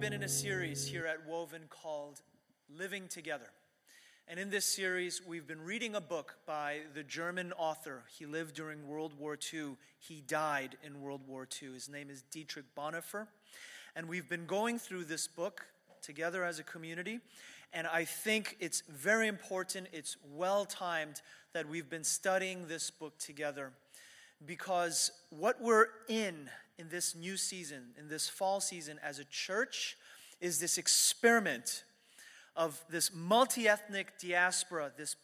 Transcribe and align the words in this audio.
been 0.00 0.12
in 0.14 0.22
a 0.22 0.28
series 0.28 0.86
here 0.86 1.04
at 1.04 1.26
Woven 1.26 1.64
called 1.68 2.22
Living 2.74 3.06
Together. 3.06 3.50
And 4.26 4.40
in 4.40 4.48
this 4.48 4.64
series, 4.64 5.20
we've 5.26 5.46
been 5.46 5.60
reading 5.60 5.94
a 5.94 6.00
book 6.00 6.38
by 6.46 6.78
the 6.94 7.02
German 7.02 7.52
author. 7.58 8.04
He 8.08 8.24
lived 8.24 8.54
during 8.54 8.88
World 8.88 9.12
War 9.18 9.36
II. 9.52 9.76
He 9.98 10.22
died 10.22 10.78
in 10.82 11.02
World 11.02 11.20
War 11.28 11.46
II. 11.62 11.74
His 11.74 11.90
name 11.90 12.08
is 12.08 12.22
Dietrich 12.22 12.64
Bonhoeffer. 12.74 13.26
And 13.94 14.08
we've 14.08 14.26
been 14.26 14.46
going 14.46 14.78
through 14.78 15.04
this 15.04 15.28
book 15.28 15.66
together 16.00 16.44
as 16.44 16.58
a 16.58 16.62
community. 16.62 17.20
And 17.74 17.86
I 17.86 18.06
think 18.06 18.56
it's 18.58 18.82
very 18.88 19.28
important, 19.28 19.88
it's 19.92 20.16
well 20.34 20.64
timed 20.64 21.20
that 21.52 21.68
we've 21.68 21.90
been 21.90 22.04
studying 22.04 22.68
this 22.68 22.90
book 22.90 23.18
together 23.18 23.72
because 24.46 25.10
what 25.28 25.60
we're 25.60 25.88
in 26.08 26.48
in 26.80 26.88
this 26.88 27.14
new 27.14 27.36
season, 27.36 27.90
in 27.98 28.08
this 28.08 28.28
fall 28.28 28.60
season 28.60 28.98
as 29.04 29.18
a 29.18 29.24
church, 29.24 29.98
is 30.40 30.58
this 30.58 30.78
experiment 30.78 31.84
of 32.56 32.82
this 32.88 33.14
multi 33.14 33.68
ethnic 33.68 34.18
diaspora, 34.18 34.90
this 34.96 35.16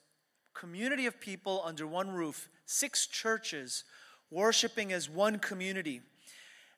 community 0.52 1.06
of 1.06 1.18
people 1.18 1.62
under 1.64 1.86
one 1.86 2.10
roof, 2.10 2.48
six 2.66 3.06
churches 3.06 3.84
worshiping 4.30 4.92
as 4.92 5.08
one 5.08 5.38
community. 5.38 6.02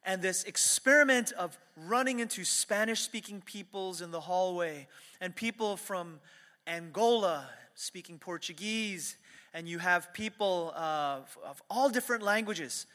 And 0.04 0.22
this 0.22 0.44
experiment 0.44 1.32
of 1.32 1.58
running 1.76 2.20
into 2.20 2.44
Spanish 2.44 3.00
speaking 3.00 3.42
peoples 3.44 4.00
in 4.00 4.12
the 4.12 4.20
hallway 4.20 4.86
and 5.20 5.34
people 5.34 5.76
from 5.76 6.20
Angola 6.66 7.48
speaking 7.74 8.18
Portuguese, 8.18 9.16
and 9.52 9.68
you 9.68 9.78
have 9.78 10.12
people 10.12 10.72
uh, 10.76 11.20
of 11.44 11.62
all 11.68 11.90
different 11.90 12.22
languages 12.22 12.86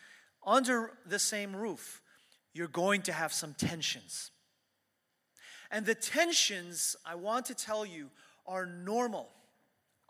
under 0.45 0.91
the 1.05 1.19
same 1.19 1.55
roof, 1.55 2.01
you're 2.53 2.67
going 2.67 3.01
to 3.03 3.13
have 3.13 3.33
some 3.33 3.53
tensions. 3.53 4.31
And 5.71 5.85
the 5.85 5.95
tensions, 5.95 6.95
I 7.05 7.15
want 7.15 7.45
to 7.47 7.55
tell 7.55 7.85
you, 7.85 8.09
are 8.45 8.65
normal. 8.65 9.29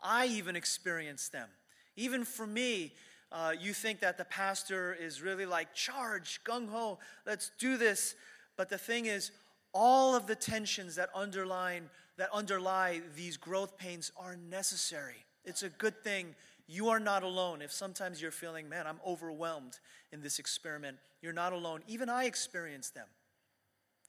I 0.02 0.26
even 0.26 0.56
experience 0.56 1.28
them. 1.28 1.48
Even 1.96 2.24
for 2.24 2.46
me, 2.46 2.92
uh, 3.32 3.52
you 3.58 3.72
think 3.72 4.00
that 4.00 4.18
the 4.18 4.24
pastor 4.24 4.96
is 5.00 5.22
really 5.22 5.46
like, 5.46 5.74
charge, 5.74 6.40
gung 6.44 6.68
ho, 6.68 6.98
let's 7.26 7.50
do 7.58 7.76
this. 7.76 8.14
But 8.56 8.68
the 8.68 8.78
thing 8.78 9.06
is, 9.06 9.30
all 9.72 10.14
of 10.14 10.26
the 10.26 10.36
tensions 10.36 10.96
that 10.96 11.08
underline 11.14 11.88
that 12.16 12.28
underlie 12.32 13.00
these 13.16 13.36
growth 13.36 13.76
pains 13.76 14.12
are 14.16 14.36
necessary. 14.36 15.24
It's 15.44 15.62
a 15.62 15.68
good 15.68 16.02
thing. 16.02 16.34
You 16.66 16.88
are 16.88 17.00
not 17.00 17.22
alone. 17.22 17.60
If 17.62 17.72
sometimes 17.72 18.22
you're 18.22 18.30
feeling, 18.30 18.68
man, 18.68 18.86
I'm 18.86 19.00
overwhelmed 19.06 19.78
in 20.12 20.22
this 20.22 20.38
experiment, 20.38 20.98
you're 21.20 21.32
not 21.32 21.52
alone. 21.52 21.82
Even 21.86 22.08
I 22.08 22.24
experience 22.24 22.90
them. 22.90 23.06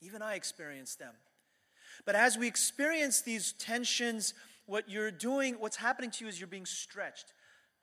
Even 0.01 0.21
I 0.21 0.35
experience 0.35 0.95
them. 0.95 1.13
But 2.05 2.15
as 2.15 2.37
we 2.37 2.47
experience 2.47 3.21
these 3.21 3.53
tensions, 3.53 4.33
what 4.65 4.89
you're 4.89 5.11
doing, 5.11 5.55
what's 5.59 5.77
happening 5.77 6.11
to 6.11 6.23
you 6.23 6.29
is 6.29 6.39
you're 6.39 6.47
being 6.47 6.65
stretched. 6.65 7.33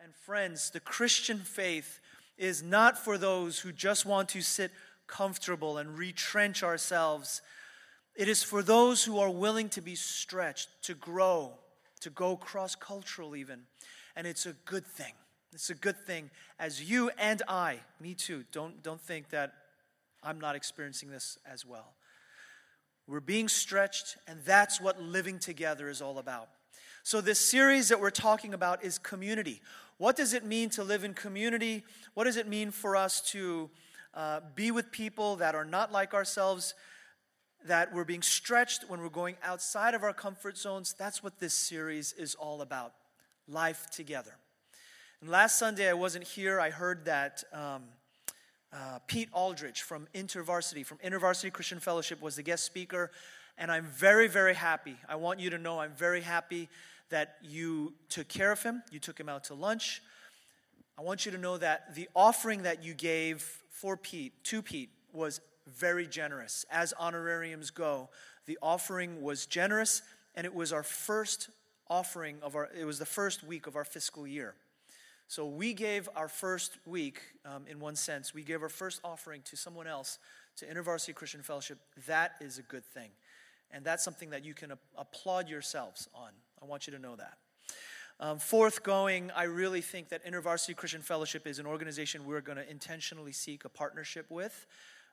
And 0.00 0.14
friends, 0.14 0.70
the 0.70 0.80
Christian 0.80 1.38
faith 1.38 2.00
is 2.36 2.62
not 2.62 2.98
for 2.98 3.18
those 3.18 3.60
who 3.60 3.72
just 3.72 4.04
want 4.04 4.28
to 4.30 4.42
sit 4.42 4.72
comfortable 5.06 5.78
and 5.78 5.96
retrench 5.96 6.62
ourselves. 6.62 7.42
It 8.16 8.28
is 8.28 8.42
for 8.42 8.62
those 8.62 9.04
who 9.04 9.18
are 9.18 9.30
willing 9.30 9.68
to 9.70 9.80
be 9.80 9.94
stretched, 9.94 10.68
to 10.82 10.94
grow, 10.94 11.52
to 12.00 12.10
go 12.10 12.36
cross 12.36 12.74
cultural 12.74 13.36
even. 13.36 13.62
And 14.16 14.26
it's 14.26 14.46
a 14.46 14.52
good 14.64 14.86
thing. 14.86 15.12
It's 15.52 15.70
a 15.70 15.74
good 15.74 15.98
thing 15.98 16.30
as 16.58 16.82
you 16.82 17.10
and 17.18 17.42
I, 17.48 17.80
me 18.00 18.14
too, 18.14 18.44
don't, 18.52 18.82
don't 18.82 19.00
think 19.00 19.30
that 19.30 19.52
I'm 20.22 20.40
not 20.40 20.56
experiencing 20.56 21.10
this 21.10 21.38
as 21.44 21.66
well. 21.66 21.94
We're 23.06 23.20
being 23.20 23.48
stretched, 23.48 24.16
and 24.28 24.38
that's 24.44 24.80
what 24.80 25.02
living 25.02 25.38
together 25.38 25.88
is 25.88 26.00
all 26.00 26.18
about. 26.18 26.48
So, 27.02 27.20
this 27.20 27.40
series 27.40 27.88
that 27.88 28.00
we're 28.00 28.10
talking 28.10 28.54
about 28.54 28.84
is 28.84 28.96
community. 28.96 29.60
What 29.98 30.14
does 30.14 30.34
it 30.34 30.44
mean 30.44 30.70
to 30.70 30.84
live 30.84 31.02
in 31.02 31.14
community? 31.14 31.82
What 32.14 32.24
does 32.24 32.36
it 32.36 32.46
mean 32.46 32.70
for 32.70 32.94
us 32.94 33.20
to 33.32 33.68
uh, 34.14 34.40
be 34.54 34.70
with 34.70 34.92
people 34.92 35.36
that 35.36 35.56
are 35.56 35.64
not 35.64 35.90
like 35.90 36.14
ourselves? 36.14 36.74
That 37.66 37.92
we're 37.92 38.04
being 38.04 38.22
stretched 38.22 38.88
when 38.88 39.00
we're 39.00 39.08
going 39.08 39.36
outside 39.42 39.94
of 39.94 40.04
our 40.04 40.12
comfort 40.12 40.56
zones. 40.56 40.94
That's 40.96 41.22
what 41.24 41.40
this 41.40 41.54
series 41.54 42.12
is 42.12 42.36
all 42.36 42.62
about 42.62 42.94
life 43.48 43.88
together. 43.90 44.34
And 45.20 45.30
last 45.30 45.58
Sunday, 45.58 45.88
I 45.88 45.94
wasn't 45.94 46.24
here. 46.24 46.60
I 46.60 46.70
heard 46.70 47.04
that. 47.04 47.44
Um, 47.52 47.84
uh, 48.72 48.98
Pete 49.06 49.28
Aldrich 49.32 49.82
from 49.82 50.08
InterVarsity, 50.14 50.84
from 50.86 50.98
InterVarsity 50.98 51.52
Christian 51.52 51.78
Fellowship, 51.78 52.22
was 52.22 52.36
the 52.36 52.42
guest 52.42 52.64
speaker. 52.64 53.10
And 53.58 53.70
I'm 53.70 53.84
very, 53.84 54.28
very 54.28 54.54
happy. 54.54 54.96
I 55.08 55.16
want 55.16 55.40
you 55.40 55.50
to 55.50 55.58
know 55.58 55.78
I'm 55.78 55.92
very 55.92 56.22
happy 56.22 56.70
that 57.10 57.36
you 57.42 57.92
took 58.08 58.28
care 58.28 58.50
of 58.50 58.62
him. 58.62 58.82
You 58.90 58.98
took 58.98 59.20
him 59.20 59.28
out 59.28 59.44
to 59.44 59.54
lunch. 59.54 60.02
I 60.98 61.02
want 61.02 61.26
you 61.26 61.32
to 61.32 61.38
know 61.38 61.58
that 61.58 61.94
the 61.94 62.08
offering 62.16 62.62
that 62.62 62.82
you 62.82 62.94
gave 62.94 63.42
for 63.68 63.96
Pete, 63.96 64.32
to 64.44 64.62
Pete, 64.62 64.90
was 65.12 65.40
very 65.66 66.06
generous. 66.06 66.64
As 66.70 66.94
honorariums 66.98 67.70
go, 67.70 68.08
the 68.46 68.58
offering 68.62 69.22
was 69.22 69.46
generous, 69.46 70.00
and 70.34 70.46
it 70.46 70.54
was 70.54 70.72
our 70.72 70.82
first 70.82 71.50
offering 71.88 72.38
of 72.42 72.56
our, 72.56 72.68
it 72.78 72.84
was 72.84 72.98
the 72.98 73.06
first 73.06 73.44
week 73.44 73.66
of 73.66 73.76
our 73.76 73.84
fiscal 73.84 74.26
year. 74.26 74.54
So 75.28 75.46
we 75.46 75.72
gave 75.72 76.08
our 76.14 76.28
first 76.28 76.76
week, 76.84 77.20
um, 77.46 77.64
in 77.66 77.80
one 77.80 77.96
sense, 77.96 78.34
we 78.34 78.42
gave 78.42 78.62
our 78.62 78.68
first 78.68 79.00
offering 79.02 79.40
to 79.46 79.56
someone 79.56 79.86
else, 79.86 80.18
to 80.56 80.66
InterVarsity 80.66 81.14
Christian 81.14 81.42
Fellowship. 81.42 81.78
That 82.06 82.32
is 82.40 82.58
a 82.58 82.62
good 82.62 82.84
thing. 82.84 83.10
And 83.70 83.84
that's 83.84 84.04
something 84.04 84.30
that 84.30 84.44
you 84.44 84.52
can 84.52 84.72
a- 84.72 84.78
applaud 84.98 85.48
yourselves 85.48 86.08
on. 86.14 86.30
I 86.60 86.66
want 86.66 86.86
you 86.86 86.92
to 86.92 86.98
know 86.98 87.16
that. 87.16 87.38
Um, 88.20 88.38
fourth, 88.38 88.82
going, 88.82 89.30
I 89.34 89.44
really 89.44 89.80
think 89.80 90.10
that 90.10 90.24
InterVarsity 90.26 90.76
Christian 90.76 91.00
Fellowship 91.00 91.46
is 91.46 91.58
an 91.58 91.66
organization 91.66 92.26
we're 92.26 92.42
going 92.42 92.58
to 92.58 92.70
intentionally 92.70 93.32
seek 93.32 93.64
a 93.64 93.68
partnership 93.68 94.26
with. 94.28 94.66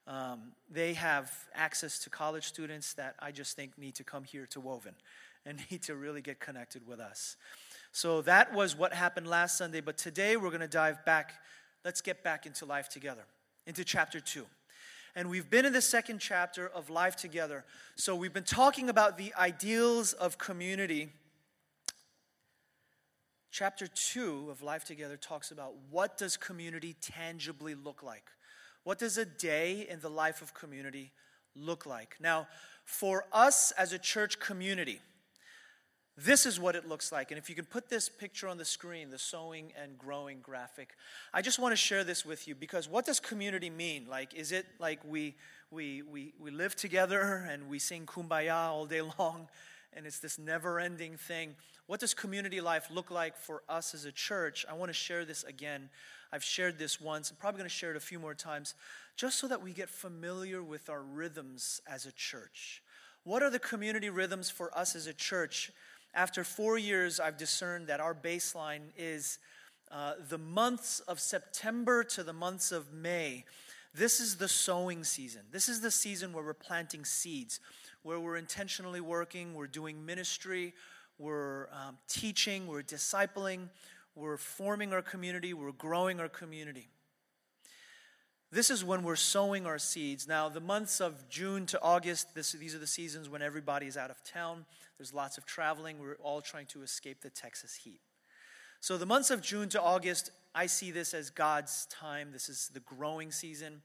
Um, 0.06 0.51
they 0.69 0.94
have 0.96 1.31
access 1.53 2.00
to 2.00 2.09
college 2.09 2.44
students 2.44 2.94
that 2.96 3.16
I 3.19 3.31
just 3.31 3.56
think 3.56 3.78
need 3.78 3.96
to 3.96 4.03
come 4.03 4.25
here 4.25 4.46
to 4.47 4.59
Woven 4.59 4.96
and 5.49 5.59
need 5.71 5.81
to 5.83 5.95
really 5.95 6.21
get 6.21 6.39
connected 6.39 6.87
with 6.87 6.99
us. 6.99 7.35
So 7.91 8.21
that 8.21 8.53
was 8.53 8.77
what 8.77 8.93
happened 8.93 9.27
last 9.27 9.57
Sunday, 9.57 9.81
but 9.81 9.97
today 9.97 10.37
we're 10.37 10.49
going 10.49 10.61
to 10.61 10.67
dive 10.67 11.03
back. 11.05 11.33
Let's 11.83 12.01
get 12.01 12.23
back 12.23 12.45
into 12.45 12.65
life 12.65 12.87
together, 12.87 13.23
into 13.65 13.83
chapter 13.83 14.19
2. 14.19 14.45
And 15.15 15.27
we've 15.29 15.49
been 15.49 15.65
in 15.65 15.73
the 15.73 15.81
second 15.81 16.19
chapter 16.19 16.67
of 16.67 16.91
Life 16.91 17.15
Together. 17.15 17.65
So 17.95 18.15
we've 18.15 18.31
been 18.31 18.43
talking 18.43 18.89
about 18.89 19.17
the 19.17 19.33
ideals 19.38 20.13
of 20.13 20.38
community. 20.38 21.09
Chapter 23.49 23.88
2 23.88 24.49
of 24.51 24.61
Life 24.61 24.85
Together 24.85 25.17
talks 25.17 25.49
about 25.49 25.73
what 25.89 26.15
does 26.19 26.38
community 26.38 26.95
tangibly 27.01 27.73
look 27.73 28.03
like? 28.03 28.25
What 28.83 28.99
does 28.99 29.17
a 29.17 29.25
day 29.25 29.88
in 29.89 29.99
the 29.99 30.09
life 30.09 30.43
of 30.43 30.53
community 30.53 31.11
look 31.55 31.88
like? 31.88 32.15
Now, 32.21 32.47
for 32.85 33.25
us 33.33 33.71
as 33.71 33.93
a 33.93 33.99
church 33.99 34.39
community, 34.39 35.01
this 36.25 36.46
is 36.46 36.59
what 36.59 36.75
it 36.75 36.88
looks 36.88 37.12
like. 37.12 37.31
And 37.31 37.38
if 37.38 37.50
you 37.50 37.56
can 37.56 37.66
put 37.66 37.90
this 37.90 38.09
picture 38.09 38.47
on 38.47 38.57
the 38.57 38.66
screen, 38.66 39.09
the 39.09 39.18
sowing 39.18 39.72
and 39.81 39.97
growing 39.97 40.40
graphic, 40.41 40.96
I 41.34 41.41
just 41.41 41.59
want 41.59 41.72
to 41.72 41.78
share 41.78 42.03
this 42.03 42.25
with 42.25 42.47
you 42.47 42.56
because 42.56 42.90
what 42.90 43.06
does 43.06 43.19
community 43.19 43.69
mean? 43.69 44.07
Like, 44.09 44.34
is 44.34 44.52
it 44.52 44.66
like 44.80 45.00
we, 45.07 45.35
we, 45.72 46.02
we, 46.02 46.34
we 46.40 46.52
live 46.52 46.75
together 46.75 47.47
and 47.50 47.69
we 47.69 47.80
sing 47.80 48.06
kumbaya 48.06 48.53
all 48.53 48.85
day 48.85 49.02
long 49.19 49.47
and 49.94 50.06
it's 50.06 50.19
this 50.19 50.38
never 50.38 50.80
ending 50.80 51.16
thing? 51.16 51.56
What 51.88 52.00
does 52.00 52.13
community 52.13 52.60
life 52.60 52.89
look 52.92 53.10
like 53.10 53.38
for 53.38 53.63
us 53.69 53.94
as 53.94 54.06
a 54.06 54.12
church? 54.12 54.65
I 54.69 54.74
want 54.74 54.89
to 54.89 54.94
share 54.94 55.25
this 55.25 55.44
again. 55.44 55.89
I've 56.31 56.44
shared 56.44 56.77
this 56.77 57.00
once. 57.00 57.31
I'm 57.31 57.38
probably 57.38 57.60
going 57.60 57.69
to 57.69 57.75
share 57.75 57.92
it 57.92 57.98
a 57.98 58.01
few 58.01 58.19
more 58.19 58.36
times 58.36 58.75
just 59.15 59.39
so 59.39 59.48
that 59.48 59.62
we 59.62 59.74
get 59.74 59.89
familiar 59.89 60.62
with 60.62 60.89
our 60.89 61.01
rhythms 61.01 61.81
as 61.88 62.06
a 62.06 62.12
church. 62.12 62.83
What 63.24 63.44
are 63.44 63.50
the 63.50 63.60
community 63.60 64.10
rhythms 64.10 64.50
for 64.50 64.75
us 64.77 64.95
as 64.95 65.07
a 65.07 65.13
church? 65.13 65.72
After 66.13 66.44
four 66.44 66.77
years, 66.77 67.19
I've 67.19 67.38
discerned 67.38 67.88
that 67.88 68.00
our 68.00 68.15
baseline 68.15 68.91
is 68.97 69.38
uh, 69.91 70.13
the 70.27 70.38
months 70.38 71.00
of 71.01 71.19
September 71.19 72.03
to 72.03 72.23
the 72.23 72.33
months 72.33 72.71
of 72.71 72.94
May. 72.94 73.45
This 73.94 74.19
is 74.19 74.35
the 74.38 74.47
sowing 74.47 75.03
season. 75.03 75.41
This 75.51 75.67
is 75.69 75.81
the 75.81 75.91
season 75.91 76.33
where 76.33 76.44
we're 76.44 76.53
planting 76.53 77.06
seeds, 77.06 77.59
where 78.03 78.19
we're 78.19 78.38
intentionally 78.38 79.01
working, 79.01 79.53
we're 79.53 79.67
doing 79.67 80.06
ministry, 80.06 80.73
we're 81.17 81.67
um, 81.71 81.97
teaching, 82.07 82.67
we're 82.67 82.83
discipling, 82.83 83.69
we're 84.15 84.38
forming 84.38 84.94
our 84.94 85.01
community, 85.01 85.53
we're 85.53 85.71
growing 85.71 86.19
our 86.19 86.29
community. 86.29 86.89
This 88.51 88.72
is 88.72 88.84
when 88.84 89.04
we're 89.04 89.16
sowing 89.16 89.68
our 89.68 89.78
seeds. 89.78 90.28
Now, 90.28 90.50
the 90.50 90.60
months 90.60 91.00
of 91.00 91.30
June 91.30 91.68
to 91.68 91.81
August, 91.84 92.34
this, 92.34 92.54
these 92.54 92.74
are 92.74 92.80
the 92.80 92.88
seasons 92.88 93.30
when 93.30 93.44
everybody 93.44 93.86
is 93.86 93.96
out 93.96 94.10
of 94.10 94.24
town. 94.24 94.66
There's 94.98 95.13
lots 95.13 95.38
of 95.38 95.46
traveling. 95.46 96.00
We're 96.00 96.16
all 96.16 96.42
trying 96.42 96.66
to 96.68 96.81
escape 96.81 97.22
the 97.22 97.30
Texas 97.30 97.75
heat. 97.75 98.01
So, 98.80 98.98
the 98.98 99.06
months 99.06 99.30
of 99.30 99.42
June 99.42 99.69
to 99.69 99.81
August, 99.81 100.31
I 100.56 100.66
see 100.66 100.90
this 100.90 101.13
as 101.13 101.30
God's 101.30 101.86
time. 101.92 102.31
This 102.31 102.50
is 102.50 102.72
the 102.74 102.80
growing 102.80 103.31
season. 103.31 103.81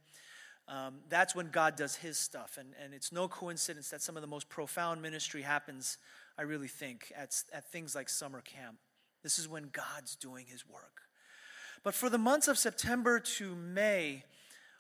um, 0.68 0.94
that's 1.10 1.34
when 1.34 1.50
God 1.50 1.76
does 1.76 1.96
his 1.96 2.18
stuff. 2.18 2.56
And, 2.58 2.70
and 2.82 2.94
it's 2.94 3.12
no 3.12 3.28
coincidence 3.28 3.90
that 3.90 4.02
some 4.02 4.16
of 4.16 4.22
the 4.22 4.26
most 4.28 4.48
profound 4.48 5.02
ministry 5.02 5.42
happens, 5.42 5.98
I 6.38 6.42
really 6.42 6.68
think, 6.68 7.12
at, 7.16 7.34
at 7.52 7.70
things 7.70 7.94
like 7.94 8.08
summer 8.08 8.40
camp. 8.40 8.78
This 9.22 9.38
is 9.38 9.48
when 9.48 9.68
God's 9.72 10.16
doing 10.16 10.46
his 10.46 10.66
work. 10.66 11.02
But 11.82 11.94
for 11.94 12.08
the 12.08 12.18
months 12.18 12.48
of 12.48 12.56
September 12.56 13.20
to 13.20 13.54
May, 13.54 14.24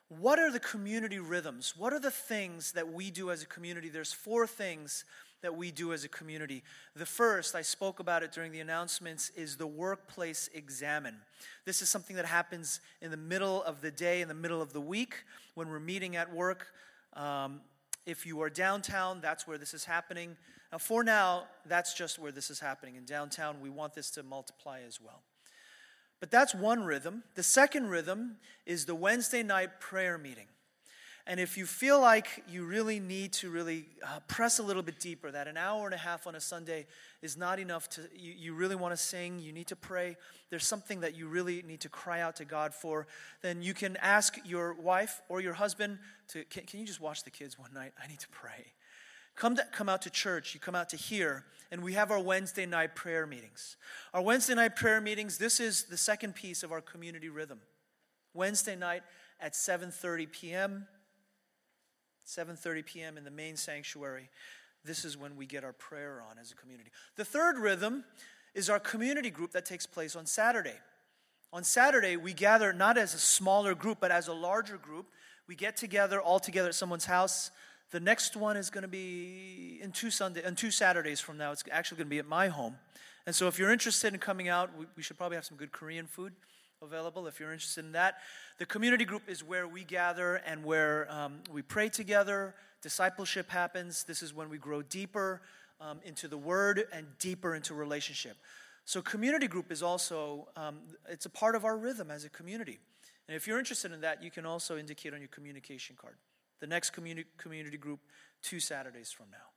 what 0.08 0.38
are 0.38 0.50
the 0.50 0.60
community 0.60 1.18
rhythms? 1.18 1.74
What 1.76 1.92
are 1.92 2.00
the 2.00 2.10
things 2.10 2.72
that 2.72 2.92
we 2.92 3.10
do 3.10 3.30
as 3.30 3.42
a 3.42 3.46
community? 3.46 3.88
There's 3.88 4.12
four 4.12 4.46
things 4.46 5.04
that 5.42 5.56
we 5.56 5.70
do 5.70 5.92
as 5.92 6.04
a 6.04 6.08
community. 6.08 6.62
The 6.96 7.06
first, 7.06 7.54
I 7.54 7.62
spoke 7.62 8.00
about 8.00 8.22
it 8.22 8.32
during 8.32 8.50
the 8.50 8.60
announcements, 8.60 9.30
is 9.30 9.56
the 9.56 9.66
workplace 9.66 10.48
examine. 10.54 11.16
This 11.66 11.82
is 11.82 11.90
something 11.90 12.16
that 12.16 12.24
happens 12.24 12.80
in 13.02 13.10
the 13.10 13.16
middle 13.16 13.62
of 13.62 13.82
the 13.82 13.90
day, 13.90 14.22
in 14.22 14.28
the 14.28 14.34
middle 14.34 14.62
of 14.62 14.72
the 14.72 14.80
week, 14.80 15.24
when 15.54 15.68
we're 15.68 15.80
meeting 15.80 16.16
at 16.16 16.32
work. 16.32 16.68
Um, 17.12 17.60
if 18.06 18.24
you 18.24 18.40
are 18.42 18.50
downtown, 18.50 19.20
that's 19.20 19.46
where 19.46 19.58
this 19.58 19.74
is 19.74 19.84
happening. 19.84 20.36
Now, 20.72 20.78
for 20.78 21.04
now, 21.04 21.44
that's 21.66 21.94
just 21.94 22.18
where 22.18 22.32
this 22.32 22.50
is 22.50 22.60
happening. 22.60 22.96
In 22.96 23.04
downtown, 23.04 23.60
we 23.60 23.70
want 23.70 23.94
this 23.94 24.10
to 24.12 24.22
multiply 24.22 24.80
as 24.86 25.00
well. 25.00 25.22
But 26.20 26.30
that's 26.30 26.54
one 26.54 26.84
rhythm. 26.84 27.22
The 27.34 27.42
second 27.42 27.88
rhythm 27.88 28.36
is 28.66 28.86
the 28.86 28.94
Wednesday 28.94 29.42
night 29.42 29.80
prayer 29.80 30.16
meeting. 30.16 30.46
And 31.26 31.40
if 31.40 31.56
you 31.56 31.64
feel 31.64 32.00
like 32.00 32.44
you 32.46 32.66
really 32.66 33.00
need 33.00 33.32
to 33.34 33.48
really 33.48 33.86
uh, 34.02 34.20
press 34.28 34.58
a 34.58 34.62
little 34.62 34.82
bit 34.82 35.00
deeper, 35.00 35.30
that 35.30 35.48
an 35.48 35.56
hour 35.56 35.86
and 35.86 35.94
a 35.94 35.98
half 35.98 36.26
on 36.26 36.34
a 36.34 36.40
Sunday 36.40 36.86
is 37.22 37.34
not 37.34 37.58
enough 37.58 37.88
to, 37.90 38.02
you, 38.14 38.34
you 38.36 38.54
really 38.54 38.76
want 38.76 38.92
to 38.92 38.96
sing, 38.98 39.38
you 39.38 39.50
need 39.50 39.68
to 39.68 39.76
pray, 39.76 40.18
there's 40.50 40.66
something 40.66 41.00
that 41.00 41.16
you 41.16 41.26
really 41.26 41.62
need 41.62 41.80
to 41.80 41.88
cry 41.88 42.20
out 42.20 42.36
to 42.36 42.44
God 42.44 42.74
for, 42.74 43.06
then 43.40 43.62
you 43.62 43.72
can 43.72 43.96
ask 44.02 44.36
your 44.44 44.74
wife 44.74 45.22
or 45.30 45.40
your 45.40 45.54
husband 45.54 45.98
to, 46.28 46.44
can, 46.44 46.64
can 46.64 46.80
you 46.80 46.86
just 46.86 47.00
watch 47.00 47.24
the 47.24 47.30
kids 47.30 47.58
one 47.58 47.72
night? 47.72 47.92
I 48.02 48.06
need 48.06 48.20
to 48.20 48.28
pray. 48.28 48.74
Come, 49.36 49.56
to, 49.56 49.64
come 49.72 49.88
out 49.88 50.02
to 50.02 50.10
church, 50.10 50.54
you 50.54 50.60
come 50.60 50.74
out 50.74 50.88
to 50.90 50.96
hear, 50.96 51.44
and 51.70 51.82
we 51.82 51.94
have 51.94 52.10
our 52.10 52.20
Wednesday 52.20 52.66
night 52.66 52.94
prayer 52.94 53.26
meetings. 53.26 53.76
Our 54.12 54.22
Wednesday 54.22 54.54
night 54.54 54.76
prayer 54.76 55.00
meetings, 55.00 55.38
this 55.38 55.58
is 55.58 55.84
the 55.84 55.96
second 55.96 56.34
piece 56.34 56.62
of 56.62 56.70
our 56.70 56.80
community 56.80 57.28
rhythm. 57.28 57.60
Wednesday 58.32 58.76
night 58.76 59.02
at 59.40 59.54
7:30 59.54 60.30
p.m. 60.30 60.86
7:30 62.26 62.86
p.m. 62.86 63.18
in 63.18 63.24
the 63.24 63.30
main 63.30 63.56
sanctuary. 63.56 64.30
This 64.84 65.04
is 65.04 65.16
when 65.16 65.36
we 65.36 65.46
get 65.46 65.64
our 65.64 65.72
prayer 65.72 66.22
on 66.30 66.38
as 66.38 66.52
a 66.52 66.54
community. 66.54 66.90
The 67.16 67.24
third 67.24 67.58
rhythm 67.58 68.04
is 68.54 68.70
our 68.70 68.80
community 68.80 69.30
group 69.30 69.52
that 69.52 69.64
takes 69.64 69.86
place 69.86 70.14
on 70.14 70.26
Saturday. 70.26 70.76
On 71.52 71.64
Saturday, 71.64 72.16
we 72.16 72.32
gather 72.32 72.72
not 72.72 72.98
as 72.98 73.14
a 73.14 73.18
smaller 73.18 73.74
group, 73.74 73.98
but 74.00 74.10
as 74.10 74.28
a 74.28 74.32
larger 74.32 74.76
group. 74.76 75.06
We 75.46 75.54
get 75.54 75.76
together 75.76 76.20
all 76.20 76.40
together 76.40 76.68
at 76.68 76.74
someone's 76.74 77.04
house. 77.04 77.50
The 77.94 78.00
next 78.00 78.34
one 78.34 78.56
is 78.56 78.70
going 78.70 78.82
to 78.82 78.88
be 78.88 79.78
in 79.80 79.92
two 79.92 80.10
Sunday, 80.10 80.42
in 80.44 80.56
two 80.56 80.72
Saturdays 80.72 81.20
from 81.20 81.38
now. 81.38 81.52
It's 81.52 81.62
actually 81.70 81.98
going 81.98 82.08
to 82.08 82.10
be 82.10 82.18
at 82.18 82.26
my 82.26 82.48
home. 82.48 82.74
And 83.24 83.32
so, 83.32 83.46
if 83.46 83.56
you're 83.56 83.70
interested 83.70 84.12
in 84.12 84.18
coming 84.18 84.48
out, 84.48 84.76
we, 84.76 84.86
we 84.96 85.02
should 85.04 85.16
probably 85.16 85.36
have 85.36 85.44
some 85.44 85.56
good 85.56 85.70
Korean 85.70 86.08
food 86.08 86.32
available 86.82 87.28
if 87.28 87.38
you're 87.38 87.52
interested 87.52 87.84
in 87.84 87.92
that. 87.92 88.16
The 88.58 88.66
community 88.66 89.04
group 89.04 89.22
is 89.28 89.44
where 89.44 89.68
we 89.68 89.84
gather 89.84 90.42
and 90.44 90.64
where 90.64 91.06
um, 91.08 91.38
we 91.52 91.62
pray 91.62 91.88
together. 91.88 92.56
Discipleship 92.82 93.48
happens. 93.48 94.02
This 94.02 94.24
is 94.24 94.34
when 94.34 94.50
we 94.50 94.58
grow 94.58 94.82
deeper 94.82 95.40
um, 95.80 96.00
into 96.04 96.26
the 96.26 96.36
Word 96.36 96.86
and 96.92 97.06
deeper 97.20 97.54
into 97.54 97.74
relationship. 97.74 98.36
So, 98.84 99.02
community 99.02 99.46
group 99.46 99.70
is 99.70 99.84
also 99.84 100.48
um, 100.56 100.80
it's 101.08 101.26
a 101.26 101.30
part 101.30 101.54
of 101.54 101.64
our 101.64 101.76
rhythm 101.76 102.10
as 102.10 102.24
a 102.24 102.28
community. 102.28 102.80
And 103.28 103.36
if 103.36 103.46
you're 103.46 103.60
interested 103.60 103.92
in 103.92 104.00
that, 104.00 104.20
you 104.20 104.32
can 104.32 104.46
also 104.46 104.76
indicate 104.76 105.14
on 105.14 105.20
your 105.20 105.28
communication 105.28 105.94
card. 105.96 106.16
The 106.64 106.68
next 106.68 106.94
community 106.94 107.28
community 107.36 107.76
group, 107.76 108.00
two 108.40 108.58
Saturdays 108.58 109.12
from 109.12 109.26
now. 109.30 109.50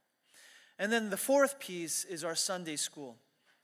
And 0.78 0.92
then 0.92 1.10
the 1.10 1.16
fourth 1.16 1.58
piece 1.58 2.04
is 2.04 2.26
our 2.26 2.36
Sunday 2.36 2.76
school. 2.76 3.16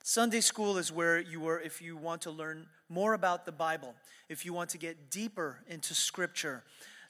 Sunday 0.02 0.40
school 0.40 0.78
is 0.78 0.90
where 0.90 1.20
you 1.20 1.46
are 1.46 1.60
if 1.60 1.82
you 1.82 1.94
want 1.94 2.22
to 2.22 2.30
learn 2.30 2.68
more 2.88 3.12
about 3.12 3.44
the 3.44 3.52
Bible, 3.52 3.94
if 4.30 4.46
you 4.46 4.54
want 4.54 4.70
to 4.70 4.78
get 4.78 5.10
deeper 5.10 5.58
into 5.68 5.92
Scripture. 5.92 6.64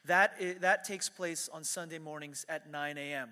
That, 0.07 0.61
that 0.61 0.83
takes 0.83 1.09
place 1.09 1.49
on 1.53 1.63
Sunday 1.63 2.01
mornings 2.01 2.45
at 2.49 2.69
9 2.69 2.99
a.m. 2.99 3.31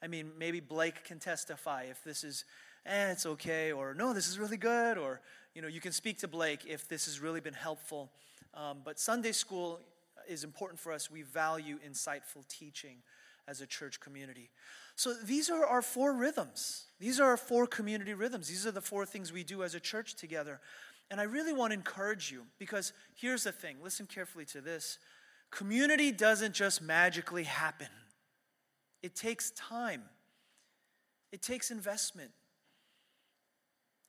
I 0.00 0.06
mean, 0.06 0.30
maybe 0.38 0.60
Blake 0.60 1.02
can 1.02 1.18
testify 1.18 1.86
if 1.90 2.04
this 2.04 2.22
is, 2.22 2.44
eh, 2.86 3.10
it's 3.10 3.26
okay, 3.26 3.72
or 3.72 3.94
no, 3.94 4.12
this 4.12 4.28
is 4.28 4.38
really 4.38 4.58
good, 4.58 4.96
or, 4.96 5.20
you 5.56 5.60
know, 5.60 5.66
you 5.66 5.80
can 5.80 5.90
speak 5.90 6.18
to 6.18 6.28
Blake 6.28 6.60
if 6.68 6.86
this 6.86 7.06
has 7.06 7.18
really 7.18 7.40
been 7.40 7.52
helpful. 7.52 8.12
Um, 8.54 8.78
but 8.84 9.00
Sunday 9.00 9.32
school 9.32 9.80
is 10.28 10.44
important 10.44 10.80
for 10.80 10.92
us. 10.92 11.10
We 11.10 11.22
value 11.22 11.78
insightful 11.86 12.46
teaching 12.48 12.98
as 13.46 13.60
a 13.60 13.66
church 13.66 14.00
community. 14.00 14.50
So 14.96 15.12
these 15.12 15.50
are 15.50 15.66
our 15.66 15.82
four 15.82 16.14
rhythms. 16.14 16.84
These 16.98 17.20
are 17.20 17.30
our 17.30 17.36
four 17.36 17.66
community 17.66 18.14
rhythms. 18.14 18.48
These 18.48 18.66
are 18.66 18.70
the 18.70 18.80
four 18.80 19.04
things 19.04 19.32
we 19.32 19.44
do 19.44 19.62
as 19.62 19.74
a 19.74 19.80
church 19.80 20.14
together. 20.14 20.60
And 21.10 21.20
I 21.20 21.24
really 21.24 21.52
want 21.52 21.70
to 21.70 21.74
encourage 21.74 22.30
you 22.30 22.42
because 22.58 22.92
here's 23.14 23.44
the 23.44 23.52
thing 23.52 23.76
listen 23.82 24.06
carefully 24.06 24.44
to 24.46 24.60
this. 24.60 24.98
Community 25.50 26.10
doesn't 26.10 26.54
just 26.54 26.82
magically 26.82 27.44
happen, 27.44 27.88
it 29.02 29.14
takes 29.14 29.50
time, 29.52 30.02
it 31.32 31.42
takes 31.42 31.70
investment. 31.70 32.30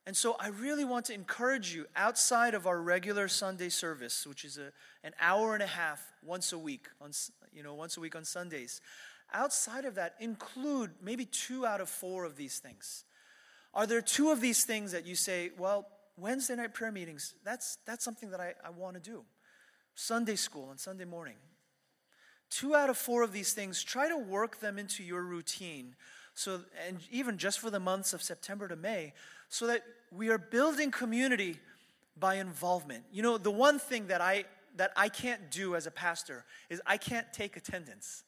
And 0.06 0.16
so 0.16 0.36
I 0.38 0.48
really 0.48 0.84
want 0.84 1.06
to 1.06 1.14
encourage 1.14 1.74
you 1.74 1.86
outside 1.96 2.54
of 2.54 2.66
our 2.66 2.80
regular 2.80 3.26
Sunday 3.26 3.68
service, 3.68 4.26
which 4.26 4.44
is 4.44 4.56
a, 4.56 4.72
an 5.02 5.12
hour 5.20 5.54
and 5.54 5.62
a 5.62 5.66
half 5.66 6.00
once 6.24 6.52
a 6.52 6.58
week 6.58 6.86
on 7.00 7.10
you 7.52 7.62
know 7.62 7.74
once 7.74 7.96
a 7.96 8.00
week 8.00 8.14
on 8.14 8.24
Sundays. 8.24 8.80
Outside 9.32 9.84
of 9.84 9.96
that, 9.96 10.14
include 10.20 10.92
maybe 11.02 11.24
two 11.24 11.66
out 11.66 11.80
of 11.80 11.88
four 11.88 12.24
of 12.24 12.36
these 12.36 12.60
things. 12.60 13.04
Are 13.74 13.86
there 13.86 14.00
two 14.00 14.30
of 14.30 14.40
these 14.40 14.64
things 14.64 14.92
that 14.92 15.06
you 15.06 15.14
say, 15.14 15.50
well, 15.58 15.88
Wednesday 16.16 16.56
night 16.56 16.72
prayer 16.72 16.92
meetings, 16.92 17.34
that's, 17.44 17.78
that's 17.84 18.04
something 18.04 18.30
that 18.30 18.40
I, 18.40 18.54
I 18.64 18.70
want 18.70 18.94
to 18.94 19.00
do. 19.00 19.24
Sunday 19.94 20.36
school 20.36 20.68
on 20.70 20.78
Sunday 20.78 21.04
morning. 21.04 21.36
Two 22.48 22.74
out 22.74 22.88
of 22.88 22.96
four 22.96 23.22
of 23.22 23.32
these 23.32 23.52
things, 23.52 23.82
try 23.82 24.08
to 24.08 24.16
work 24.16 24.60
them 24.60 24.78
into 24.78 25.02
your 25.02 25.22
routine. 25.22 25.96
So, 26.34 26.60
and 26.86 27.00
even 27.10 27.38
just 27.38 27.58
for 27.58 27.70
the 27.70 27.80
months 27.80 28.12
of 28.12 28.22
September 28.22 28.68
to 28.68 28.76
May, 28.76 29.12
so 29.48 29.66
that 29.66 29.82
we 30.10 30.28
are 30.28 30.38
building 30.38 30.90
community 30.90 31.58
by 32.18 32.36
involvement. 32.36 33.04
You 33.12 33.22
know, 33.22 33.38
the 33.38 33.50
one 33.50 33.78
thing 33.78 34.06
that 34.08 34.20
I 34.20 34.44
that 34.76 34.92
I 34.94 35.08
can't 35.08 35.50
do 35.50 35.74
as 35.74 35.86
a 35.86 35.90
pastor 35.90 36.44
is 36.68 36.82
I 36.86 36.98
can't 36.98 37.26
take 37.32 37.56
attendance. 37.56 38.24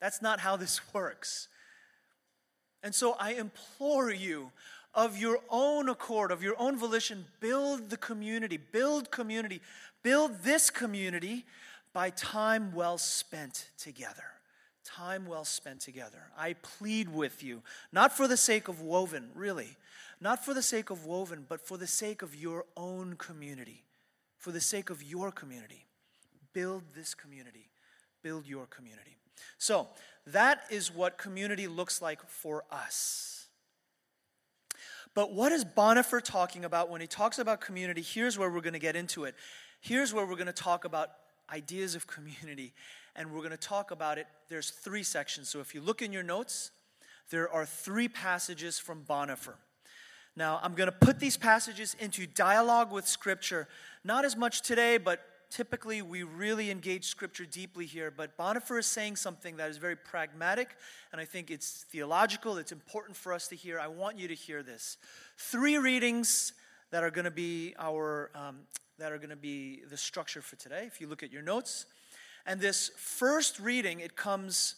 That's 0.00 0.20
not 0.20 0.40
how 0.40 0.56
this 0.56 0.80
works. 0.92 1.48
And 2.82 2.94
so 2.94 3.16
I 3.18 3.32
implore 3.32 4.10
you, 4.10 4.52
of 4.94 5.18
your 5.18 5.40
own 5.48 5.88
accord, 5.88 6.30
of 6.32 6.42
your 6.42 6.54
own 6.58 6.76
volition, 6.76 7.24
build 7.40 7.90
the 7.90 7.96
community, 7.96 8.56
build 8.56 9.10
community, 9.10 9.60
build 10.02 10.42
this 10.42 10.70
community 10.70 11.44
by 11.92 12.10
time 12.10 12.72
well 12.72 12.98
spent 12.98 13.68
together. 13.78 14.24
Time 14.84 15.26
well 15.26 15.44
spent 15.44 15.80
together. 15.80 16.22
I 16.36 16.54
plead 16.54 17.08
with 17.10 17.42
you, 17.42 17.62
not 17.92 18.12
for 18.12 18.26
the 18.26 18.36
sake 18.36 18.68
of 18.68 18.80
Woven, 18.80 19.30
really, 19.34 19.76
not 20.20 20.44
for 20.44 20.54
the 20.54 20.62
sake 20.62 20.90
of 20.90 21.06
Woven, 21.06 21.44
but 21.48 21.60
for 21.60 21.76
the 21.76 21.86
sake 21.86 22.22
of 22.22 22.34
your 22.34 22.64
own 22.76 23.14
community, 23.16 23.84
for 24.36 24.52
the 24.52 24.60
sake 24.60 24.90
of 24.90 25.02
your 25.02 25.30
community. 25.30 25.86
Build 26.52 26.82
this 26.94 27.14
community, 27.14 27.70
build 28.22 28.46
your 28.46 28.66
community. 28.66 29.16
So, 29.58 29.88
that 30.26 30.64
is 30.70 30.92
what 30.92 31.16
community 31.16 31.68
looks 31.68 32.02
like 32.02 32.26
for 32.26 32.64
us. 32.70 33.46
But 35.14 35.32
what 35.32 35.52
is 35.52 35.64
Bonhoeffer 35.64 36.22
talking 36.22 36.64
about 36.64 36.90
when 36.90 37.00
he 37.00 37.06
talks 37.06 37.38
about 37.38 37.60
community? 37.60 38.02
Here's 38.02 38.38
where 38.38 38.50
we're 38.50 38.60
going 38.60 38.74
to 38.74 38.78
get 38.78 38.96
into 38.96 39.24
it. 39.24 39.34
Here's 39.80 40.12
where 40.12 40.26
we're 40.26 40.34
going 40.34 40.46
to 40.46 40.52
talk 40.52 40.84
about 40.84 41.10
ideas 41.52 41.94
of 41.94 42.06
community. 42.06 42.74
And 43.16 43.32
we're 43.32 43.40
going 43.40 43.50
to 43.50 43.56
talk 43.56 43.90
about 43.90 44.18
it. 44.18 44.26
There's 44.48 44.70
three 44.70 45.02
sections. 45.02 45.48
So 45.48 45.60
if 45.60 45.74
you 45.74 45.80
look 45.80 46.02
in 46.02 46.12
your 46.12 46.22
notes, 46.22 46.70
there 47.30 47.50
are 47.50 47.66
three 47.66 48.08
passages 48.08 48.78
from 48.78 49.02
Bonhoeffer. 49.04 49.54
Now, 50.38 50.60
I'm 50.62 50.74
going 50.74 50.86
to 50.86 50.92
put 50.92 51.18
these 51.18 51.36
passages 51.36 51.96
into 51.98 52.24
dialogue 52.24 52.92
with 52.92 53.08
Scripture, 53.08 53.66
not 54.04 54.24
as 54.24 54.36
much 54.36 54.62
today, 54.62 54.96
but 54.96 55.20
typically 55.50 56.00
we 56.00 56.22
really 56.22 56.70
engage 56.70 57.06
scripture 57.06 57.44
deeply 57.44 57.86
here, 57.86 58.12
but 58.16 58.38
Bonhoeffer 58.38 58.78
is 58.78 58.86
saying 58.86 59.16
something 59.16 59.56
that 59.56 59.68
is 59.68 59.78
very 59.78 59.96
pragmatic, 59.96 60.76
and 61.10 61.20
I 61.20 61.24
think 61.24 61.50
it's 61.50 61.84
theological. 61.90 62.56
It's 62.56 62.70
important 62.70 63.16
for 63.16 63.32
us 63.32 63.48
to 63.48 63.56
hear. 63.56 63.80
I 63.80 63.88
want 63.88 64.16
you 64.16 64.28
to 64.28 64.34
hear 64.34 64.62
this. 64.62 64.96
Three 65.38 65.76
readings 65.76 66.52
that 66.92 67.02
are 67.02 67.10
going 67.10 67.24
to 67.24 67.32
be 67.32 67.74
our 67.76 68.30
um, 68.36 68.58
that 68.98 69.10
are 69.10 69.18
going 69.18 69.30
to 69.30 69.36
be 69.36 69.82
the 69.90 69.96
structure 69.96 70.40
for 70.40 70.54
today. 70.54 70.84
If 70.86 71.00
you 71.00 71.08
look 71.08 71.24
at 71.24 71.32
your 71.32 71.42
notes, 71.42 71.86
and 72.46 72.60
this 72.60 72.92
first 72.96 73.58
reading, 73.58 73.98
it 73.98 74.14
comes 74.14 74.76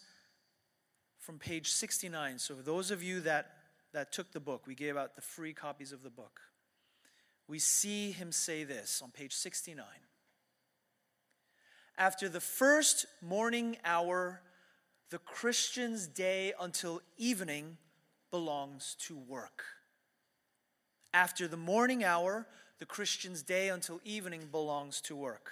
from 1.19 1.38
page 1.38 1.71
69. 1.71 2.38
So 2.38 2.55
those 2.55 2.90
of 2.90 3.02
you 3.02 3.21
that 3.21 3.60
that 3.92 4.12
took 4.12 4.32
the 4.32 4.40
book, 4.40 4.66
we 4.66 4.75
gave 4.75 4.97
out 4.97 5.16
the 5.16 5.23
free 5.23 5.52
copies 5.52 5.92
of 5.92 6.02
the 6.02 6.11
book. 6.11 6.40
We 7.49 7.59
see 7.59 8.12
him 8.12 8.30
say 8.32 8.64
this 8.64 9.02
on 9.02 9.11
page 9.11 9.35
69. 9.35 9.85
after 11.99 12.28
the 12.28 12.40
first 12.40 13.06
morning 13.20 13.76
hour, 13.85 14.40
the 15.11 15.18
Christian's 15.18 16.06
day 16.06 16.52
until 16.59 17.02
evening 17.18 17.76
belongs 18.30 18.97
to 19.00 19.16
work. 19.16 19.64
After 21.12 21.49
the 21.49 21.56
morning 21.56 22.04
hour, 22.04 22.47
the 22.78 22.87
Christian's 22.87 23.42
day 23.42 23.68
until 23.68 24.00
evening 24.04 24.49
belongs 24.50 25.00
to 25.02 25.16
work. 25.16 25.50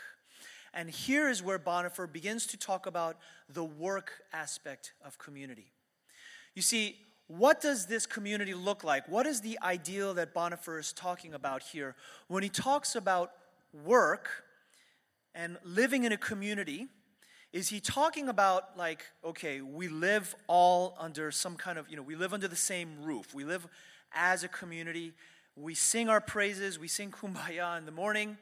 And 0.72 0.88
here 0.88 1.28
is 1.28 1.42
where 1.42 1.58
Bonhoeffer 1.58 2.10
begins 2.10 2.46
to 2.46 2.56
talk 2.56 2.86
about 2.86 3.18
the 3.48 3.64
work 3.64 4.12
aspect 4.32 4.92
of 5.04 5.18
community. 5.18 5.72
You 6.54 6.62
see, 6.62 6.98
what 7.28 7.60
does 7.60 7.86
this 7.86 8.06
community 8.06 8.54
look 8.54 8.82
like? 8.82 9.06
What 9.08 9.26
is 9.26 9.42
the 9.42 9.58
ideal 9.62 10.14
that 10.14 10.34
Bonhoeffer 10.34 10.80
is 10.80 10.92
talking 10.92 11.34
about 11.34 11.62
here? 11.62 11.94
When 12.26 12.42
he 12.42 12.48
talks 12.48 12.96
about 12.96 13.32
work 13.84 14.44
and 15.34 15.58
living 15.62 16.04
in 16.04 16.12
a 16.12 16.16
community, 16.16 16.88
is 17.52 17.68
he 17.68 17.80
talking 17.80 18.28
about 18.28 18.76
like, 18.76 19.04
okay, 19.22 19.60
we 19.60 19.88
live 19.88 20.34
all 20.46 20.96
under 20.98 21.30
some 21.30 21.56
kind 21.56 21.78
of, 21.78 21.88
you 21.90 21.96
know, 21.96 22.02
we 22.02 22.16
live 22.16 22.32
under 22.32 22.48
the 22.48 22.56
same 22.56 23.02
roof. 23.02 23.34
We 23.34 23.44
live 23.44 23.66
as 24.12 24.42
a 24.42 24.48
community. 24.48 25.12
We 25.54 25.74
sing 25.74 26.08
our 26.08 26.20
praises, 26.20 26.78
we 26.78 26.88
sing 26.88 27.10
kumbaya 27.10 27.76
in 27.78 27.84
the 27.84 27.92
morning, 27.92 28.38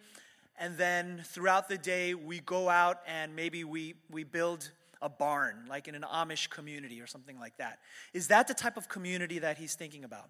and 0.58 0.76
then 0.76 1.22
throughout 1.24 1.68
the 1.68 1.78
day 1.78 2.14
we 2.14 2.40
go 2.40 2.68
out 2.68 3.00
and 3.06 3.34
maybe 3.34 3.64
we, 3.64 3.94
we 4.10 4.22
build 4.22 4.70
a 5.02 5.08
barn, 5.08 5.64
like 5.68 5.88
in 5.88 5.94
an 5.94 6.02
Amish 6.02 6.50
community 6.50 7.00
or 7.00 7.06
something 7.06 7.38
like 7.38 7.56
that. 7.58 7.78
Is 8.12 8.28
that 8.28 8.48
the 8.48 8.54
type 8.54 8.76
of 8.76 8.88
community 8.88 9.38
that 9.40 9.58
he's 9.58 9.74
thinking 9.74 10.04
about? 10.04 10.28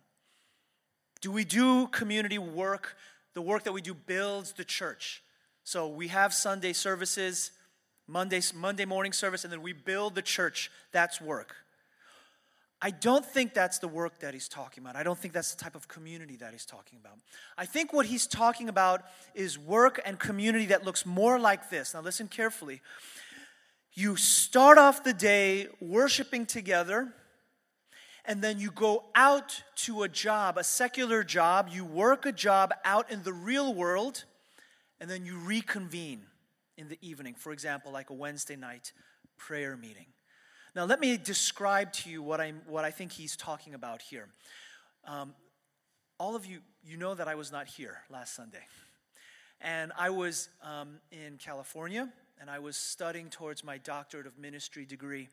Do 1.21 1.31
we 1.31 1.45
do 1.45 1.87
community 1.89 2.39
work? 2.39 2.97
The 3.35 3.43
work 3.43 3.65
that 3.65 3.73
we 3.73 3.83
do 3.83 3.95
builds 3.95 4.53
the 4.53 4.65
church. 4.65 5.23
So 5.65 5.89
we 5.89 6.09
have 6.09 6.33
Sunday 6.33 6.73
services, 6.73 7.51
Monday, 8.07 8.41
Monday 8.55 8.85
morning 8.85 9.13
service, 9.13 9.45
and 9.45 9.53
then 9.53 9.63
we 9.63 9.73
build 9.73 10.15
the 10.15 10.23
church. 10.23 10.71
That's 10.93 11.21
work. 11.21 11.57
I 12.81 12.91
don't 12.91 13.25
think 13.25 13.55
that's 13.55 13.79
the 13.79 13.89
work 13.89 14.21
that 14.21 14.35
he's 14.35 14.49
talking 14.49 14.83
about. 14.83 14.97
I 14.97 15.03
don't 15.03 15.19
think 15.19 15.33
that's 15.33 15.55
the 15.55 15.63
type 15.63 15.75
of 15.75 15.89
community 15.89 16.37
that 16.37 16.53
he's 16.53 16.67
talking 16.67 16.99
about. 17.01 17.15
I 17.57 17.65
think 17.65 17.93
what 17.93 18.07
he's 18.07 18.27
talking 18.27 18.69
about 18.69 19.03
is 19.35 19.59
work 19.59 20.01
and 20.05 20.19
community 20.19 20.67
that 20.67 20.85
looks 20.85 21.07
more 21.07 21.39
like 21.39 21.71
this. 21.71 21.95
Now, 21.95 22.03
listen 22.03 22.29
carefully. 22.29 22.83
You 23.99 24.17
start 24.17 24.77
off 24.77 25.05
the 25.05 25.15
day 25.15 25.69
worshiping 25.81 26.45
together, 26.45 27.15
and 28.27 28.43
then 28.43 28.61
you 28.61 28.71
go 28.71 29.05
out 29.15 29.63
to 29.77 30.03
a 30.03 30.09
job, 30.09 30.59
a 30.59 30.65
secular 30.65 31.25
job. 31.25 31.71
You 31.73 31.87
work 31.87 32.27
a 32.27 32.33
job 32.33 32.75
out 32.85 33.11
in 33.11 33.23
the 33.23 33.33
real 33.33 33.73
world, 33.73 34.25
and 35.01 35.09
then 35.09 35.25
you 35.25 35.39
reconvene 35.39 36.27
in 36.77 36.89
the 36.91 36.99
evening. 37.01 37.37
For 37.39 37.53
example, 37.53 37.91
like 37.91 38.11
a 38.11 38.13
Wednesday 38.13 38.55
night 38.55 38.93
prayer 39.39 39.79
meeting. 39.79 40.09
Now, 40.75 40.85
let 40.85 41.01
me 41.01 41.17
describe 41.17 41.91
to 41.95 42.11
you 42.11 42.23
what, 42.23 42.39
I'm, 42.39 42.61
what 42.67 42.85
I 42.85 42.91
think 42.91 43.13
he's 43.13 43.35
talking 43.35 43.73
about 43.73 44.03
here. 44.03 44.29
Um, 45.07 45.35
all 46.21 46.37
of 46.37 46.45
you, 46.45 46.61
you 46.85 46.99
know 46.99 47.15
that 47.15 47.29
I 47.29 47.35
was 47.35 47.51
not 47.51 47.67
here 47.67 48.03
last 48.11 48.35
Sunday. 48.35 48.67
And 49.63 49.91
I 49.97 50.11
was 50.11 50.51
um, 50.63 50.99
in 51.11 51.39
California, 51.39 52.13
and 52.41 52.51
I 52.51 52.59
was 52.59 52.77
studying 52.77 53.31
towards 53.31 53.65
my 53.65 53.79
doctorate 53.79 54.27
of 54.27 54.39
ministry 54.39 54.85
degree. 54.85 55.29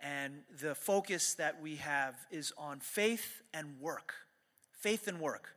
And 0.00 0.42
the 0.60 0.74
focus 0.74 1.34
that 1.34 1.62
we 1.62 1.76
have 1.76 2.16
is 2.30 2.52
on 2.58 2.80
faith 2.80 3.42
and 3.54 3.80
work. 3.80 4.14
Faith 4.72 5.06
and 5.06 5.20
work. 5.20 5.56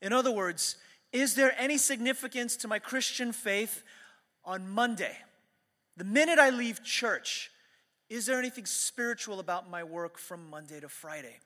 In 0.00 0.12
other 0.12 0.30
words, 0.30 0.76
is 1.12 1.34
there 1.34 1.54
any 1.58 1.78
significance 1.78 2.56
to 2.56 2.68
my 2.68 2.78
Christian 2.78 3.32
faith 3.32 3.84
on 4.44 4.68
Monday? 4.68 5.16
The 5.96 6.04
minute 6.04 6.38
I 6.38 6.50
leave 6.50 6.82
church, 6.82 7.50
is 8.08 8.26
there 8.26 8.38
anything 8.38 8.66
spiritual 8.66 9.38
about 9.38 9.70
my 9.70 9.84
work 9.84 10.18
from 10.18 10.50
Monday 10.50 10.80
to 10.80 10.88
Friday? 10.88 11.38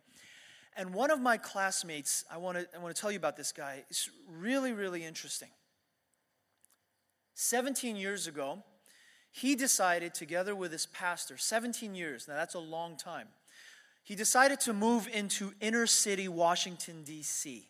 And 0.76 0.94
one 0.94 1.10
of 1.10 1.20
my 1.20 1.36
classmates, 1.36 2.24
I 2.30 2.36
want 2.38 2.58
to, 2.58 2.68
I 2.74 2.78
want 2.78 2.94
to 2.94 3.00
tell 3.00 3.10
you 3.10 3.18
about 3.18 3.36
this 3.36 3.50
guy, 3.50 3.84
is 3.90 4.10
really, 4.28 4.72
really 4.72 5.04
interesting. 5.04 5.48
17 7.40 7.94
years 7.94 8.26
ago, 8.26 8.64
he 9.30 9.54
decided, 9.54 10.12
together 10.12 10.56
with 10.56 10.72
his 10.72 10.86
pastor, 10.86 11.36
17 11.36 11.94
years, 11.94 12.26
now 12.26 12.34
that's 12.34 12.54
a 12.54 12.58
long 12.58 12.96
time, 12.96 13.28
he 14.02 14.16
decided 14.16 14.58
to 14.58 14.72
move 14.72 15.08
into 15.12 15.52
inner 15.60 15.86
city 15.86 16.26
Washington, 16.26 17.04
D.C. 17.04 17.68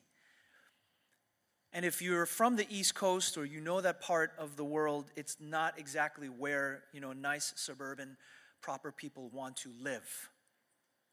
And 1.74 1.84
if 1.84 2.00
you're 2.00 2.24
from 2.24 2.56
the 2.56 2.66
East 2.70 2.94
Coast 2.94 3.36
or 3.36 3.44
you 3.44 3.60
know 3.60 3.82
that 3.82 4.00
part 4.00 4.32
of 4.38 4.56
the 4.56 4.64
world, 4.64 5.10
it's 5.16 5.36
not 5.38 5.78
exactly 5.78 6.30
where, 6.30 6.84
you 6.94 7.02
know, 7.02 7.12
nice 7.12 7.52
suburban 7.56 8.16
proper 8.62 8.90
people 8.90 9.28
want 9.34 9.58
to 9.58 9.70
live. 9.82 10.30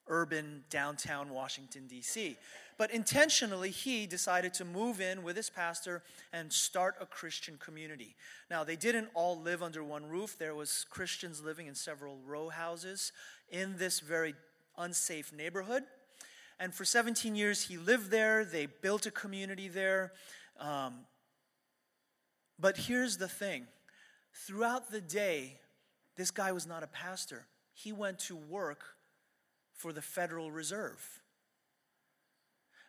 Urban 0.07 0.63
downtown 0.69 1.29
Washington, 1.29 1.87
D.C. 1.87 2.37
But 2.77 2.91
intentionally, 2.91 3.71
he 3.71 4.05
decided 4.05 4.53
to 4.55 4.65
move 4.65 4.99
in 4.99 5.23
with 5.23 5.35
his 5.35 5.49
pastor 5.49 6.03
and 6.33 6.51
start 6.51 6.95
a 6.99 7.05
Christian 7.05 7.57
community. 7.57 8.15
Now, 8.49 8.63
they 8.63 8.75
didn't 8.75 9.09
all 9.13 9.39
live 9.39 9.63
under 9.63 9.83
one 9.83 10.05
roof. 10.05 10.37
There 10.37 10.53
was 10.53 10.85
Christians 10.89 11.41
living 11.41 11.67
in 11.67 11.75
several 11.75 12.17
row 12.25 12.49
houses 12.49 13.11
in 13.49 13.77
this 13.77 13.99
very 13.99 14.35
unsafe 14.77 15.31
neighborhood. 15.33 15.83
And 16.59 16.73
for 16.73 16.85
17 16.85 17.35
years, 17.35 17.63
he 17.63 17.77
lived 17.77 18.11
there. 18.11 18.45
They 18.45 18.65
built 18.65 19.05
a 19.05 19.11
community 19.11 19.67
there. 19.67 20.13
Um, 20.59 20.99
but 22.59 22.77
here's 22.77 23.17
the 23.17 23.27
thing 23.27 23.67
throughout 24.33 24.91
the 24.91 25.01
day, 25.01 25.59
this 26.17 26.31
guy 26.31 26.51
was 26.51 26.67
not 26.67 26.83
a 26.83 26.87
pastor, 26.87 27.45
he 27.73 27.91
went 27.91 28.19
to 28.19 28.35
work 28.35 28.83
for 29.75 29.93
the 29.93 30.01
Federal 30.01 30.51
Reserve. 30.51 31.21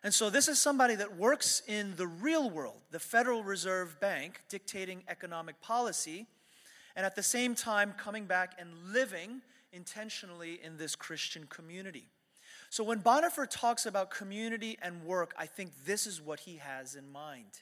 And 0.03 0.13
so, 0.13 0.29
this 0.29 0.47
is 0.47 0.59
somebody 0.59 0.95
that 0.95 1.17
works 1.17 1.61
in 1.67 1.95
the 1.95 2.07
real 2.07 2.49
world, 2.49 2.81
the 2.91 2.99
Federal 2.99 3.43
Reserve 3.43 3.99
Bank, 3.99 4.41
dictating 4.47 5.03
economic 5.07 5.59
policy, 5.59 6.27
and 6.95 7.05
at 7.05 7.15
the 7.15 7.23
same 7.23 7.55
time 7.55 7.93
coming 7.97 8.25
back 8.25 8.53
and 8.59 8.69
living 8.93 9.41
intentionally 9.73 10.59
in 10.63 10.77
this 10.77 10.95
Christian 10.95 11.45
community. 11.49 12.05
So, 12.69 12.83
when 12.83 13.01
Bonhoeffer 13.01 13.49
talks 13.49 13.85
about 13.85 14.11
community 14.11 14.77
and 14.81 15.03
work, 15.03 15.33
I 15.37 15.45
think 15.45 15.71
this 15.85 16.07
is 16.07 16.21
what 16.21 16.41
he 16.41 16.57
has 16.57 16.95
in 16.95 17.11
mind 17.11 17.61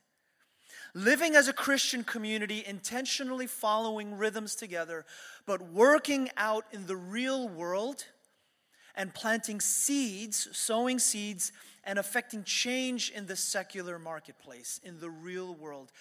living 0.94 1.36
as 1.36 1.48
a 1.48 1.54
Christian 1.54 2.04
community, 2.04 2.64
intentionally 2.66 3.48
following 3.48 4.18
rhythms 4.18 4.56
together, 4.56 5.06
but 5.46 5.62
working 5.62 6.30
out 6.38 6.66
in 6.72 6.88
the 6.88 6.96
real 6.96 7.48
world 7.48 8.06
and 8.96 9.14
planting 9.14 9.60
seeds, 9.60 10.48
sowing 10.52 11.00
seeds, 11.00 11.52
and 11.84 12.00
affecting 12.00 12.44
change 12.44 13.12
in 13.12 13.28
the 13.28 13.36
secular 13.36 14.00
marketplace, 14.00 14.80
in 14.84 15.00
the 15.00 15.10
real 15.10 15.54
world. 15.56 15.92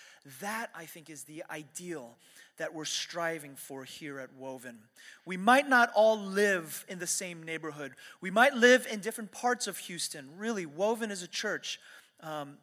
That, 0.41 0.71
I 0.75 0.87
think, 0.87 1.11
is 1.11 1.25
the 1.25 1.45
ideal 1.51 2.17
that 2.57 2.73
we're 2.73 2.85
striving 2.85 3.57
for 3.57 3.85
here 3.85 4.19
at 4.21 4.33
Woven. 4.35 4.79
We 5.27 5.37
might 5.37 5.69
not 5.69 5.91
all 5.95 6.19
live 6.19 6.85
in 6.89 6.99
the 6.99 7.07
same 7.07 7.43
neighborhood, 7.43 7.93
we 8.21 8.31
might 8.31 8.55
live 8.55 8.87
in 8.91 9.01
different 9.01 9.33
parts 9.33 9.67
of 9.67 9.77
Houston. 9.79 10.29
Really, 10.39 10.67
Woven 10.67 11.11
is 11.11 11.23
a 11.23 11.29
church. 11.29 11.79
Um, 12.21 12.59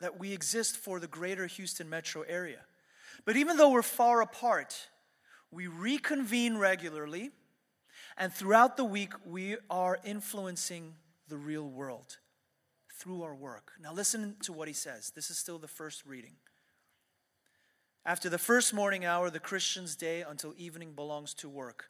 that 0.00 0.18
we 0.18 0.34
exist 0.34 0.76
for 0.76 1.00
the 1.00 1.06
greater 1.06 1.46
Houston 1.46 1.88
metro 1.88 2.22
area. 2.22 2.60
But 3.24 3.36
even 3.36 3.56
though 3.56 3.70
we're 3.70 3.80
far 3.80 4.20
apart, 4.20 4.88
we 5.50 5.66
reconvene 5.66 6.58
regularly, 6.58 7.30
and 8.16 8.32
throughout 8.32 8.76
the 8.76 8.84
week, 8.84 9.12
we 9.26 9.56
are 9.70 9.98
influencing 10.04 10.94
the 11.28 11.36
real 11.36 11.68
world 11.68 12.18
through 12.98 13.22
our 13.22 13.34
work. 13.34 13.72
Now, 13.80 13.92
listen 13.92 14.36
to 14.42 14.52
what 14.52 14.68
he 14.68 14.74
says. 14.74 15.12
This 15.14 15.30
is 15.30 15.38
still 15.38 15.58
the 15.58 15.68
first 15.68 16.06
reading. 16.06 16.34
After 18.06 18.28
the 18.28 18.38
first 18.38 18.74
morning 18.74 19.04
hour, 19.04 19.30
the 19.30 19.40
Christian's 19.40 19.96
day 19.96 20.22
until 20.22 20.54
evening 20.56 20.92
belongs 20.92 21.32
to 21.34 21.48
work. 21.48 21.86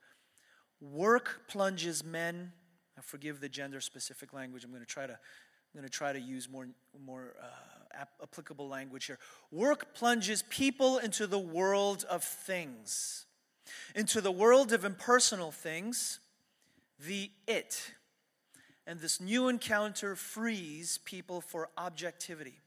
Work 0.80 1.42
plunges 1.48 2.04
men, 2.04 2.52
I 2.96 3.00
forgive 3.00 3.40
the 3.40 3.48
gender 3.48 3.80
specific 3.80 4.32
language, 4.32 4.64
I'm 4.64 4.70
going 4.70 4.82
to 4.82 4.86
try 4.86 5.06
to, 5.06 5.12
I'm 5.12 5.80
going 5.80 5.84
to, 5.84 5.90
try 5.90 6.12
to 6.12 6.20
use 6.20 6.48
more, 6.48 6.68
more 7.04 7.34
uh, 7.42 8.04
applicable 8.22 8.68
language 8.68 9.06
here. 9.06 9.18
Work 9.50 9.94
plunges 9.94 10.42
people 10.48 10.98
into 10.98 11.26
the 11.26 11.38
world 11.38 12.04
of 12.08 12.22
things, 12.22 13.26
into 13.94 14.20
the 14.20 14.32
world 14.32 14.72
of 14.72 14.84
impersonal 14.84 15.50
things, 15.50 16.20
the 16.98 17.30
it. 17.46 17.92
And 18.86 19.00
this 19.00 19.20
new 19.20 19.48
encounter 19.48 20.14
frees 20.14 20.98
people 20.98 21.40
for 21.40 21.70
objectivity. 21.76 22.60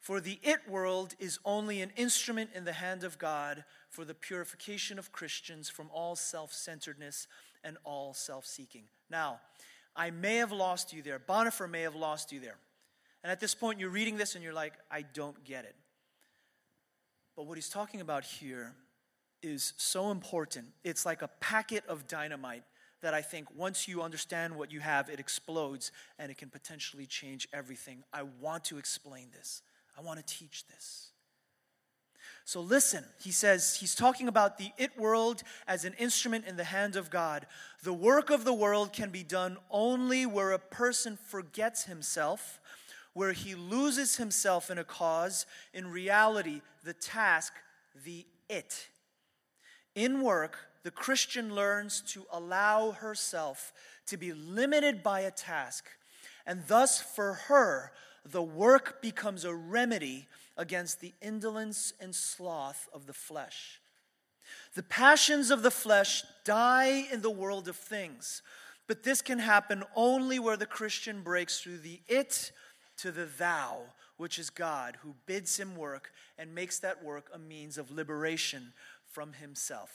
For 0.00 0.20
the 0.20 0.40
it 0.42 0.60
world 0.68 1.14
is 1.18 1.38
only 1.44 1.82
an 1.82 1.92
instrument 1.96 2.50
in 2.54 2.64
the 2.64 2.72
hand 2.72 3.04
of 3.04 3.18
God 3.18 3.64
for 3.90 4.04
the 4.04 4.14
purification 4.14 4.98
of 4.98 5.12
Christians 5.12 5.68
from 5.68 5.90
all 5.92 6.16
self 6.16 6.52
centeredness 6.52 7.28
and 7.62 7.76
all 7.84 8.14
self 8.14 8.46
seeking. 8.46 8.84
Now, 9.10 9.40
I 9.94 10.10
may 10.10 10.36
have 10.36 10.52
lost 10.52 10.92
you 10.92 11.02
there. 11.02 11.18
Bonhoeffer 11.18 11.70
may 11.70 11.82
have 11.82 11.94
lost 11.94 12.32
you 12.32 12.40
there. 12.40 12.56
And 13.22 13.30
at 13.30 13.40
this 13.40 13.54
point, 13.54 13.78
you're 13.78 13.90
reading 13.90 14.16
this 14.16 14.34
and 14.34 14.42
you're 14.42 14.54
like, 14.54 14.72
I 14.90 15.02
don't 15.02 15.44
get 15.44 15.64
it. 15.64 15.76
But 17.36 17.46
what 17.46 17.56
he's 17.56 17.68
talking 17.68 18.00
about 18.00 18.24
here 18.24 18.74
is 19.42 19.72
so 19.76 20.10
important. 20.10 20.66
It's 20.84 21.06
like 21.06 21.22
a 21.22 21.28
packet 21.40 21.84
of 21.88 22.06
dynamite 22.06 22.64
that 23.02 23.14
I 23.14 23.22
think 23.22 23.48
once 23.56 23.88
you 23.88 24.02
understand 24.02 24.56
what 24.56 24.72
you 24.72 24.80
have, 24.80 25.08
it 25.08 25.20
explodes 25.20 25.90
and 26.18 26.30
it 26.30 26.38
can 26.38 26.50
potentially 26.50 27.06
change 27.06 27.48
everything. 27.52 28.04
I 28.12 28.22
want 28.40 28.64
to 28.64 28.78
explain 28.78 29.28
this, 29.32 29.62
I 29.98 30.02
want 30.02 30.24
to 30.24 30.34
teach 30.38 30.66
this. 30.66 31.08
So 32.44 32.60
listen, 32.60 33.04
he 33.20 33.30
says, 33.30 33.76
he's 33.76 33.94
talking 33.94 34.26
about 34.26 34.58
the 34.58 34.70
it 34.76 34.98
world 34.98 35.42
as 35.68 35.84
an 35.84 35.94
instrument 35.98 36.46
in 36.46 36.56
the 36.56 36.64
hand 36.64 36.96
of 36.96 37.10
God. 37.10 37.46
The 37.82 37.92
work 37.92 38.30
of 38.30 38.44
the 38.44 38.52
world 38.52 38.92
can 38.92 39.10
be 39.10 39.22
done 39.22 39.56
only 39.70 40.26
where 40.26 40.50
a 40.50 40.58
person 40.58 41.16
forgets 41.16 41.84
himself, 41.84 42.58
where 43.12 43.32
he 43.32 43.54
loses 43.54 44.16
himself 44.16 44.70
in 44.70 44.78
a 44.78 44.84
cause, 44.84 45.46
in 45.72 45.90
reality, 45.90 46.60
the 46.82 46.92
task, 46.92 47.52
the 48.04 48.26
it. 48.48 48.88
In 49.94 50.22
work, 50.22 50.68
the 50.82 50.90
Christian 50.90 51.54
learns 51.54 52.00
to 52.08 52.24
allow 52.32 52.92
herself 52.92 53.72
to 54.06 54.16
be 54.16 54.32
limited 54.32 55.02
by 55.02 55.20
a 55.20 55.30
task, 55.30 55.86
and 56.46 56.62
thus 56.68 57.00
for 57.00 57.34
her, 57.34 57.92
the 58.24 58.42
work 58.42 59.02
becomes 59.02 59.44
a 59.44 59.54
remedy 59.54 60.26
against 60.56 61.00
the 61.00 61.12
indolence 61.20 61.92
and 62.00 62.14
sloth 62.14 62.88
of 62.92 63.06
the 63.06 63.12
flesh. 63.12 63.80
The 64.74 64.82
passions 64.82 65.50
of 65.50 65.62
the 65.62 65.70
flesh 65.70 66.24
die 66.44 67.06
in 67.12 67.22
the 67.22 67.30
world 67.30 67.68
of 67.68 67.76
things, 67.76 68.42
but 68.86 69.02
this 69.02 69.22
can 69.22 69.38
happen 69.38 69.84
only 69.94 70.38
where 70.38 70.56
the 70.56 70.66
Christian 70.66 71.22
breaks 71.22 71.60
through 71.60 71.78
the 71.78 72.00
it 72.08 72.52
to 72.98 73.10
the 73.10 73.26
thou, 73.38 73.82
which 74.16 74.38
is 74.38 74.50
God, 74.50 74.98
who 75.02 75.14
bids 75.26 75.58
him 75.58 75.76
work 75.76 76.12
and 76.38 76.54
makes 76.54 76.78
that 76.80 77.02
work 77.02 77.30
a 77.32 77.38
means 77.38 77.78
of 77.78 77.90
liberation 77.90 78.72
from 79.10 79.32
himself. 79.32 79.92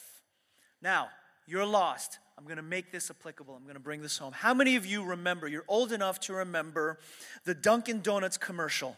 Now, 0.82 1.08
you're 1.46 1.66
lost. 1.66 2.18
I'm 2.38 2.44
going 2.44 2.56
to 2.56 2.62
make 2.62 2.92
this 2.92 3.10
applicable. 3.10 3.54
I'm 3.54 3.62
going 3.62 3.74
to 3.74 3.80
bring 3.80 4.02
this 4.02 4.18
home. 4.18 4.32
How 4.32 4.52
many 4.52 4.76
of 4.76 4.84
you 4.84 5.04
remember, 5.04 5.48
you're 5.48 5.64
old 5.68 5.92
enough 5.92 6.20
to 6.20 6.34
remember 6.34 6.98
the 7.44 7.54
Dunkin' 7.54 8.00
Donuts 8.00 8.36
commercial? 8.36 8.96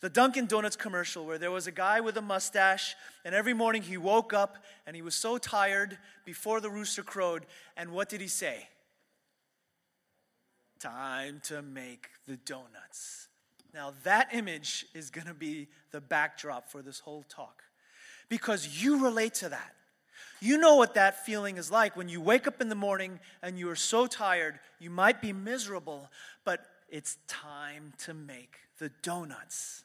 the 0.00 0.10
Dunkin' 0.10 0.46
Donuts 0.46 0.76
commercial 0.76 1.24
where 1.24 1.38
there 1.38 1.50
was 1.50 1.66
a 1.66 1.72
guy 1.72 2.00
with 2.00 2.16
a 2.16 2.22
mustache, 2.22 2.94
and 3.24 3.34
every 3.34 3.54
morning 3.54 3.82
he 3.82 3.96
woke 3.96 4.32
up 4.32 4.58
and 4.86 4.94
he 4.94 5.02
was 5.02 5.14
so 5.14 5.38
tired 5.38 5.98
before 6.24 6.60
the 6.60 6.70
rooster 6.70 7.02
crowed. 7.02 7.46
And 7.76 7.90
what 7.90 8.08
did 8.08 8.20
he 8.20 8.28
say? 8.28 8.68
Time 10.78 11.40
to 11.44 11.62
make 11.62 12.08
the 12.26 12.36
donuts. 12.36 13.28
Now, 13.72 13.94
that 14.04 14.28
image 14.32 14.86
is 14.94 15.10
going 15.10 15.26
to 15.26 15.34
be 15.34 15.68
the 15.90 16.00
backdrop 16.00 16.68
for 16.68 16.82
this 16.82 17.00
whole 17.00 17.24
talk 17.28 17.62
because 18.28 18.82
you 18.82 19.02
relate 19.04 19.34
to 19.34 19.48
that. 19.48 19.72
You 20.40 20.58
know 20.58 20.76
what 20.76 20.94
that 20.94 21.24
feeling 21.24 21.56
is 21.56 21.70
like 21.70 21.96
when 21.96 22.08
you 22.08 22.20
wake 22.20 22.46
up 22.46 22.60
in 22.60 22.68
the 22.68 22.74
morning 22.74 23.20
and 23.42 23.58
you 23.58 23.70
are 23.70 23.76
so 23.76 24.06
tired, 24.06 24.58
you 24.78 24.90
might 24.90 25.22
be 25.22 25.32
miserable, 25.32 26.10
but 26.44 26.66
it's 26.90 27.16
time 27.26 27.92
to 27.98 28.14
make 28.14 28.56
the 28.78 28.90
donuts. 29.02 29.84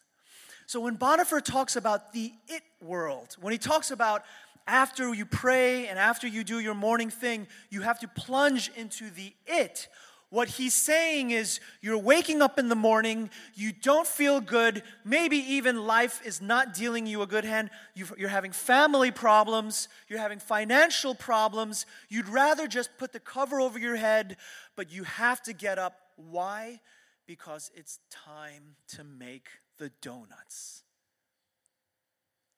So 0.68 0.82
when 0.82 0.98
Bonhoeffer 0.98 1.44
talks 1.44 1.76
about 1.76 2.14
the 2.14 2.32
it 2.48 2.64
world, 2.82 3.36
when 3.40 3.52
he 3.52 3.58
talks 3.58 3.92
about 3.92 4.24
after 4.68 5.14
you 5.14 5.26
pray 5.26 5.88
and 5.88 5.98
after 5.98 6.28
you 6.28 6.44
do 6.44 6.60
your 6.60 6.76
morning 6.76 7.10
thing, 7.10 7.48
you 7.70 7.82
have 7.82 8.00
to 8.00 8.08
plunge 8.08 8.72
into 8.76 9.10
the 9.10 9.34
it. 9.48 9.88
What 10.32 10.48
he's 10.48 10.74
saying 10.74 11.32
is, 11.32 11.60
you're 11.82 11.98
waking 11.98 12.42
up 12.42 12.58
in 12.58 12.70
the 12.70 12.76
morning, 12.76 13.30
you 13.54 13.74
don't 13.74 14.08
feel 14.08 14.40
good, 14.40 14.82
maybe 15.04 15.36
even 15.36 15.86
life 15.86 16.22
is 16.26 16.42
not 16.42 16.74
dealing 16.74 17.06
you 17.06 17.22
a 17.22 17.28
good 17.28 17.44
hand, 17.44 17.70
you're 17.96 18.30
having 18.30 18.54
family 18.54 19.12
problems, 19.12 19.90
you're 20.08 20.20
having 20.20 20.40
financial 20.40 21.14
problems, 21.14 21.86
you'd 22.08 22.30
rather 22.30 22.66
just 22.66 22.98
put 22.98 23.12
the 23.12 23.20
cover 23.20 23.60
over 23.60 23.78
your 23.78 23.98
head, 23.98 24.38
but 24.78 24.90
you 24.90 25.04
have 25.04 25.44
to 25.44 25.52
get 25.52 25.78
up. 25.78 26.00
Why? 26.16 26.80
Because 27.28 27.70
it's 27.76 28.00
time 28.10 28.78
to 28.96 29.04
make 29.04 29.50
the 29.80 29.92
donuts. 30.02 30.84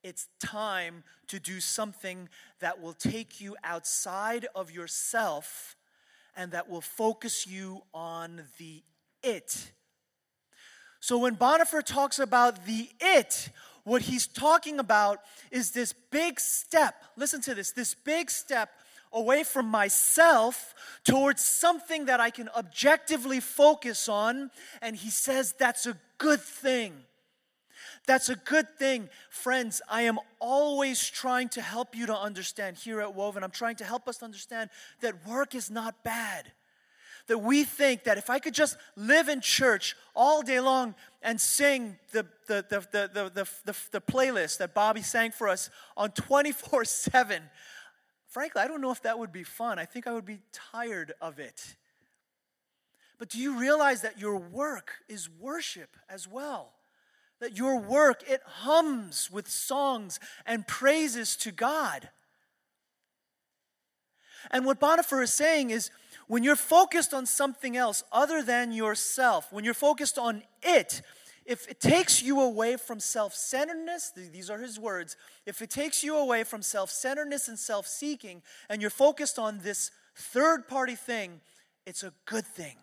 It's 0.04 0.28
time 0.40 1.04
to 1.26 1.40
do 1.40 1.60
something 1.60 2.30
that 2.60 2.80
will 2.80 2.94
take 2.94 3.42
you 3.42 3.56
outside 3.64 4.46
of 4.54 4.70
yourself 4.70 5.76
and 6.36 6.52
that 6.52 6.70
will 6.70 6.82
focus 6.82 7.48
you 7.48 7.82
on 7.94 8.44
the 8.58 8.84
it. 9.22 9.72
So 11.00 11.18
when 11.18 11.36
Bonhoeffer 11.36 11.84
talks 11.84 12.20
about 12.20 12.66
the 12.66 12.90
it, 13.00 13.50
what 13.84 14.04
he's 14.04 14.28
talking 14.28 14.80
about 14.80 15.20
is 15.52 15.72
this 15.72 15.94
big 16.12 16.40
step. 16.40 16.96
Listen 17.18 17.42
to 17.42 17.54
this 17.54 17.72
this 17.72 17.94
big 17.94 18.32
step 18.32 18.70
away 19.12 19.44
from 19.44 19.68
myself 19.68 20.74
towards 21.04 21.42
something 21.42 22.06
that 22.06 22.20
I 22.20 22.30
can 22.30 22.50
objectively 22.58 23.40
focus 23.40 24.10
on. 24.10 24.50
And 24.82 24.96
he 24.96 25.10
says 25.10 25.54
that's 25.58 25.86
a 25.86 25.98
good 26.18 26.42
thing. 26.42 26.94
That's 28.06 28.28
a 28.28 28.36
good 28.36 28.68
thing. 28.78 29.10
Friends, 29.30 29.82
I 29.90 30.04
am 30.04 30.20
always 30.40 31.08
trying 31.08 31.50
to 31.50 31.62
help 31.62 31.96
you 31.96 32.06
to 32.08 32.18
understand 32.18 32.78
here 32.78 33.00
at 33.00 33.16
Woven. 33.16 33.44
I'm 33.44 33.52
trying 33.52 33.78
to 33.78 33.86
help 33.86 34.08
us 34.08 34.22
understand 34.22 34.70
that 35.00 35.26
work 35.26 35.56
is 35.56 35.72
not 35.72 36.04
bad. 36.04 36.52
That 37.28 37.38
we 37.38 37.64
think 37.64 38.04
that 38.04 38.18
if 38.18 38.30
I 38.30 38.40
could 38.40 38.54
just 38.54 38.76
live 38.98 39.30
in 39.30 39.40
church 39.40 39.96
all 40.14 40.42
day 40.42 40.60
long 40.60 40.94
and 41.22 41.40
sing 41.40 41.96
the, 42.12 42.26
the, 42.48 42.66
the, 42.70 42.86
the, 42.92 43.32
the, 43.34 43.48
the, 43.64 43.76
the 43.92 44.02
playlist 44.02 44.58
that 44.58 44.74
Bobby 44.74 45.02
sang 45.02 45.32
for 45.32 45.48
us 45.48 45.70
on 45.96 46.12
24 46.12 46.84
7, 46.84 47.42
frankly, 48.28 48.62
I 48.62 48.68
don't 48.68 48.82
know 48.82 48.92
if 48.92 49.02
that 49.04 49.18
would 49.18 49.32
be 49.32 49.44
fun. 49.44 49.80
I 49.80 49.86
think 49.86 50.06
I 50.06 50.12
would 50.12 50.26
be 50.26 50.40
tired 50.52 51.14
of 51.22 51.40
it. 51.40 51.78
But 53.18 53.30
do 53.30 53.40
you 53.40 53.58
realize 53.58 54.02
that 54.02 54.20
your 54.20 54.38
work 54.38 54.92
is 55.08 55.30
worship 55.40 55.96
as 56.10 56.28
well? 56.28 56.74
That 57.40 57.58
your 57.58 57.80
work 57.80 58.24
it 58.28 58.42
hums 58.46 59.30
with 59.32 59.50
songs 59.50 60.20
and 60.46 60.68
praises 60.68 61.36
to 61.38 61.52
God. 61.52 62.10
And 64.52 64.66
what 64.66 64.80
Bonhoeffer 64.80 65.24
is 65.24 65.34
saying 65.34 65.70
is 65.70 65.90
when 66.28 66.44
you're 66.44 66.56
focused 66.56 67.14
on 67.14 67.26
something 67.26 67.76
else 67.76 68.04
other 68.12 68.42
than 68.42 68.72
yourself, 68.72 69.52
when 69.52 69.64
you're 69.64 69.74
focused 69.74 70.18
on 70.18 70.44
it, 70.62 71.02
if 71.46 71.68
it 71.68 71.82
takes 71.82 72.22
you 72.22 72.40
away 72.40 72.78
from 72.78 73.00
self 73.00 73.34
centeredness, 73.34 74.12
these 74.16 74.50
are 74.50 74.60
his 74.60 74.80
words, 74.80 75.18
if 75.46 75.62
it 75.62 75.70
takes 75.70 76.04
you 76.04 76.16
away 76.18 76.44
from 76.44 76.62
self 76.62 76.90
centeredness 76.90 77.48
and 77.48 77.60
self 77.60 77.86
seeking, 77.86 78.42
and 78.70 78.82
you're 78.82 78.90
focused 78.90 79.38
on 79.38 79.60
this 79.60 79.92
third 80.16 80.68
party 80.68 80.96
thing, 80.96 81.42
it's 81.86 82.04
a 82.04 82.14
good 82.26 82.46
thing. 82.46 82.78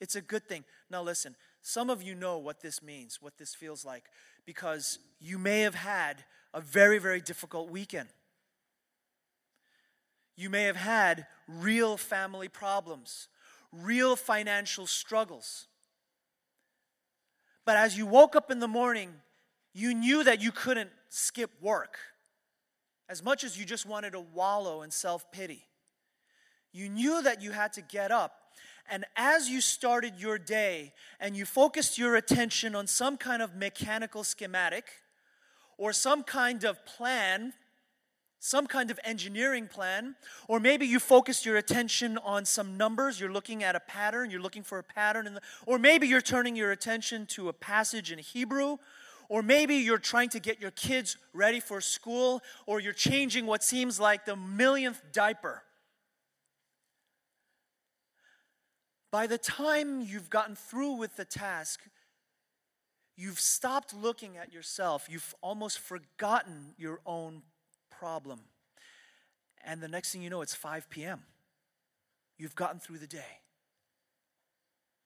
It's 0.00 0.14
a 0.14 0.22
good 0.22 0.48
thing. 0.48 0.64
Now, 0.90 1.02
listen, 1.02 1.34
some 1.68 1.90
of 1.90 2.02
you 2.02 2.14
know 2.14 2.38
what 2.38 2.62
this 2.62 2.82
means, 2.82 3.20
what 3.20 3.36
this 3.36 3.54
feels 3.54 3.84
like, 3.84 4.04
because 4.46 4.98
you 5.20 5.38
may 5.38 5.60
have 5.60 5.74
had 5.74 6.24
a 6.54 6.62
very, 6.62 6.98
very 6.98 7.20
difficult 7.20 7.68
weekend. 7.68 8.08
You 10.34 10.48
may 10.48 10.62
have 10.62 10.76
had 10.76 11.26
real 11.46 11.98
family 11.98 12.48
problems, 12.48 13.28
real 13.70 14.16
financial 14.16 14.86
struggles. 14.86 15.66
But 17.66 17.76
as 17.76 17.98
you 17.98 18.06
woke 18.06 18.34
up 18.34 18.50
in 18.50 18.60
the 18.60 18.68
morning, 18.68 19.12
you 19.74 19.92
knew 19.92 20.24
that 20.24 20.40
you 20.40 20.52
couldn't 20.52 20.88
skip 21.10 21.50
work 21.60 21.98
as 23.10 23.22
much 23.22 23.44
as 23.44 23.58
you 23.58 23.66
just 23.66 23.84
wanted 23.84 24.12
to 24.12 24.20
wallow 24.20 24.80
in 24.80 24.90
self 24.90 25.30
pity. 25.32 25.66
You 26.72 26.88
knew 26.88 27.20
that 27.20 27.42
you 27.42 27.50
had 27.52 27.74
to 27.74 27.82
get 27.82 28.10
up 28.10 28.37
and 28.90 29.04
as 29.16 29.48
you 29.48 29.60
started 29.60 30.14
your 30.18 30.38
day 30.38 30.92
and 31.20 31.36
you 31.36 31.44
focused 31.44 31.98
your 31.98 32.16
attention 32.16 32.74
on 32.74 32.86
some 32.86 33.16
kind 33.16 33.42
of 33.42 33.54
mechanical 33.54 34.24
schematic 34.24 34.84
or 35.76 35.92
some 35.92 36.22
kind 36.22 36.64
of 36.64 36.84
plan, 36.84 37.52
some 38.40 38.66
kind 38.66 38.90
of 38.90 38.98
engineering 39.04 39.68
plan, 39.68 40.14
or 40.48 40.60
maybe 40.60 40.86
you 40.86 40.98
focused 40.98 41.44
your 41.44 41.56
attention 41.56 42.18
on 42.18 42.44
some 42.44 42.76
numbers, 42.76 43.18
you're 43.20 43.32
looking 43.32 43.62
at 43.62 43.74
a 43.74 43.80
pattern, 43.80 44.30
you're 44.30 44.40
looking 44.40 44.62
for 44.62 44.78
a 44.78 44.84
pattern, 44.84 45.32
the, 45.34 45.40
or 45.66 45.78
maybe 45.78 46.06
you're 46.06 46.20
turning 46.20 46.56
your 46.56 46.72
attention 46.72 47.26
to 47.26 47.48
a 47.48 47.52
passage 47.52 48.12
in 48.12 48.18
Hebrew, 48.18 48.76
or 49.28 49.42
maybe 49.42 49.76
you're 49.76 49.98
trying 49.98 50.30
to 50.30 50.40
get 50.40 50.60
your 50.60 50.70
kids 50.70 51.16
ready 51.34 51.60
for 51.60 51.80
school, 51.80 52.42
or 52.66 52.80
you're 52.80 52.92
changing 52.92 53.46
what 53.46 53.62
seems 53.62 54.00
like 54.00 54.24
the 54.24 54.36
millionth 54.36 55.02
diaper. 55.12 55.62
By 59.10 59.26
the 59.26 59.38
time 59.38 60.00
you've 60.02 60.28
gotten 60.28 60.54
through 60.54 60.92
with 60.92 61.16
the 61.16 61.24
task, 61.24 61.80
you've 63.16 63.40
stopped 63.40 63.94
looking 63.94 64.36
at 64.36 64.52
yourself. 64.52 65.06
You've 65.08 65.34
almost 65.40 65.78
forgotten 65.78 66.74
your 66.76 67.00
own 67.06 67.42
problem. 67.90 68.40
And 69.64 69.80
the 69.80 69.88
next 69.88 70.12
thing 70.12 70.22
you 70.22 70.30
know, 70.30 70.42
it's 70.42 70.54
5 70.54 70.90
p.m. 70.90 71.22
You've 72.36 72.54
gotten 72.54 72.78
through 72.78 72.98
the 72.98 73.06
day 73.06 73.40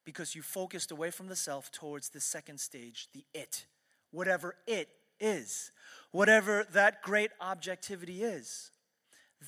because 0.05 0.35
you 0.35 0.43
focused 0.43 0.91
away 0.91 1.11
from 1.11 1.29
the 1.29 1.37
self 1.37 1.71
towards 1.71 2.11
the 2.11 2.21
second 2.21 2.59
stage, 2.59 3.09
the 3.13 3.25
it, 3.33 3.67
whatever 4.11 4.57
it 4.67 4.89
is, 5.21 5.71
whatever 6.11 6.67
that 6.73 7.03
great 7.03 7.31
objectivity 7.41 8.23
is. 8.23 8.73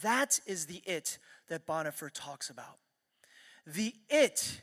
That 0.02 0.40
is 0.46 0.66
the 0.66 0.82
it 0.86 1.18
that 1.48 1.66
Bonhoeffer 1.66 2.10
talks 2.12 2.50
about. 2.50 2.78
The 3.66 3.94
it, 4.08 4.60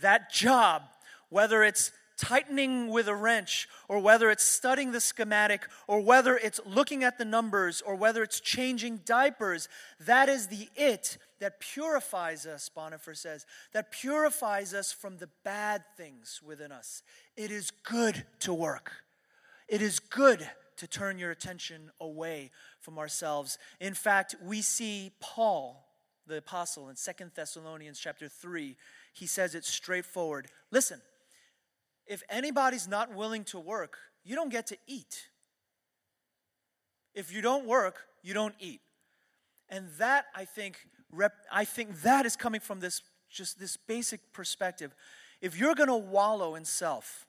that 0.00 0.32
job, 0.32 0.82
whether 1.28 1.62
it's 1.62 1.92
tightening 2.20 2.88
with 2.88 3.08
a 3.08 3.14
wrench, 3.14 3.66
or 3.88 3.98
whether 3.98 4.30
it's 4.30 4.44
studying 4.44 4.92
the 4.92 5.00
schematic, 5.00 5.66
or 5.88 6.00
whether 6.00 6.36
it's 6.36 6.60
looking 6.66 7.02
at 7.02 7.16
the 7.16 7.24
numbers, 7.24 7.80
or 7.80 7.94
whether 7.94 8.22
it's 8.22 8.40
changing 8.40 9.00
diapers, 9.06 9.68
that 9.98 10.28
is 10.28 10.48
the 10.48 10.68
it 10.76 11.16
that 11.40 11.60
purifies 11.60 12.44
us, 12.44 12.70
Bonhoeffer 12.76 13.16
says, 13.16 13.46
that 13.72 13.90
purifies 13.90 14.74
us 14.74 14.92
from 14.92 15.16
the 15.16 15.30
bad 15.44 15.82
things 15.96 16.40
within 16.44 16.70
us. 16.70 17.02
It 17.36 17.50
is 17.50 17.70
good 17.70 18.26
to 18.40 18.52
work. 18.52 18.92
It 19.66 19.80
is 19.80 19.98
good 19.98 20.46
to 20.76 20.86
turn 20.86 21.18
your 21.18 21.30
attention 21.30 21.90
away 22.00 22.50
from 22.80 22.98
ourselves. 22.98 23.58
In 23.80 23.94
fact, 23.94 24.34
we 24.42 24.60
see 24.60 25.12
Paul, 25.20 25.86
the 26.30 26.38
apostle, 26.38 26.88
in 26.88 26.96
Second 26.96 27.32
Thessalonians 27.34 27.98
chapter 27.98 28.28
3, 28.28 28.76
he 29.12 29.26
says 29.26 29.54
it 29.54 29.64
straightforward. 29.64 30.48
Listen, 30.70 31.00
if 32.06 32.22
anybody's 32.30 32.88
not 32.88 33.14
willing 33.14 33.44
to 33.44 33.58
work, 33.58 33.98
you 34.24 34.34
don't 34.34 34.50
get 34.50 34.66
to 34.68 34.76
eat. 34.86 35.28
If 37.14 37.32
you 37.32 37.42
don't 37.42 37.66
work, 37.66 38.06
you 38.22 38.34
don't 38.34 38.54
eat. 38.58 38.80
And 39.68 39.88
that, 39.98 40.26
I 40.34 40.44
think, 40.44 40.78
rep, 41.12 41.32
I 41.52 41.64
think 41.64 42.02
that 42.02 42.26
is 42.26 42.36
coming 42.36 42.60
from 42.60 42.80
this 42.80 43.02
just 43.30 43.60
this 43.60 43.76
basic 43.76 44.32
perspective. 44.32 44.94
If 45.40 45.56
you're 45.56 45.74
going 45.74 45.88
to 45.88 45.96
wallow 45.96 46.56
in 46.56 46.64
self, 46.64 47.26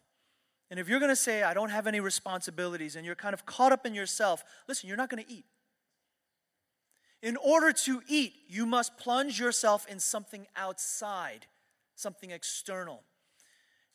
and 0.69 0.79
if 0.79 0.89
you're 0.89 0.99
going 0.99 1.11
to 1.11 1.15
say, 1.15 1.43
I 1.43 1.53
don't 1.53 1.69
have 1.69 1.85
any 1.85 1.99
responsibilities, 1.99 2.95
and 2.95 3.05
you're 3.05 3.15
kind 3.15 3.33
of 3.33 3.45
caught 3.45 3.71
up 3.71 3.85
in 3.85 3.93
yourself, 3.93 4.43
listen, 4.67 4.87
you're 4.87 4.97
not 4.97 5.09
going 5.09 5.23
to 5.23 5.31
eat. 5.31 5.45
In 7.21 7.37
order 7.37 7.71
to 7.71 8.01
eat, 8.07 8.33
you 8.47 8.65
must 8.65 8.97
plunge 8.97 9.39
yourself 9.39 9.87
in 9.87 9.99
something 9.99 10.47
outside, 10.55 11.45
something 11.95 12.31
external. 12.31 13.03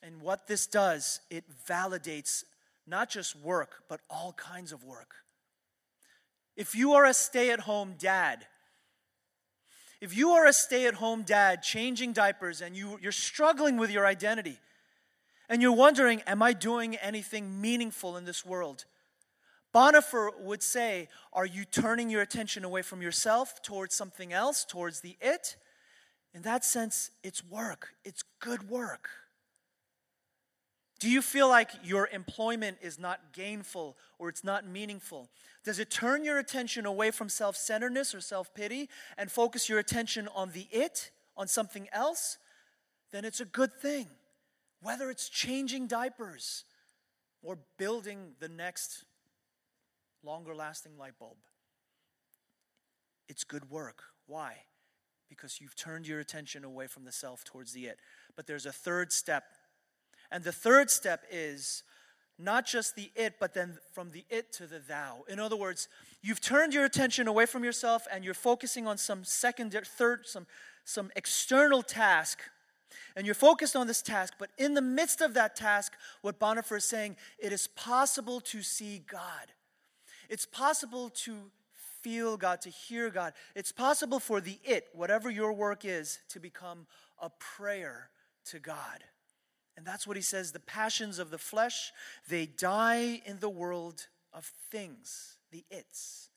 And 0.03 0.23
what 0.23 0.47
this 0.47 0.67
does, 0.67 1.21
it 1.31 1.45
validates 1.69 2.45
not 2.87 3.11
just 3.11 3.35
work, 3.35 3.83
but 3.89 4.01
all 4.09 4.33
kinds 4.35 4.71
of 4.71 4.85
work. 4.85 5.17
If 6.57 6.75
you 6.75 6.93
are 6.93 7.05
a 7.05 7.13
stay 7.13 7.51
at 7.51 7.61
home 7.61 7.95
dad, 7.99 8.47
if 10.01 10.17
you 10.17 10.31
are 10.31 10.47
a 10.47 10.53
stay 10.53 10.87
at 10.87 10.95
home 10.95 11.23
dad 11.23 11.63
changing 11.63 12.13
diapers 12.13 12.61
and 12.61 12.77
you, 12.77 12.99
you're 13.03 13.13
struggling 13.13 13.77
with 13.77 13.91
your 13.91 14.07
identity 14.07 14.59
and 15.49 15.61
you're 15.61 15.73
wondering, 15.73 16.23
am 16.27 16.43
I 16.43 16.53
doing 16.53 16.97
anything 16.97 17.61
meaningful 17.61 18.17
in 18.17 18.25
this 18.25 18.45
world? 18.45 18.85
Bonhoeffer 19.75 20.31
would 20.41 20.63
say, 20.63 21.09
Are 21.33 21.47
you 21.47 21.65
turning 21.65 22.11
your 22.11 22.23
attention 22.23 22.65
away 22.65 22.83
from 22.83 23.03
yourself 23.03 23.63
towards 23.63 23.95
something 23.95 24.33
else, 24.33 24.65
towards 24.65 25.01
the 25.01 25.17
it? 25.21 25.57
In 26.35 26.43
that 26.43 26.65
sense, 26.65 27.11
it's 27.23 27.45
work, 27.45 27.95
it's 28.05 28.23
good 28.41 28.69
work. 28.69 29.09
Do 30.99 31.11
you 31.11 31.21
feel 31.21 31.49
like 31.49 31.71
your 31.85 32.09
employment 32.09 32.79
is 32.81 32.99
not 32.99 33.33
gainful 33.35 33.97
or 34.19 34.31
it's 34.31 34.43
not 34.43 34.67
meaningful? 34.67 35.29
Does 35.63 35.79
it 35.79 35.91
turn 35.91 36.25
your 36.25 36.39
attention 36.39 36.87
away 36.87 37.11
from 37.11 37.29
self 37.29 37.57
centeredness 37.57 38.15
or 38.15 38.21
self 38.21 38.55
pity 38.55 38.89
and 39.19 39.31
focus 39.31 39.69
your 39.69 39.79
attention 39.79 40.29
on 40.35 40.53
the 40.53 40.69
it, 40.71 41.11
on 41.37 41.49
something 41.49 41.89
else? 41.93 42.39
Then 43.13 43.25
it's 43.25 43.41
a 43.41 43.45
good 43.45 43.75
thing. 43.75 44.07
Whether 44.83 45.11
it's 45.11 45.29
changing 45.29 45.87
diapers 45.87 46.65
or 47.43 47.59
building 47.79 48.33
the 48.41 48.49
next 48.49 49.05
longer 50.23 50.55
lasting 50.55 50.97
light 50.99 51.19
bulb, 51.19 51.37
it's 53.29 53.45
good 53.45 53.71
work. 53.71 54.03
Why? 54.27 54.57
Because 55.29 55.61
you've 55.61 55.75
turned 55.75 56.07
your 56.07 56.21
attention 56.21 56.65
away 56.65 56.87
from 56.87 57.05
the 57.05 57.13
self 57.13 57.45
towards 57.45 57.73
the 57.73 57.87
it. 57.87 57.99
But 58.37 58.47
there's 58.47 58.67
a 58.67 58.73
third 58.73 59.13
step 59.13 59.45
and 60.31 60.45
the 60.45 60.53
third 60.53 60.91
step 60.91 61.25
is 61.31 61.83
not 62.39 62.67
just 62.67 62.97
the 62.97 63.11
it, 63.15 63.35
but 63.41 63.55
then 63.55 63.79
from 63.93 64.11
the 64.11 64.25
it 64.29 64.53
to 64.55 64.67
the 64.67 64.79
thou. 64.79 65.25
In 65.29 65.39
other 65.39 65.57
words, 65.57 65.89
you've 66.23 66.41
turned 66.41 66.75
your 66.75 66.85
attention 66.85 67.29
away 67.29 67.47
from 67.47 67.65
yourself 67.65 68.07
and 68.13 68.25
you're 68.25 68.35
focusing 68.35 68.87
on 68.87 68.99
some 68.99 69.25
second, 69.25 69.73
third, 69.73 70.27
some, 70.27 70.47
some 70.85 71.11
external 71.17 71.83
task. 71.83 72.41
And 73.15 73.25
you're 73.25 73.35
focused 73.35 73.75
on 73.75 73.87
this 73.87 74.03
task, 74.03 74.35
but 74.39 74.51
in 74.59 74.75
the 74.75 74.83
midst 74.83 75.21
of 75.21 75.35
that 75.35 75.57
task, 75.57 75.95
what 76.21 76.39
Bonhoeffer 76.39 76.77
is 76.77 76.85
saying, 76.85 77.17
it 77.39 77.53
is 77.53 77.67
possible 77.67 78.41
to 78.43 78.63
see 78.63 79.03
God. 79.11 79.53
It's 80.29 80.47
possible 80.47 81.11
to 81.11 81.51
feel 82.03 82.37
God, 82.37 82.61
to 82.63 82.71
hear 82.71 83.11
God. 83.11 83.33
It's 83.55 83.73
possible 83.73 84.21
for 84.21 84.41
the 84.41 84.59
it, 84.65 84.89
whatever 84.93 85.31
your 85.31 85.53
work 85.53 85.85
is, 85.85 86.21
to 86.29 86.41
become 86.41 86.87
a 87.21 87.31
prayer 87.31 88.11
to 88.47 88.59
God. 88.59 89.05
And 89.77 89.85
that's 89.85 90.07
what 90.07 90.17
he 90.17 90.23
says 90.23 90.53
the 90.53 90.61
passions 90.61 91.19
of 91.19 91.31
the 91.31 91.39
flesh, 91.39 91.93
they 92.29 92.47
die 92.47 93.23
in 93.27 93.41
the 93.41 93.49
world 93.49 94.07
of 94.33 94.53
things, 94.71 95.37
the 95.51 95.65
its. 95.71 96.31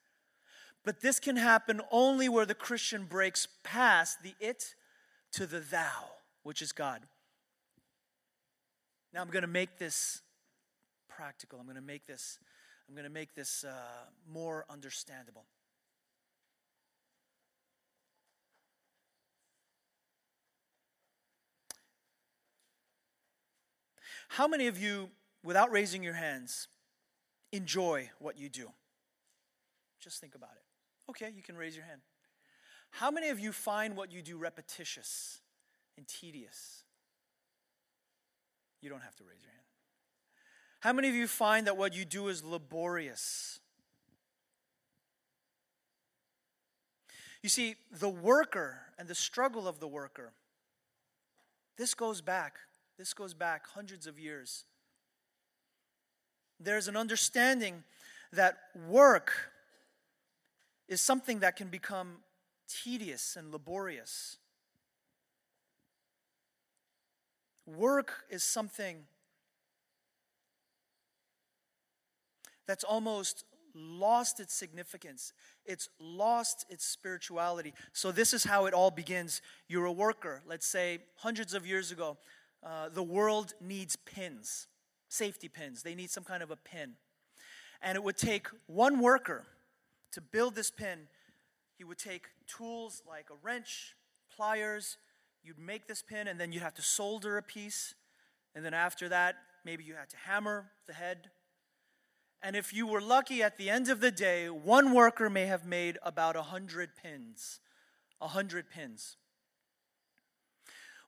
But 0.84 1.02
this 1.02 1.20
can 1.20 1.36
happen 1.36 1.82
only 1.92 2.30
where 2.30 2.46
the 2.46 2.56
Christian 2.56 3.06
breaks 3.06 3.48
past 3.64 4.24
the 4.24 4.34
it 4.40 4.76
to 5.34 5.46
the 5.46 5.60
thou, 5.60 6.10
which 6.44 6.62
is 6.62 6.72
God. 6.72 7.02
Now 9.14 9.22
I'm 9.22 9.30
going 9.30 9.44
to 9.44 9.48
make 9.48 9.78
this 9.78 10.22
practical. 11.08 11.60
I'm 11.60 11.66
going 11.66 11.76
to 11.76 11.82
make 11.82 12.08
this 12.08 12.40
I'm 12.90 12.96
going 12.96 13.04
to 13.04 13.12
make 13.12 13.36
this 13.36 13.64
uh, 13.64 13.72
more 14.34 14.66
understandable. 14.68 15.46
How 24.30 24.48
many 24.48 24.66
of 24.66 24.82
you, 24.82 25.10
without 25.44 25.72
raising 25.72 26.02
your 26.02 26.14
hands, 26.14 26.68
enjoy 27.52 28.10
what 28.18 28.40
you 28.40 28.50
do? 28.50 28.72
Just 30.00 30.20
think 30.20 30.34
about 30.34 30.52
it. 30.56 31.12
Okay, 31.12 31.32
you 31.36 31.44
can 31.44 31.56
raise 31.56 31.76
your 31.76 31.86
hand. 31.86 32.02
How 32.90 33.12
many 33.12 33.30
of 33.30 33.40
you 33.40 33.52
find 33.52 33.96
what 33.96 34.12
you 34.12 34.24
do 34.24 34.36
repetitious 34.36 35.42
and 35.96 36.08
tedious? 36.08 36.84
You 38.82 38.90
don't 38.90 39.04
have 39.04 39.16
to 39.18 39.24
raise 39.24 39.44
your 39.44 39.52
hand. 39.52 39.59
How 40.80 40.94
many 40.94 41.10
of 41.10 41.16
you 41.16 41.28
find 41.28 41.68
that 41.68 41.78
what 41.78 41.94
you 41.94 42.06
do 42.06 42.28
is 42.30 42.44
laborious? 42.44 43.60
You 47.42 47.50
see, 47.50 47.76
the 47.92 48.10
worker 48.10 48.80
and 48.98 49.08
the 49.08 49.16
struggle 49.16 49.68
of 49.68 49.80
the 49.80 49.88
worker, 49.88 50.34
this 51.78 51.94
goes 51.94 52.22
back 52.22 52.56
this 53.00 53.14
goes 53.14 53.34
back 53.34 53.66
hundreds 53.66 54.08
of 54.08 54.20
years. 54.20 54.66
There's 56.60 56.90
an 56.90 56.98
understanding 56.98 57.86
that 58.34 58.58
work 58.90 59.32
is 60.90 61.00
something 61.00 61.40
that 61.40 61.56
can 61.56 61.70
become 61.70 62.18
tedious 62.68 63.38
and 63.38 63.54
laborious. 63.54 64.36
Work 67.66 68.26
is 68.30 68.44
something 68.44 69.06
that's 72.70 72.84
almost 72.84 73.46
lost 73.74 74.40
its 74.40 74.54
significance. 74.54 75.34
It's 75.66 75.90
lost 76.00 76.68
its 76.70 76.86
spirituality. 76.86 77.74
So, 77.94 78.12
this 78.12 78.32
is 78.32 78.44
how 78.44 78.68
it 78.68 78.76
all 78.76 78.92
begins. 78.92 79.42
You're 79.68 79.86
a 79.86 79.92
worker, 79.92 80.44
let's 80.46 80.68
say 80.68 81.00
hundreds 81.16 81.56
of 81.56 81.66
years 81.66 81.92
ago. 81.92 82.18
Uh, 82.64 82.90
the 82.90 83.02
world 83.02 83.54
needs 83.60 83.96
pins, 83.96 84.68
safety 85.08 85.48
pins. 85.48 85.82
They 85.82 85.96
need 85.96 86.12
some 86.12 86.24
kind 86.24 86.44
of 86.44 86.52
a 86.52 86.58
pin. 86.58 86.92
And 87.82 87.96
it 87.96 88.04
would 88.04 88.18
take 88.18 88.46
one 88.68 89.00
worker 89.00 89.48
to 90.12 90.22
build 90.22 90.54
this 90.54 90.70
pin. 90.70 91.08
He 91.76 91.84
would 91.84 91.98
take 91.98 92.28
tools 92.46 93.02
like 93.10 93.32
a 93.32 93.36
wrench, 93.42 93.96
pliers. 94.36 94.98
You'd 95.42 95.58
make 95.58 95.88
this 95.88 96.04
pin, 96.04 96.28
and 96.28 96.40
then 96.40 96.52
you'd 96.52 96.62
have 96.62 96.76
to 96.76 96.84
solder 96.84 97.36
a 97.40 97.42
piece. 97.42 97.96
And 98.54 98.64
then 98.64 98.76
after 98.76 99.10
that, 99.10 99.38
maybe 99.66 99.86
you 99.86 99.96
had 99.96 100.10
to 100.10 100.18
hammer 100.18 100.70
the 100.86 100.94
head. 100.94 101.32
And 102.42 102.56
if 102.56 102.74
you 102.74 102.88
were 102.88 103.02
lucky 103.02 103.44
at 103.44 103.58
the 103.58 103.70
end 103.70 103.90
of 103.90 104.00
the 104.00 104.12
day, 104.12 104.50
one 104.50 104.94
worker 104.94 105.30
may 105.30 105.46
have 105.46 105.66
made 105.66 105.98
about 106.04 106.36
a 106.36 106.44
hundred 106.44 106.92
pins. 106.96 107.60
A 108.22 108.28
hundred 108.28 108.70
pins. 108.70 109.18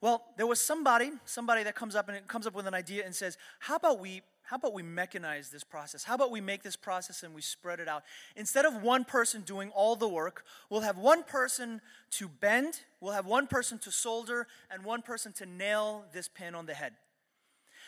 Well, 0.02 0.24
there 0.36 0.48
was 0.48 0.60
somebody, 0.60 1.12
somebody 1.26 1.64
that 1.64 1.76
comes 1.76 1.96
up 1.96 2.10
and 2.10 2.28
comes 2.28 2.48
up 2.48 2.56
with 2.56 2.68
an 2.68 2.74
idea 2.74 3.06
and 3.06 3.16
says, 3.16 3.38
"How 3.60 3.76
about 3.76 4.00
we 4.00 4.24
how 4.52 4.58
about 4.58 4.74
we 4.74 4.84
mechanize 4.84 5.50
this 5.50 5.64
process? 5.64 6.04
How 6.04 6.16
about 6.16 6.30
we 6.30 6.42
make 6.42 6.62
this 6.62 6.76
process 6.76 7.24
and 7.24 7.34
we 7.34 7.42
spread 7.42 7.80
it 7.80 7.88
out? 7.88 8.04
Instead 8.36 8.66
of 8.66 8.82
one 8.82 9.06
person 9.06 9.44
doing 9.44 9.70
all 9.70 9.96
the 9.96 10.10
work, 10.10 10.44
we'll 10.70 10.82
have 10.82 10.98
one 10.98 11.24
person 11.24 11.80
to 12.12 12.28
bend, 12.28 12.82
we'll 13.00 13.14
have 13.14 13.26
one 13.26 13.48
person 13.48 13.80
to 13.80 13.92
solder, 13.92 14.48
and 14.70 14.84
one 14.84 15.04
person 15.04 15.32
to 15.34 15.46
nail 15.46 16.04
this 16.12 16.28
pin 16.28 16.54
on 16.54 16.66
the 16.66 16.74
head. 16.74 16.92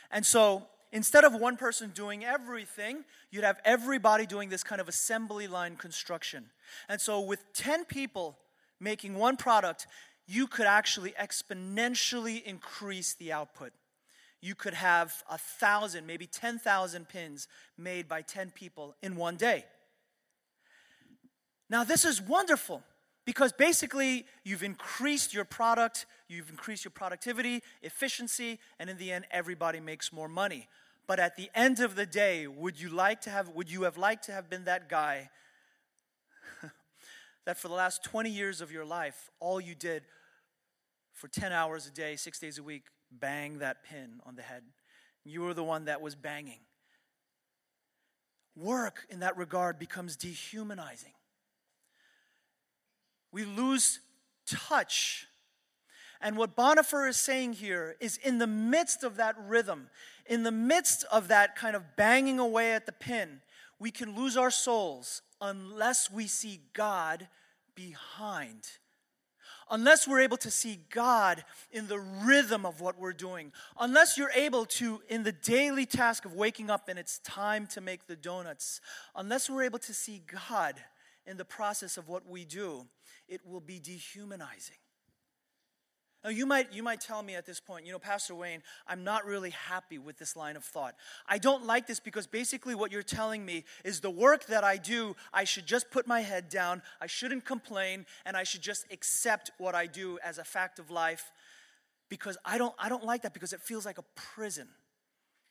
And 0.10 0.26
so 0.26 0.68
instead 0.94 1.26
of 1.26 1.34
one 1.34 1.58
person 1.58 1.92
doing 1.94 2.24
everything, 2.24 3.04
you'd 3.32 3.44
have 3.44 3.60
everybody 3.66 4.26
doing 4.26 4.48
this 4.48 4.64
kind 4.64 4.80
of 4.80 4.88
assembly 4.88 5.48
line 5.48 5.76
construction. 5.76 6.46
And 6.88 7.02
so, 7.02 7.20
with 7.20 7.44
10 7.54 7.84
people 7.86 8.38
making 8.80 9.16
one 9.16 9.36
product, 9.36 9.88
you 10.26 10.48
could 10.48 10.68
actually 10.68 11.12
exponentially 11.20 12.42
increase 12.44 13.16
the 13.16 13.34
output. 13.34 13.74
You 14.40 14.56
could 14.56 14.74
have 14.74 15.24
a 15.30 15.38
thousand, 15.38 16.06
maybe 16.06 16.28
10,000 16.28 17.10
pins 17.10 17.48
made 17.78 18.08
by 18.08 18.22
10 18.22 18.52
people 18.52 18.96
in 19.02 19.16
one 19.16 19.36
day. 19.36 19.66
Now, 21.70 21.84
this 21.84 22.06
is 22.06 22.22
wonderful 22.22 22.84
because 23.26 23.52
basically 23.52 24.26
you've 24.44 24.64
increased 24.64 25.34
your 25.34 25.46
product, 25.46 26.06
you've 26.28 26.50
increased 26.50 26.84
your 26.84 26.92
productivity, 26.92 27.64
efficiency, 27.82 28.60
and 28.80 28.90
in 28.90 28.98
the 28.98 29.12
end, 29.12 29.26
everybody 29.32 29.80
makes 29.80 30.12
more 30.12 30.28
money. 30.28 30.68
But 31.06 31.20
at 31.20 31.36
the 31.36 31.50
end 31.54 31.80
of 31.80 31.96
the 31.96 32.06
day, 32.06 32.48
would 32.48 32.80
you 32.80 32.90
like 32.90 33.22
to 33.22 33.30
have, 33.30 33.50
would 33.50 33.70
you 33.70 33.84
have 33.84 33.98
liked 33.98 34.26
to 34.26 34.32
have 34.32 34.50
been 34.50 34.66
that 34.66 34.88
guy 34.88 35.30
that 37.46 37.58
for 37.58 37.68
the 37.68 37.74
last 37.74 38.04
20 38.04 38.30
years 38.30 38.62
of 38.62 38.72
your 38.72 38.86
life, 38.86 39.30
all 39.40 39.60
you 39.60 39.76
did 39.76 40.04
for 41.14 41.28
10 41.28 41.52
hours 41.52 41.88
a 41.88 41.92
day, 41.92 42.16
six 42.16 42.40
days 42.40 42.58
a 42.58 42.64
week, 42.64 42.84
bang 43.12 43.60
that 43.60 43.84
pin 43.84 44.22
on 44.26 44.36
the 44.36 44.42
head? 44.42 44.64
You 45.26 45.42
were 45.42 45.54
the 45.54 45.64
one 45.64 45.86
that 45.86 46.02
was 46.02 46.16
banging. 46.16 46.60
Work 48.56 49.06
in 49.10 49.20
that 49.20 49.36
regard 49.36 49.80
becomes 49.80 50.16
dehumanizing. 50.16 51.14
We 53.32 53.46
lose 53.46 54.00
touch. 54.46 55.28
And 56.22 56.38
what 56.38 56.56
Bonhoeffer 56.56 57.10
is 57.10 57.18
saying 57.18 57.54
here 57.54 57.98
is 58.00 58.18
in 58.18 58.38
the 58.38 58.48
midst 58.48 59.04
of 59.04 59.18
that 59.18 59.36
rhythm, 59.48 59.90
in 60.26 60.44
the 60.44 60.52
midst 60.52 61.06
of 61.12 61.28
that 61.28 61.56
kind 61.56 61.76
of 61.76 61.96
banging 61.96 62.40
away 62.40 62.74
at 62.74 62.86
the 62.86 62.92
pin, 62.92 63.42
we 63.80 63.92
can 63.92 64.16
lose 64.16 64.38
our 64.38 64.52
souls 64.52 65.22
unless 65.42 66.10
we 66.10 66.28
see 66.28 66.62
God 66.74 67.28
behind. 67.76 68.68
Unless 69.70 70.08
we're 70.08 70.22
able 70.22 70.38
to 70.38 70.52
see 70.52 70.80
God 70.90 71.44
in 71.72 71.88
the 71.88 72.00
rhythm 72.00 72.66
of 72.66 72.80
what 72.80 73.00
we're 73.00 73.14
doing. 73.14 73.52
Unless 73.80 74.18
you're 74.18 74.32
able 74.36 74.66
to, 74.66 75.02
in 75.10 75.24
the 75.24 75.32
daily 75.32 75.86
task 75.86 76.26
of 76.26 76.34
waking 76.34 76.70
up 76.70 76.90
and 76.90 77.00
it's 77.00 77.20
time 77.20 77.66
to 77.68 77.82
make 77.82 78.08
the 78.08 78.16
donuts. 78.16 78.82
Unless 79.16 79.50
we're 79.50 79.64
able 79.64 79.80
to 79.80 79.94
see 79.94 80.22
God 80.48 80.76
in 81.26 81.38
the 81.38 81.46
process 81.46 81.98
of 81.98 82.08
what 82.08 82.28
we 82.28 82.46
do, 82.46 82.86
it 83.28 83.42
will 83.46 83.62
be 83.62 83.80
dehumanizing. 83.80 84.76
Now, 86.24 86.30
you 86.30 86.46
might, 86.46 86.72
you 86.72 86.84
might 86.84 87.02
tell 87.02 87.22
me 87.22 87.36
at 87.36 87.46
this 87.46 87.60
point, 87.60 87.86
you 87.86 87.92
know, 87.92 88.00
Pastor 88.00 88.34
Wayne, 88.34 88.64
I'm 88.88 89.04
not 89.04 89.26
really 89.26 89.50
happy 89.50 89.98
with 89.98 90.18
this 90.18 90.38
line 90.38 90.56
of 90.56 90.64
thought. 90.64 90.96
I 91.28 91.38
don't 91.38 91.66
like 91.66 91.86
this 91.86 92.00
because 92.00 92.28
basically 92.28 92.76
what 92.76 92.94
you're 92.94 93.04
telling 93.04 93.46
me 93.46 93.66
is 93.84 94.00
the 94.00 94.10
work 94.10 94.46
that 94.46 94.64
I 94.64 94.78
do, 94.78 95.18
I 95.34 95.44
should 95.44 95.66
just 95.66 95.92
put 95.92 96.08
my 96.08 96.22
head 96.22 96.48
down, 96.48 96.82
I 97.02 97.08
shouldn't 97.08 97.44
complain, 97.44 98.06
and 98.26 98.38
I 98.38 98.44
should 98.44 98.62
just 98.62 98.86
accept 98.90 99.52
what 99.58 99.76
I 99.76 99.86
do 99.86 100.18
as 100.24 100.38
a 100.38 100.46
fact 100.46 100.80
of 100.80 100.90
life 100.90 101.32
because 102.08 102.38
I 102.46 102.58
don't, 102.58 102.74
I 102.80 102.88
don't 102.88 103.04
like 103.04 103.24
that 103.24 103.34
because 103.34 103.52
it 103.52 103.60
feels 103.60 103.86
like 103.86 103.98
a 103.98 104.06
prison. 104.16 104.70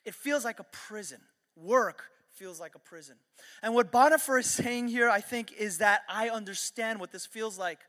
It 0.07 0.15
feels 0.15 0.45
like 0.45 0.59
a 0.59 0.65
prison. 0.65 1.21
Work 1.55 2.05
feels 2.31 2.59
like 2.59 2.75
a 2.75 2.79
prison. 2.79 3.17
And 3.63 3.75
what 3.75 3.93
Bonhoeffer 3.93 4.41
is 4.41 4.47
saying 4.47 4.89
here, 4.89 5.11
I 5.11 5.21
think, 5.21 5.53
is 5.53 5.79
that 5.79 6.03
I 6.09 6.31
understand 6.31 6.99
what 6.99 7.13
this 7.13 7.27
feels 7.27 7.59
like. 7.59 7.81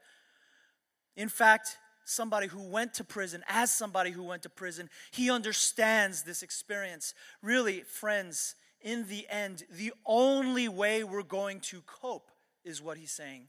In 1.16 1.30
fact, 1.30 1.78
somebody 2.06 2.48
who 2.48 2.62
went 2.62 2.94
to 2.96 3.04
prison, 3.04 3.44
as 3.48 3.72
somebody 3.72 4.12
who 4.12 4.24
went 4.24 4.44
to 4.44 4.50
prison, 4.50 4.90
he 5.12 5.30
understands 5.30 6.24
this 6.24 6.44
experience. 6.44 7.14
Really, 7.42 7.82
friends, 7.82 8.56
in 8.82 9.08
the 9.08 9.26
end, 9.30 9.64
the 9.70 9.94
only 10.06 10.68
way 10.68 11.04
we're 11.04 11.24
going 11.24 11.60
to 11.62 11.82
cope 11.82 12.30
is 12.64 12.82
what 12.82 12.98
he's 12.98 13.12
saying, 13.12 13.48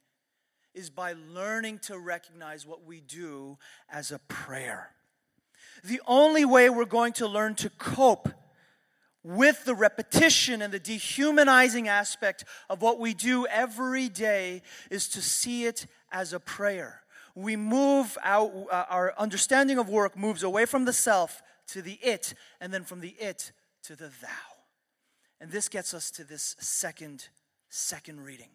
is 0.75 0.91
by 0.91 1.15
learning 1.33 1.79
to 1.81 1.99
recognize 1.99 2.67
what 2.67 2.85
we 2.85 3.01
do 3.01 3.59
as 3.91 4.11
a 4.11 4.19
prayer. 4.21 4.91
The 5.85 6.01
only 6.07 6.45
way 6.45 6.71
we're 6.71 6.85
going 6.85 7.13
to 7.15 7.27
learn 7.27 7.55
to 7.57 7.71
cope 7.71 8.29
with 9.23 9.65
the 9.65 9.75
repetition 9.75 10.63
and 10.63 10.73
the 10.73 10.79
dehumanizing 10.79 11.89
aspect 11.89 12.45
of 12.69 12.83
what 12.83 13.01
we 13.01 13.15
do 13.15 13.47
every 13.47 14.09
day 14.09 14.63
is 14.91 15.09
to 15.09 15.23
see 15.23 15.65
it 15.65 15.87
as 16.13 16.33
a 16.33 16.41
prayer 16.41 17.04
we 17.35 17.57
move 17.57 18.17
out, 18.23 18.53
uh, 18.71 18.85
our 18.89 19.15
understanding 19.19 19.79
of 19.79 19.89
work 19.89 20.17
moves 20.17 20.43
away 20.43 20.67
from 20.67 20.85
the 20.85 20.93
self 20.93 21.43
to 21.69 21.83
the 21.83 21.99
it, 22.03 22.35
and 22.61 22.73
then 22.73 22.85
from 22.85 23.01
the 23.01 23.17
it 23.19 23.53
to 23.85 23.97
the 23.97 24.11
thou. 24.21 24.29
And 25.41 25.51
this 25.51 25.69
gets 25.69 25.93
us 25.93 26.11
to 26.13 26.25
this 26.25 26.57
second, 26.59 27.29
second 27.69 28.21
reading. 28.23 28.51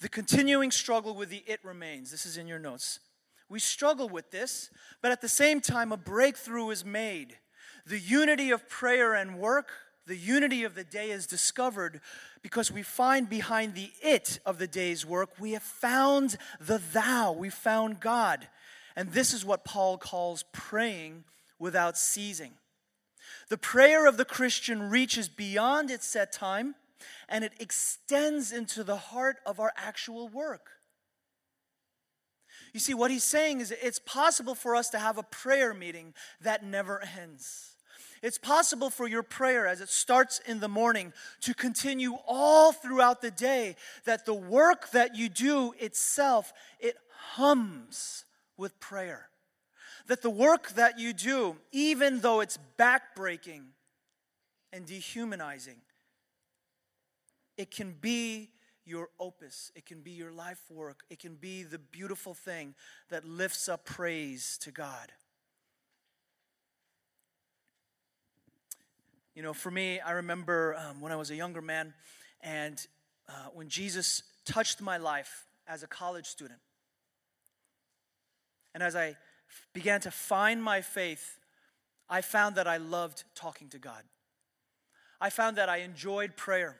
The 0.00 0.08
continuing 0.08 0.70
struggle 0.70 1.14
with 1.14 1.30
the 1.30 1.44
it 1.46 1.60
remains. 1.62 2.10
This 2.10 2.26
is 2.26 2.36
in 2.36 2.46
your 2.46 2.58
notes. 2.58 3.00
We 3.48 3.58
struggle 3.58 4.08
with 4.08 4.30
this, 4.30 4.70
but 5.02 5.12
at 5.12 5.20
the 5.20 5.28
same 5.28 5.60
time, 5.60 5.92
a 5.92 5.96
breakthrough 5.96 6.70
is 6.70 6.84
made. 6.84 7.38
The 7.86 7.98
unity 7.98 8.50
of 8.50 8.68
prayer 8.68 9.14
and 9.14 9.38
work, 9.38 9.70
the 10.10 10.16
unity 10.16 10.64
of 10.64 10.74
the 10.74 10.82
day 10.82 11.12
is 11.12 11.24
discovered 11.24 12.00
because 12.42 12.72
we 12.72 12.82
find 12.82 13.30
behind 13.30 13.76
the 13.76 13.92
it 14.02 14.40
of 14.44 14.58
the 14.58 14.66
day's 14.66 15.06
work, 15.06 15.30
we 15.38 15.52
have 15.52 15.62
found 15.62 16.36
the 16.58 16.82
thou, 16.92 17.30
we 17.30 17.48
found 17.48 18.00
God. 18.00 18.48
And 18.96 19.12
this 19.12 19.32
is 19.32 19.44
what 19.44 19.64
Paul 19.64 19.98
calls 19.98 20.44
praying 20.52 21.22
without 21.60 21.96
ceasing. 21.96 22.54
The 23.50 23.56
prayer 23.56 24.08
of 24.08 24.16
the 24.16 24.24
Christian 24.24 24.90
reaches 24.90 25.28
beyond 25.28 25.92
its 25.92 26.06
set 26.06 26.32
time 26.32 26.74
and 27.28 27.44
it 27.44 27.52
extends 27.60 28.50
into 28.50 28.82
the 28.82 28.96
heart 28.96 29.36
of 29.46 29.60
our 29.60 29.72
actual 29.76 30.26
work. 30.26 30.70
You 32.74 32.80
see, 32.80 32.94
what 32.94 33.12
he's 33.12 33.22
saying 33.22 33.60
is 33.60 33.70
it's 33.70 34.00
possible 34.00 34.56
for 34.56 34.74
us 34.74 34.90
to 34.90 34.98
have 34.98 35.18
a 35.18 35.22
prayer 35.22 35.72
meeting 35.72 36.14
that 36.40 36.64
never 36.64 37.00
ends. 37.16 37.69
It's 38.22 38.38
possible 38.38 38.90
for 38.90 39.08
your 39.08 39.22
prayer 39.22 39.66
as 39.66 39.80
it 39.80 39.88
starts 39.88 40.40
in 40.46 40.60
the 40.60 40.68
morning 40.68 41.12
to 41.40 41.54
continue 41.54 42.16
all 42.26 42.72
throughout 42.72 43.22
the 43.22 43.30
day, 43.30 43.76
that 44.04 44.26
the 44.26 44.34
work 44.34 44.90
that 44.90 45.16
you 45.16 45.28
do 45.28 45.74
itself, 45.78 46.52
it 46.78 46.96
hums 47.34 48.26
with 48.58 48.78
prayer. 48.78 49.28
That 50.06 50.20
the 50.22 50.30
work 50.30 50.70
that 50.72 50.98
you 50.98 51.14
do, 51.14 51.56
even 51.72 52.20
though 52.20 52.40
it's 52.40 52.58
backbreaking 52.78 53.64
and 54.72 54.84
dehumanizing, 54.84 55.76
it 57.56 57.70
can 57.70 57.94
be 58.00 58.50
your 58.84 59.08
opus. 59.18 59.72
It 59.74 59.86
can 59.86 60.00
be 60.00 60.10
your 60.10 60.32
life 60.32 60.60
work. 60.70 61.04
It 61.08 61.20
can 61.20 61.36
be 61.36 61.62
the 61.62 61.78
beautiful 61.78 62.34
thing 62.34 62.74
that 63.08 63.24
lifts 63.24 63.68
up 63.68 63.84
praise 63.84 64.58
to 64.62 64.70
God. 64.70 65.12
You 69.40 69.46
know, 69.46 69.54
for 69.54 69.70
me, 69.70 70.00
I 70.00 70.10
remember 70.10 70.76
um, 70.76 71.00
when 71.00 71.12
I 71.12 71.16
was 71.16 71.30
a 71.30 71.34
younger 71.34 71.62
man 71.62 71.94
and 72.42 72.86
uh, 73.26 73.32
when 73.54 73.70
Jesus 73.70 74.22
touched 74.44 74.82
my 74.82 74.98
life 74.98 75.46
as 75.66 75.82
a 75.82 75.86
college 75.86 76.26
student. 76.26 76.60
And 78.74 78.82
as 78.82 78.94
I 78.94 79.06
f- 79.06 79.16
began 79.72 80.02
to 80.02 80.10
find 80.10 80.62
my 80.62 80.82
faith, 80.82 81.38
I 82.06 82.20
found 82.20 82.54
that 82.56 82.66
I 82.66 82.76
loved 82.76 83.24
talking 83.34 83.70
to 83.70 83.78
God. 83.78 84.02
I 85.22 85.30
found 85.30 85.56
that 85.56 85.70
I 85.70 85.78
enjoyed 85.78 86.36
prayer. 86.36 86.76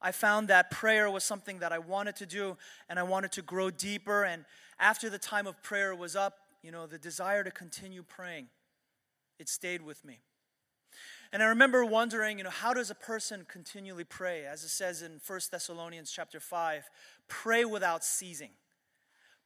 I 0.00 0.12
found 0.12 0.46
that 0.46 0.70
prayer 0.70 1.10
was 1.10 1.24
something 1.24 1.58
that 1.58 1.72
I 1.72 1.80
wanted 1.80 2.14
to 2.18 2.26
do 2.26 2.56
and 2.88 3.00
I 3.00 3.02
wanted 3.02 3.32
to 3.32 3.42
grow 3.42 3.68
deeper. 3.68 4.22
And 4.22 4.44
after 4.78 5.10
the 5.10 5.18
time 5.18 5.48
of 5.48 5.60
prayer 5.60 5.92
was 5.96 6.14
up, 6.14 6.36
you 6.62 6.70
know, 6.70 6.86
the 6.86 6.98
desire 6.98 7.42
to 7.42 7.50
continue 7.50 8.04
praying, 8.04 8.46
it 9.40 9.48
stayed 9.48 9.82
with 9.82 10.04
me. 10.04 10.20
And 11.32 11.42
I 11.42 11.46
remember 11.46 11.84
wondering, 11.84 12.38
you 12.38 12.44
know, 12.44 12.50
how 12.50 12.74
does 12.74 12.90
a 12.90 12.94
person 12.94 13.46
continually 13.48 14.04
pray? 14.04 14.44
As 14.44 14.64
it 14.64 14.70
says 14.70 15.02
in 15.02 15.20
1 15.24 15.40
Thessalonians 15.50 16.10
chapter 16.10 16.40
5, 16.40 16.90
pray 17.28 17.64
without 17.64 18.02
ceasing. 18.02 18.50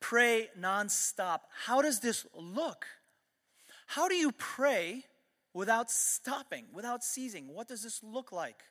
Pray 0.01 0.49
nonstop. 0.59 1.41
How 1.67 1.83
does 1.83 2.01
this 2.01 2.27
look? 2.35 2.87
How 3.87 4.09
do 4.09 4.15
you 4.15 4.33
pray 4.33 5.05
without 5.53 5.91
stopping, 5.91 6.67
without 6.73 7.05
ceasing? 7.05 7.49
What 7.49 7.69
does 7.69 7.83
this 7.83 8.03
look 8.03 8.33
like? 8.33 8.63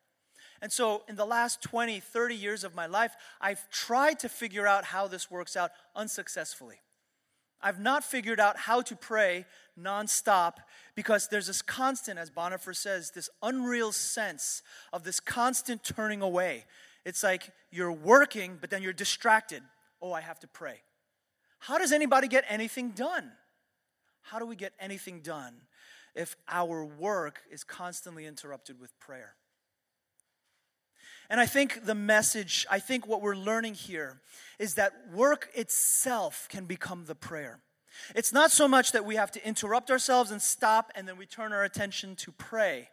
And 0.62 0.72
so, 0.72 1.04
in 1.08 1.16
the 1.16 1.26
last 1.26 1.62
20, 1.62 2.00
30 2.00 2.36
years 2.36 2.64
of 2.64 2.74
my 2.74 2.86
life, 2.86 3.16
I've 3.40 3.70
tried 3.70 4.20
to 4.20 4.30
figure 4.30 4.66
out 4.66 4.86
how 4.86 5.08
this 5.08 5.30
works 5.30 5.56
out 5.56 5.72
unsuccessfully. 5.96 6.80
I've 7.64 7.80
not 7.80 8.04
figured 8.04 8.40
out 8.40 8.58
how 8.58 8.82
to 8.82 8.96
pray 8.96 9.46
nonstop 9.80 10.58
because 10.94 11.28
there's 11.28 11.48
this 11.48 11.62
constant, 11.62 12.20
as 12.20 12.30
Bonhoeffer 12.30 12.76
says, 12.76 13.12
this 13.12 13.30
unreal 13.42 13.92
sense 13.92 14.62
of 14.92 15.04
this 15.04 15.20
constant 15.20 15.84
turning 15.84 16.22
away. 16.22 16.66
It's 17.06 17.24
like 17.24 17.50
you're 17.72 17.92
working, 17.92 18.58
but 18.60 18.70
then 18.70 18.84
you're 18.84 18.94
distracted. 18.94 19.64
Oh, 20.02 20.14
I 20.14 20.22
have 20.22 20.40
to 20.42 20.48
pray. 20.48 20.82
How 21.60 21.78
does 21.78 21.92
anybody 21.92 22.28
get 22.28 22.44
anything 22.50 22.92
done? 22.92 23.32
How 24.22 24.38
do 24.38 24.46
we 24.46 24.56
get 24.56 24.74
anything 24.80 25.22
done? 25.22 25.56
if 26.16 26.36
our 26.48 26.86
work 26.86 27.42
is 27.52 27.64
constantly 27.64 28.26
interrupted 28.26 28.80
with 28.80 28.98
prayer. 29.00 29.36
And 31.34 31.42
I 31.42 31.48
think 31.48 31.86
the 31.88 31.96
message, 31.96 32.64
I 32.70 32.78
think 32.78 33.08
what 33.08 33.24
we're 33.24 33.36
learning 33.36 33.74
here 33.74 34.22
is 34.60 34.76
that 34.76 34.94
work 35.12 35.50
itself 35.56 36.48
can 36.48 36.66
become 36.66 37.06
the 37.06 37.16
prayer. 37.16 37.58
It's 38.16 38.32
not 38.32 38.52
so 38.52 38.68
much 38.68 38.92
that 38.92 39.04
we 39.04 39.16
have 39.16 39.32
to 39.32 39.44
interrupt 39.44 39.90
ourselves 39.90 40.30
and 40.30 40.40
stop 40.40 40.92
and 40.94 41.08
then 41.08 41.18
we 41.18 41.26
turn 41.26 41.52
our 41.52 41.64
attention 41.64 42.16
to 42.18 42.32
pray. 42.34 42.88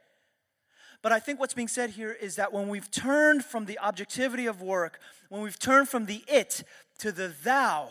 But 1.02 1.12
I 1.12 1.20
think 1.20 1.38
what's 1.38 1.52
being 1.52 1.68
said 1.68 1.90
here 1.90 2.12
is 2.12 2.36
that 2.36 2.50
when 2.50 2.70
we've 2.70 2.90
turned 2.90 3.44
from 3.44 3.66
the 3.66 3.78
objectivity 3.78 4.46
of 4.46 4.62
work, 4.62 5.00
when 5.28 5.42
we've 5.42 5.58
turned 5.58 5.90
from 5.90 6.06
the 6.06 6.24
it 6.26 6.64
to 7.00 7.12
the 7.12 7.34
thou, 7.44 7.90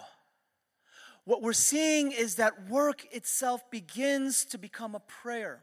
what 1.25 1.43
we're 1.43 1.53
seeing 1.53 2.11
is 2.11 2.37
that 2.37 2.67
work 2.67 3.05
itself 3.11 3.69
begins 3.69 4.45
to 4.45 4.57
become 4.57 4.95
a 4.95 4.99
prayer. 5.01 5.61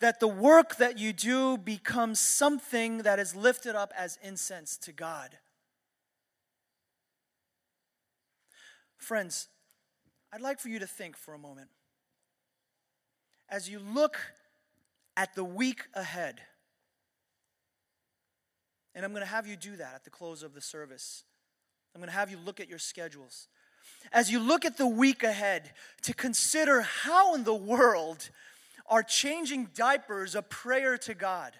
That 0.00 0.18
the 0.18 0.28
work 0.28 0.76
that 0.76 0.98
you 0.98 1.12
do 1.12 1.58
becomes 1.58 2.18
something 2.20 2.98
that 2.98 3.18
is 3.18 3.36
lifted 3.36 3.74
up 3.74 3.92
as 3.96 4.18
incense 4.22 4.76
to 4.78 4.92
God. 4.92 5.38
Friends, 8.96 9.48
I'd 10.32 10.40
like 10.40 10.58
for 10.58 10.68
you 10.68 10.78
to 10.78 10.86
think 10.86 11.16
for 11.16 11.34
a 11.34 11.38
moment. 11.38 11.68
As 13.48 13.68
you 13.68 13.78
look 13.78 14.18
at 15.16 15.34
the 15.34 15.44
week 15.44 15.82
ahead, 15.94 16.40
and 18.94 19.04
I'm 19.04 19.12
going 19.12 19.22
to 19.24 19.30
have 19.30 19.46
you 19.46 19.56
do 19.56 19.76
that 19.76 19.94
at 19.94 20.04
the 20.04 20.10
close 20.10 20.42
of 20.42 20.54
the 20.54 20.60
service. 20.60 21.24
I'm 21.94 22.00
going 22.00 22.10
to 22.10 22.16
have 22.16 22.30
you 22.30 22.38
look 22.38 22.60
at 22.60 22.68
your 22.68 22.78
schedules. 22.78 23.48
As 24.12 24.30
you 24.30 24.38
look 24.40 24.64
at 24.64 24.76
the 24.76 24.86
week 24.86 25.22
ahead, 25.22 25.72
to 26.02 26.14
consider 26.14 26.82
how 26.82 27.34
in 27.34 27.44
the 27.44 27.54
world 27.54 28.30
are 28.90 29.02
changing 29.02 29.68
diapers 29.74 30.34
a 30.34 30.42
prayer 30.42 30.98
to 30.98 31.14
God? 31.14 31.52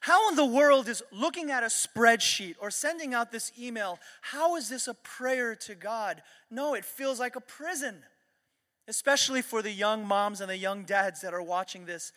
How 0.00 0.30
in 0.30 0.36
the 0.36 0.46
world 0.46 0.88
is 0.88 1.02
looking 1.12 1.50
at 1.50 1.62
a 1.62 1.66
spreadsheet 1.66 2.54
or 2.60 2.70
sending 2.70 3.14
out 3.14 3.30
this 3.30 3.52
email, 3.58 3.98
how 4.22 4.56
is 4.56 4.68
this 4.68 4.88
a 4.88 4.94
prayer 4.94 5.54
to 5.56 5.74
God? 5.74 6.22
No, 6.50 6.74
it 6.74 6.84
feels 6.84 7.20
like 7.20 7.36
a 7.36 7.40
prison, 7.40 8.02
especially 8.86 9.42
for 9.42 9.60
the 9.60 9.70
young 9.70 10.06
moms 10.06 10.40
and 10.40 10.48
the 10.48 10.56
young 10.56 10.84
dads 10.84 11.20
that 11.20 11.34
are 11.34 11.42
watching 11.42 11.84
this 11.84 12.12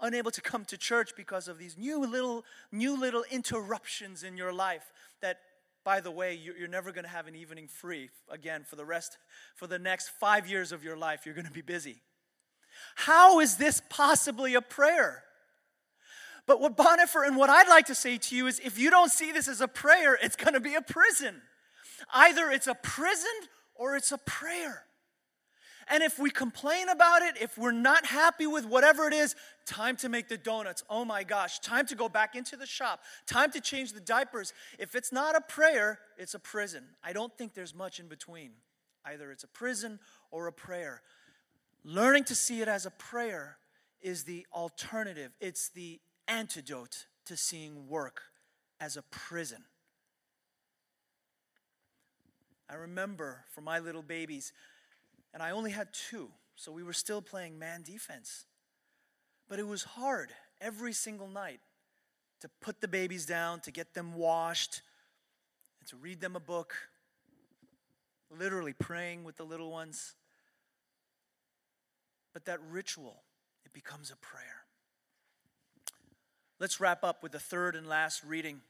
unable 0.00 0.30
to 0.30 0.40
come 0.40 0.64
to 0.64 0.76
church 0.76 1.12
because 1.16 1.48
of 1.48 1.58
these 1.58 1.76
new 1.76 2.04
little 2.06 2.44
new 2.70 2.98
little 2.98 3.24
interruptions 3.30 4.22
in 4.22 4.36
your 4.36 4.52
life 4.52 4.92
that 5.20 5.40
by 5.84 6.00
the 6.00 6.10
way 6.10 6.34
you're 6.34 6.68
never 6.68 6.92
going 6.92 7.04
to 7.04 7.10
have 7.10 7.26
an 7.26 7.34
evening 7.34 7.66
free 7.66 8.08
again 8.30 8.62
for 8.62 8.76
the 8.76 8.84
rest 8.84 9.18
for 9.56 9.66
the 9.66 9.78
next 9.78 10.10
5 10.20 10.48
years 10.48 10.70
of 10.70 10.84
your 10.84 10.96
life 10.96 11.26
you're 11.26 11.34
going 11.34 11.46
to 11.46 11.52
be 11.52 11.62
busy 11.62 12.00
how 12.94 13.40
is 13.40 13.56
this 13.56 13.82
possibly 13.88 14.54
a 14.54 14.60
prayer 14.60 15.24
but 16.48 16.62
what 16.62 16.78
Bonhoeffer 16.78 17.26
and 17.26 17.36
what 17.36 17.50
I'd 17.50 17.68
like 17.68 17.86
to 17.86 17.94
say 17.94 18.16
to 18.16 18.34
you 18.34 18.46
is 18.46 18.58
if 18.64 18.78
you 18.78 18.88
don't 18.88 19.12
see 19.12 19.32
this 19.32 19.48
as 19.48 19.60
a 19.60 19.68
prayer, 19.68 20.18
it's 20.20 20.34
going 20.34 20.54
to 20.54 20.60
be 20.60 20.74
a 20.74 20.80
prison. 20.80 21.42
Either 22.12 22.50
it's 22.50 22.66
a 22.66 22.74
prison 22.74 23.30
or 23.74 23.96
it's 23.96 24.12
a 24.12 24.18
prayer. 24.18 24.84
And 25.90 26.02
if 26.02 26.18
we 26.18 26.30
complain 26.30 26.88
about 26.88 27.20
it, 27.20 27.34
if 27.38 27.58
we're 27.58 27.70
not 27.70 28.06
happy 28.06 28.46
with 28.46 28.64
whatever 28.64 29.06
it 29.06 29.12
is, 29.12 29.36
time 29.66 29.96
to 29.96 30.08
make 30.08 30.28
the 30.28 30.38
donuts. 30.38 30.82
Oh 30.88 31.04
my 31.04 31.22
gosh, 31.22 31.58
time 31.58 31.84
to 31.86 31.94
go 31.94 32.08
back 32.08 32.34
into 32.34 32.56
the 32.56 32.66
shop, 32.66 33.00
time 33.26 33.50
to 33.52 33.60
change 33.60 33.92
the 33.92 34.00
diapers. 34.00 34.54
If 34.78 34.94
it's 34.94 35.12
not 35.12 35.36
a 35.36 35.42
prayer, 35.42 35.98
it's 36.16 36.32
a 36.32 36.38
prison. 36.38 36.84
I 37.04 37.12
don't 37.12 37.36
think 37.36 37.52
there's 37.52 37.74
much 37.74 38.00
in 38.00 38.08
between. 38.08 38.52
Either 39.04 39.30
it's 39.32 39.44
a 39.44 39.48
prison 39.48 39.98
or 40.30 40.46
a 40.46 40.52
prayer. 40.52 41.02
Learning 41.84 42.24
to 42.24 42.34
see 42.34 42.60
it 42.60 42.68
as 42.68 42.86
a 42.86 42.90
prayer 42.90 43.58
is 44.00 44.24
the 44.24 44.46
alternative, 44.52 45.32
it's 45.40 45.68
the 45.68 46.00
antidote 46.26 47.06
to 47.26 47.36
seeing 47.36 47.88
work 47.88 48.22
as 48.80 48.96
a 48.96 49.02
prison. 49.02 49.64
I 52.70 52.74
remember 52.74 53.44
for 53.54 53.60
my 53.60 53.78
little 53.78 54.02
babies, 54.02 54.52
and 55.32 55.42
I 55.42 55.50
only 55.50 55.70
had 55.70 55.88
two, 55.92 56.28
so 56.54 56.70
we 56.70 56.82
were 56.82 56.92
still 56.92 57.22
playing 57.22 57.58
man 57.58 57.82
defense. 57.82 58.44
But 59.48 59.58
it 59.58 59.66
was 59.66 59.82
hard 59.82 60.30
every 60.60 60.92
single 60.92 61.28
night 61.28 61.60
to 62.40 62.48
put 62.60 62.80
the 62.80 62.88
babies 62.88 63.26
down, 63.26 63.60
to 63.60 63.70
get 63.70 63.94
them 63.94 64.14
washed, 64.14 64.82
and 65.80 65.88
to 65.88 65.96
read 65.96 66.20
them 66.20 66.36
a 66.36 66.40
book, 66.40 66.74
literally 68.30 68.74
praying 68.74 69.24
with 69.24 69.36
the 69.36 69.44
little 69.44 69.70
ones. 69.70 70.14
But 72.32 72.44
that 72.44 72.60
ritual, 72.70 73.22
it 73.64 73.72
becomes 73.72 74.10
a 74.10 74.16
prayer. 74.16 74.64
Let's 76.60 76.80
wrap 76.80 77.04
up 77.04 77.22
with 77.22 77.32
the 77.32 77.38
third 77.38 77.76
and 77.76 77.86
last 77.86 78.24
reading. 78.24 78.60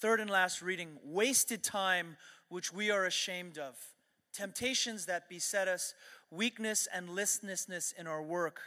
Third 0.00 0.20
and 0.20 0.28
last 0.28 0.60
reading 0.62 0.98
wasted 1.04 1.62
time 1.62 2.16
which 2.48 2.72
we 2.72 2.90
are 2.90 3.06
ashamed 3.06 3.56
of, 3.56 3.76
temptations 4.32 5.06
that 5.06 5.28
beset 5.28 5.68
us, 5.68 5.94
weakness 6.30 6.88
and 6.92 7.08
listlessness 7.08 7.94
in 7.96 8.06
our 8.06 8.22
work, 8.22 8.60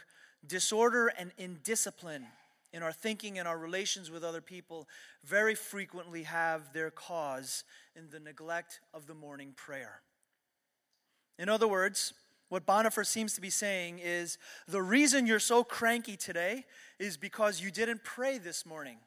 disorder 0.46 1.08
and 1.08 1.32
indiscipline 1.36 2.26
in 2.72 2.82
our 2.82 2.92
thinking 2.92 3.38
and 3.38 3.46
our 3.46 3.58
relations 3.58 4.10
with 4.10 4.24
other 4.24 4.40
people 4.40 4.88
very 5.24 5.54
frequently 5.54 6.24
have 6.24 6.72
their 6.72 6.90
cause 6.90 7.64
in 7.94 8.08
the 8.10 8.20
neglect 8.20 8.80
of 8.92 9.06
the 9.06 9.14
morning 9.14 9.52
prayer. 9.56 10.00
In 11.38 11.48
other 11.48 11.68
words, 11.68 12.12
what 12.48 12.66
Bonhoeffer 12.66 13.04
seems 13.04 13.34
to 13.34 13.40
be 13.40 13.50
saying 13.50 14.00
is 14.02 14.38
the 14.68 14.82
reason 14.82 15.26
you're 15.26 15.38
so 15.40 15.64
cranky 15.64 16.16
today 16.16 16.64
is 16.98 17.16
because 17.16 17.60
you 17.60 17.70
didn't 17.70 18.04
pray 18.04 18.38
this 18.38 18.64
morning. 18.64 18.98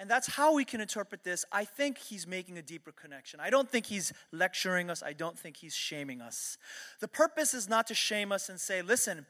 And 0.00 0.08
that's 0.08 0.28
how 0.28 0.54
we 0.54 0.64
can 0.64 0.80
interpret 0.80 1.24
this. 1.24 1.44
I 1.50 1.64
think 1.64 1.98
he's 1.98 2.26
making 2.26 2.56
a 2.56 2.62
deeper 2.62 2.92
connection. 2.92 3.40
I 3.40 3.50
don't 3.50 3.68
think 3.68 3.86
he's 3.86 4.12
lecturing 4.32 4.90
us. 4.90 5.02
I 5.02 5.12
don't 5.12 5.36
think 5.36 5.56
he's 5.56 5.74
shaming 5.74 6.20
us. 6.20 6.56
The 7.00 7.08
purpose 7.08 7.52
is 7.52 7.68
not 7.68 7.88
to 7.88 7.94
shame 7.94 8.30
us 8.30 8.48
and 8.48 8.60
say, 8.60 8.80
listen, 8.80 9.26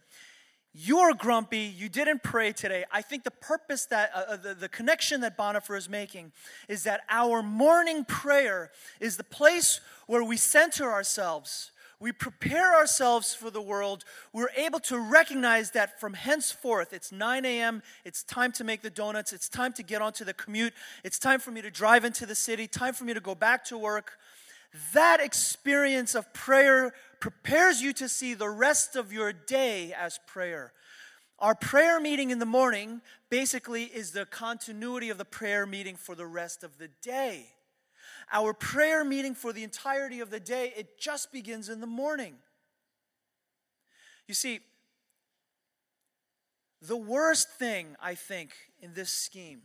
you're 0.74 1.14
grumpy, 1.14 1.60
you 1.60 1.88
didn't 1.88 2.22
pray 2.22 2.52
today. 2.52 2.84
I 2.92 3.00
think 3.00 3.24
the 3.24 3.30
purpose 3.30 3.86
that, 3.86 4.10
uh, 4.14 4.24
uh 4.28 4.36
the, 4.36 4.54
the 4.54 4.68
connection 4.68 5.22
that 5.22 5.38
Bonhoeffer 5.38 5.76
is 5.76 5.88
making 5.88 6.32
is 6.68 6.84
that 6.84 7.00
our 7.08 7.42
morning 7.42 8.04
prayer 8.04 8.70
is 9.00 9.16
the 9.16 9.24
place 9.24 9.80
where 10.06 10.22
we 10.22 10.36
center 10.36 10.92
ourselves 10.92 11.72
we 12.00 12.12
prepare 12.12 12.74
ourselves 12.74 13.34
for 13.34 13.50
the 13.50 13.60
world, 13.60 14.04
we're 14.32 14.50
able 14.56 14.78
to 14.80 14.98
recognize 14.98 15.72
that 15.72 15.98
from 16.00 16.14
henceforth, 16.14 16.92
it's 16.92 17.10
9 17.10 17.44
a.m., 17.44 17.82
it's 18.04 18.22
time 18.22 18.52
to 18.52 18.64
make 18.64 18.82
the 18.82 18.90
donuts, 18.90 19.32
it's 19.32 19.48
time 19.48 19.72
to 19.72 19.82
get 19.82 20.00
onto 20.00 20.24
the 20.24 20.34
commute, 20.34 20.72
it's 21.02 21.18
time 21.18 21.40
for 21.40 21.50
me 21.50 21.60
to 21.60 21.70
drive 21.70 22.04
into 22.04 22.24
the 22.24 22.34
city, 22.34 22.68
time 22.68 22.94
for 22.94 23.04
me 23.04 23.14
to 23.14 23.20
go 23.20 23.34
back 23.34 23.64
to 23.64 23.76
work. 23.76 24.12
That 24.92 25.20
experience 25.20 26.14
of 26.14 26.32
prayer 26.32 26.92
prepares 27.20 27.80
you 27.80 27.92
to 27.94 28.08
see 28.08 28.34
the 28.34 28.50
rest 28.50 28.94
of 28.94 29.12
your 29.12 29.32
day 29.32 29.92
as 29.98 30.20
prayer. 30.26 30.72
Our 31.40 31.54
prayer 31.54 32.00
meeting 32.00 32.30
in 32.30 32.38
the 32.38 32.46
morning 32.46 33.00
basically 33.30 33.84
is 33.84 34.12
the 34.12 34.26
continuity 34.26 35.10
of 35.10 35.18
the 35.18 35.24
prayer 35.24 35.66
meeting 35.66 35.96
for 35.96 36.14
the 36.14 36.26
rest 36.26 36.62
of 36.62 36.78
the 36.78 36.88
day. 37.02 37.46
Our 38.32 38.52
prayer 38.52 39.04
meeting 39.04 39.34
for 39.34 39.52
the 39.52 39.64
entirety 39.64 40.20
of 40.20 40.30
the 40.30 40.40
day, 40.40 40.72
it 40.76 40.98
just 40.98 41.32
begins 41.32 41.68
in 41.68 41.80
the 41.80 41.86
morning. 41.86 42.34
You 44.26 44.34
see, 44.34 44.60
the 46.82 46.96
worst 46.96 47.50
thing, 47.50 47.96
I 48.00 48.14
think, 48.14 48.50
in 48.80 48.94
this 48.94 49.10
scheme, 49.10 49.62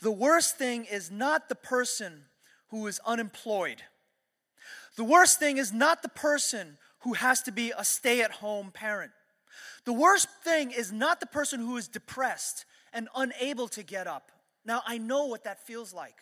the 0.00 0.10
worst 0.10 0.58
thing 0.58 0.84
is 0.84 1.10
not 1.10 1.48
the 1.48 1.54
person 1.54 2.24
who 2.68 2.86
is 2.86 3.00
unemployed. 3.06 3.82
The 4.96 5.04
worst 5.04 5.38
thing 5.38 5.58
is 5.58 5.72
not 5.72 6.02
the 6.02 6.08
person 6.08 6.78
who 7.00 7.14
has 7.14 7.42
to 7.42 7.52
be 7.52 7.72
a 7.76 7.84
stay 7.84 8.22
at 8.22 8.32
home 8.32 8.70
parent. 8.72 9.12
The 9.84 9.92
worst 9.92 10.28
thing 10.42 10.72
is 10.72 10.92
not 10.92 11.20
the 11.20 11.26
person 11.26 11.60
who 11.60 11.76
is 11.76 11.86
depressed 11.86 12.64
and 12.92 13.08
unable 13.14 13.68
to 13.68 13.82
get 13.82 14.06
up. 14.06 14.32
Now, 14.64 14.82
I 14.86 14.98
know 14.98 15.26
what 15.26 15.44
that 15.44 15.64
feels 15.64 15.94
like. 15.94 16.16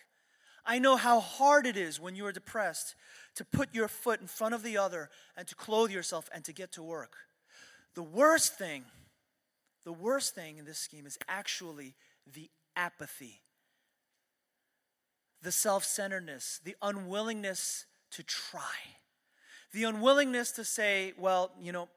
I 0.66 0.78
know 0.78 0.96
how 0.96 1.20
hard 1.20 1.66
it 1.66 1.76
is 1.76 2.00
when 2.00 2.16
you 2.16 2.26
are 2.26 2.32
depressed 2.32 2.94
to 3.36 3.44
put 3.44 3.74
your 3.74 3.88
foot 3.88 4.20
in 4.20 4.26
front 4.26 4.54
of 4.54 4.62
the 4.62 4.78
other 4.78 5.10
and 5.36 5.46
to 5.48 5.54
clothe 5.54 5.90
yourself 5.90 6.28
and 6.32 6.44
to 6.44 6.52
get 6.52 6.72
to 6.72 6.82
work. 6.82 7.16
The 7.94 8.02
worst 8.02 8.56
thing, 8.56 8.84
the 9.84 9.92
worst 9.92 10.34
thing 10.34 10.58
in 10.58 10.64
this 10.64 10.78
scheme 10.78 11.06
is 11.06 11.18
actually 11.28 11.94
the 12.32 12.50
apathy, 12.76 13.40
the 15.42 15.52
self 15.52 15.84
centeredness, 15.84 16.60
the 16.64 16.76
unwillingness 16.80 17.86
to 18.12 18.22
try, 18.22 18.60
the 19.72 19.84
unwillingness 19.84 20.52
to 20.52 20.64
say, 20.64 21.12
well, 21.18 21.52
you 21.60 21.72
know, 21.72 21.88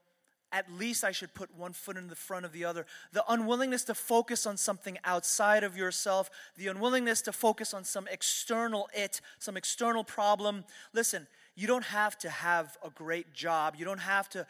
at 0.51 0.71
least 0.71 1.03
I 1.03 1.11
should 1.11 1.33
put 1.33 1.55
one 1.55 1.73
foot 1.73 1.97
in 1.97 2.07
the 2.07 2.15
front 2.15 2.45
of 2.45 2.53
the 2.53 2.65
other. 2.65 2.85
The 3.11 3.23
unwillingness 3.27 3.83
to 3.85 3.93
focus 3.93 4.45
on 4.45 4.57
something 4.57 4.97
outside 5.03 5.63
of 5.63 5.75
yourself, 5.75 6.29
the 6.55 6.67
unwillingness 6.67 7.21
to 7.23 7.33
focus 7.33 7.73
on 7.73 7.83
some 7.83 8.07
external 8.09 8.89
it, 8.93 9.19
some 9.39 9.57
external 9.57 10.03
problem. 10.03 10.63
Listen, 10.93 11.27
you 11.55 11.67
don't 11.67 11.85
have 11.85 12.17
to 12.19 12.29
have 12.29 12.77
a 12.83 12.89
great 12.89 13.33
job. 13.33 13.75
You 13.77 13.85
don't 13.85 13.99
have 13.99 14.29
to 14.29 14.47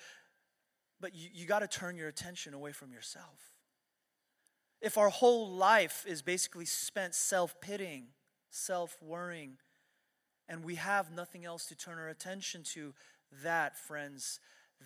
But 1.00 1.16
you, 1.16 1.30
you 1.34 1.46
got 1.46 1.60
to 1.60 1.68
turn 1.68 1.96
your 1.96 2.08
attention 2.08 2.54
away 2.54 2.72
from 2.72 2.92
yourself. 2.92 3.52
If 4.82 4.98
our 4.98 5.10
whole 5.10 5.50
life 5.50 6.06
is 6.08 6.22
basically 6.22 6.66
spent 6.66 7.16
self 7.16 7.60
pitying, 7.62 8.08
self 8.50 8.98
worrying, 9.02 9.58
and 10.48 10.64
we 10.64 10.76
have 10.76 11.12
nothing 11.12 11.46
else 11.46 11.66
to 11.68 11.76
turn 11.76 11.98
our 11.98 12.10
attention 12.10 12.64
to, 12.74 12.94
that, 13.44 13.78
friends, 13.78 14.40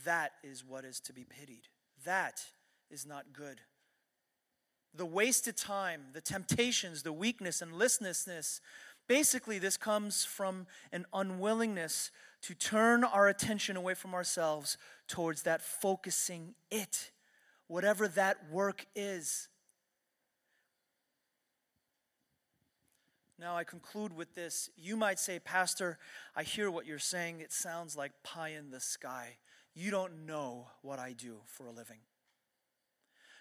that 0.06 0.34
is 0.44 0.66
what 0.66 0.86
is 0.86 1.00
to 1.02 1.14
be 1.14 1.24
pitied. 1.24 1.68
That 2.06 2.42
is 2.90 3.06
not 3.06 3.34
good. 3.34 3.62
The 4.94 5.06
wasted 5.06 5.56
time, 5.56 6.08
the 6.14 6.22
temptations, 6.22 7.04
the 7.04 7.14
weakness 7.14 7.62
and 7.62 7.74
listlessness, 7.74 8.60
basically, 9.08 9.58
this 9.58 9.78
comes 9.78 10.26
from 10.26 10.68
an 10.92 11.06
unwillingness 11.14 12.12
to 12.42 12.54
turn 12.54 13.04
our 13.04 13.28
attention 13.28 13.78
away 13.78 13.94
from 13.94 14.14
ourselves 14.14 14.78
towards 15.08 15.44
that 15.44 15.62
focusing 15.62 16.56
it, 16.70 17.12
whatever 17.68 18.08
that 18.08 18.50
work 18.52 18.86
is. 18.96 19.48
Now, 23.40 23.56
I 23.56 23.64
conclude 23.64 24.16
with 24.16 24.36
this. 24.36 24.70
You 24.78 24.96
might 24.96 25.20
say, 25.20 25.40
Pastor, 25.40 25.98
I 26.36 26.44
hear 26.44 26.70
what 26.70 26.86
you're 26.86 27.00
saying. 27.00 27.40
It 27.40 27.52
sounds 27.52 27.96
like 27.96 28.12
pie 28.24 28.50
in 28.50 28.70
the 28.70 28.80
sky. 28.80 29.38
You 29.74 29.92
don't 29.92 30.26
know 30.26 30.68
what 30.82 31.00
I 31.00 31.14
do 31.14 31.38
for 31.46 31.66
a 31.66 31.72
living. 31.72 32.00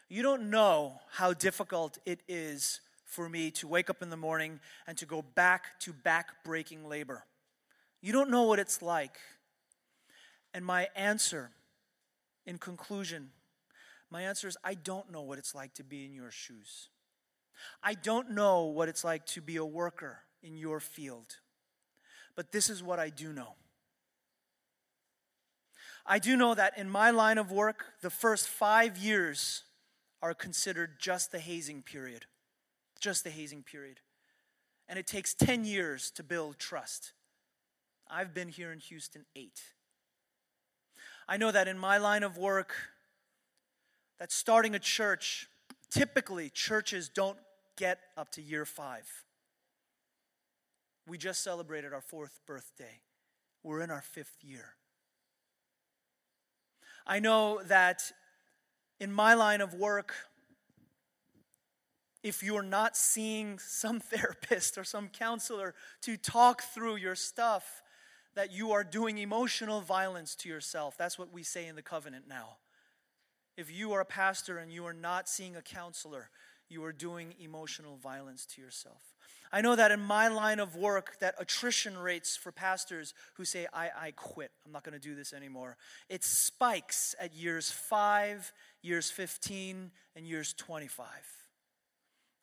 You 0.09 0.23
don't 0.23 0.51
know 0.51 1.01
how 1.11 1.33
difficult 1.33 1.99
it 2.05 2.21
is 2.29 2.81
for 3.05 3.29
me 3.29 3.51
to 3.53 3.67
wake 3.67 3.91
up 3.91 4.03
in 4.03 4.11
the 4.11 4.17
morning 4.17 4.61
and 4.87 4.97
to 4.99 5.07
go 5.07 5.23
back 5.23 5.79
to 5.81 5.93
back 5.93 6.45
breaking 6.45 6.89
labor. 6.89 7.25
You 8.01 8.13
don't 8.13 8.31
know 8.31 8.45
what 8.45 8.59
it's 8.59 8.83
like. 8.83 9.19
And 10.55 10.65
my 10.65 10.89
answer, 10.97 11.51
in 12.47 12.59
conclusion, 12.59 13.31
my 14.11 14.23
answer 14.23 14.49
is 14.49 14.57
I 14.65 14.75
don't 14.75 15.11
know 15.13 15.23
what 15.23 15.39
it's 15.39 15.55
like 15.55 15.75
to 15.75 15.85
be 15.85 16.05
in 16.05 16.15
your 16.15 16.31
shoes. 16.31 16.89
I 17.83 17.95
don't 17.95 18.31
know 18.31 18.65
what 18.65 18.89
it's 18.89 19.05
like 19.05 19.27
to 19.27 19.41
be 19.41 19.57
a 19.57 19.65
worker 19.65 20.19
in 20.43 20.57
your 20.57 20.81
field. 20.81 21.37
But 22.35 22.53
this 22.53 22.71
is 22.71 22.83
what 22.83 22.99
I 22.99 23.11
do 23.11 23.33
know. 23.33 23.55
I 26.11 26.19
do 26.19 26.37
know 26.37 26.57
that 26.57 26.77
in 26.77 26.91
my 26.91 27.11
line 27.11 27.39
of 27.39 27.53
work, 27.53 27.85
the 28.03 28.11
first 28.11 28.49
five 28.49 28.99
years 28.99 29.63
are 30.21 30.35
considered 30.35 30.99
just 30.99 31.31
the 31.31 31.39
hazing 31.39 31.83
period. 31.83 32.27
Just 32.99 33.23
the 33.23 33.31
hazing 33.31 33.63
period. 33.63 34.01
And 34.89 34.99
it 34.99 35.07
takes 35.07 35.35
10 35.35 35.65
years 35.65 36.11
to 36.17 36.25
build 36.25 36.59
trust. 36.59 37.13
I've 38.11 38.35
been 38.35 38.49
here 38.49 38.73
in 38.73 38.81
Houston 38.81 39.25
eight. 39.37 39.63
I 41.29 41.37
know 41.37 41.53
that 41.53 41.69
in 41.69 41.79
my 41.79 41.99
line 41.99 42.25
of 42.25 42.37
work, 42.37 42.75
that 44.19 44.33
starting 44.33 44.75
a 44.75 44.81
church, 44.81 45.47
typically 45.93 46.51
churches 46.51 47.09
don't 47.09 47.39
get 47.77 48.01
up 48.17 48.33
to 48.33 48.43
year 48.43 48.65
five. 48.65 49.09
We 51.07 51.19
just 51.19 51.45
celebrated 51.45 51.93
our 51.93 52.01
fourth 52.01 52.41
birthday. 52.49 53.01
We're 53.63 53.81
in 53.81 53.93
our 53.93 54.03
fifth 54.03 54.39
year. 54.43 54.75
I 57.07 57.21
know 57.21 57.61
that 57.65 58.13
in 58.99 59.13
my 59.13 59.35
line 59.35 59.61
of 59.61 59.75
work, 59.75 60.15
if 62.23 62.43
you're 62.43 62.63
not 62.63 62.97
seeing 62.97 63.59
some 63.59 64.01
therapist 64.01 64.77
or 64.79 64.85
some 64.85 65.09
counselor 65.09 65.75
to 66.03 66.17
talk 66.17 66.63
through 66.63 66.97
your 66.97 67.15
stuff, 67.15 67.83
that 68.35 68.53
you 68.53 68.73
are 68.73 68.85
doing 68.85 69.19
emotional 69.19 69.81
violence 69.81 70.35
to 70.37 70.49
yourself. 70.49 70.97
That's 70.97 71.19
what 71.19 71.33
we 71.33 71.43
say 71.43 71.67
in 71.67 71.75
the 71.75 71.83
covenant 71.83 72.29
now. 72.29 72.59
If 73.57 73.71
you 73.71 73.93
are 73.93 74.01
a 74.01 74.07
pastor 74.07 74.59
and 74.59 74.73
you 74.73 74.87
are 74.87 74.95
not 74.95 75.29
seeing 75.29 75.57
a 75.57 75.63
counselor, 75.63 76.31
you 76.69 76.85
are 76.85 76.93
doing 76.93 77.35
emotional 77.41 77.97
violence 77.97 78.47
to 78.55 78.63
yourself. 78.63 79.03
I 79.53 79.61
know 79.61 79.75
that 79.75 79.91
in 79.91 80.01
my 80.01 80.29
line 80.29 80.61
of 80.61 80.77
work, 80.77 81.19
that 81.21 81.35
attrition 81.39 81.99
rates 81.99 82.37
for 82.37 82.53
pastors 82.53 83.15
who 83.35 83.45
say, 83.45 83.67
I, 83.73 83.91
I 83.97 84.11
quit, 84.13 84.53
I'm 84.65 84.71
not 84.73 84.85
going 84.85 84.99
to 84.99 85.09
do 85.09 85.15
this 85.15 85.33
anymore, 85.33 85.77
it 86.09 86.23
spikes 86.23 87.15
at 87.19 87.35
years 87.35 87.71
5, 87.71 88.53
years 88.83 89.11
15, 89.11 89.91
and 90.15 90.27
years 90.27 90.53
25. 90.53 91.07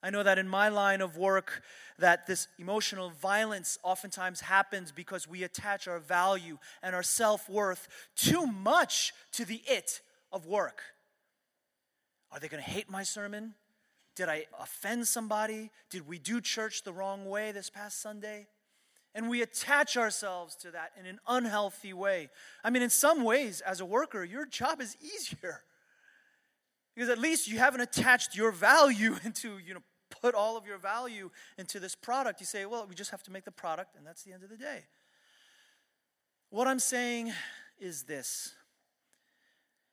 I 0.03 0.10
know 0.10 0.22
that 0.22 0.38
in 0.38 0.47
my 0.47 0.70
line 0.70 1.01
of 1.01 1.18
work 1.18 1.64
that 1.97 2.28
this 2.28 2.47
emotional 2.60 3.10
violence 3.10 3.80
oftentimes 3.84 4.41
happens 4.41 4.91
because 4.91 5.28
we 5.28 5.43
attach 5.43 5.88
our 5.88 5.99
value 5.99 6.60
and 6.84 6.93
our 6.93 7.03
self-worth 7.03 7.88
too 8.16 8.45
much 8.45 9.14
to 9.34 9.45
the 9.45 9.62
it 9.66 10.01
of 10.32 10.45
work. 10.45 10.82
Are 12.32 12.39
they 12.39 12.47
going 12.47 12.64
to 12.64 12.70
hate 12.70 12.89
my 12.89 13.03
sermon? 13.03 13.55
Did 14.18 14.30
I 14.30 14.47
offend 14.59 15.07
somebody? 15.07 15.70
Did 15.91 16.07
we 16.07 16.18
do 16.18 16.41
church 16.41 16.84
the 16.84 16.91
wrong 16.91 17.26
way 17.26 17.51
this 17.51 17.70
past 17.70 18.01
Sunday? 18.01 18.47
And 19.13 19.30
we 19.30 19.43
attach 19.43 19.95
ourselves 19.95 20.55
to 20.57 20.72
that 20.72 20.91
in 20.99 21.05
an 21.05 21.20
unhealthy 21.28 21.93
way. 21.93 22.30
I 22.63 22.72
mean, 22.72 22.82
in 22.82 22.89
some 22.89 23.24
ways, 23.24 23.61
as 23.61 23.80
a 23.80 23.86
worker, 23.86 24.24
your 24.24 24.45
job 24.47 24.82
is 24.82 24.97
easier. 24.99 25.61
Because 26.95 27.09
at 27.09 27.20
least 27.20 27.47
you 27.47 27.59
haven't 27.59 27.82
attached 27.82 28.36
your 28.36 28.51
value 28.51 29.15
into, 29.24 29.59
you 29.59 29.76
know, 29.76 29.84
put 30.09 30.34
all 30.34 30.57
of 30.57 30.65
your 30.65 30.80
value 30.80 31.30
into 31.59 31.80
this 31.80 31.93
product. 31.93 32.39
You 32.39 32.47
say, 32.47 32.65
well, 32.65 32.88
we 32.89 32.95
just 32.95 33.11
have 33.11 33.22
to 33.24 33.32
make 33.32 33.45
the 33.45 33.51
product, 33.51 33.95
and 33.95 34.05
that's 34.05 34.24
the 34.24 34.34
end 34.34 34.41
of 34.41 34.49
the 34.49 34.57
day. 34.57 34.86
What 36.49 36.68
I'm 36.68 36.80
saying 36.80 37.34
is 37.80 38.03
this 38.03 38.55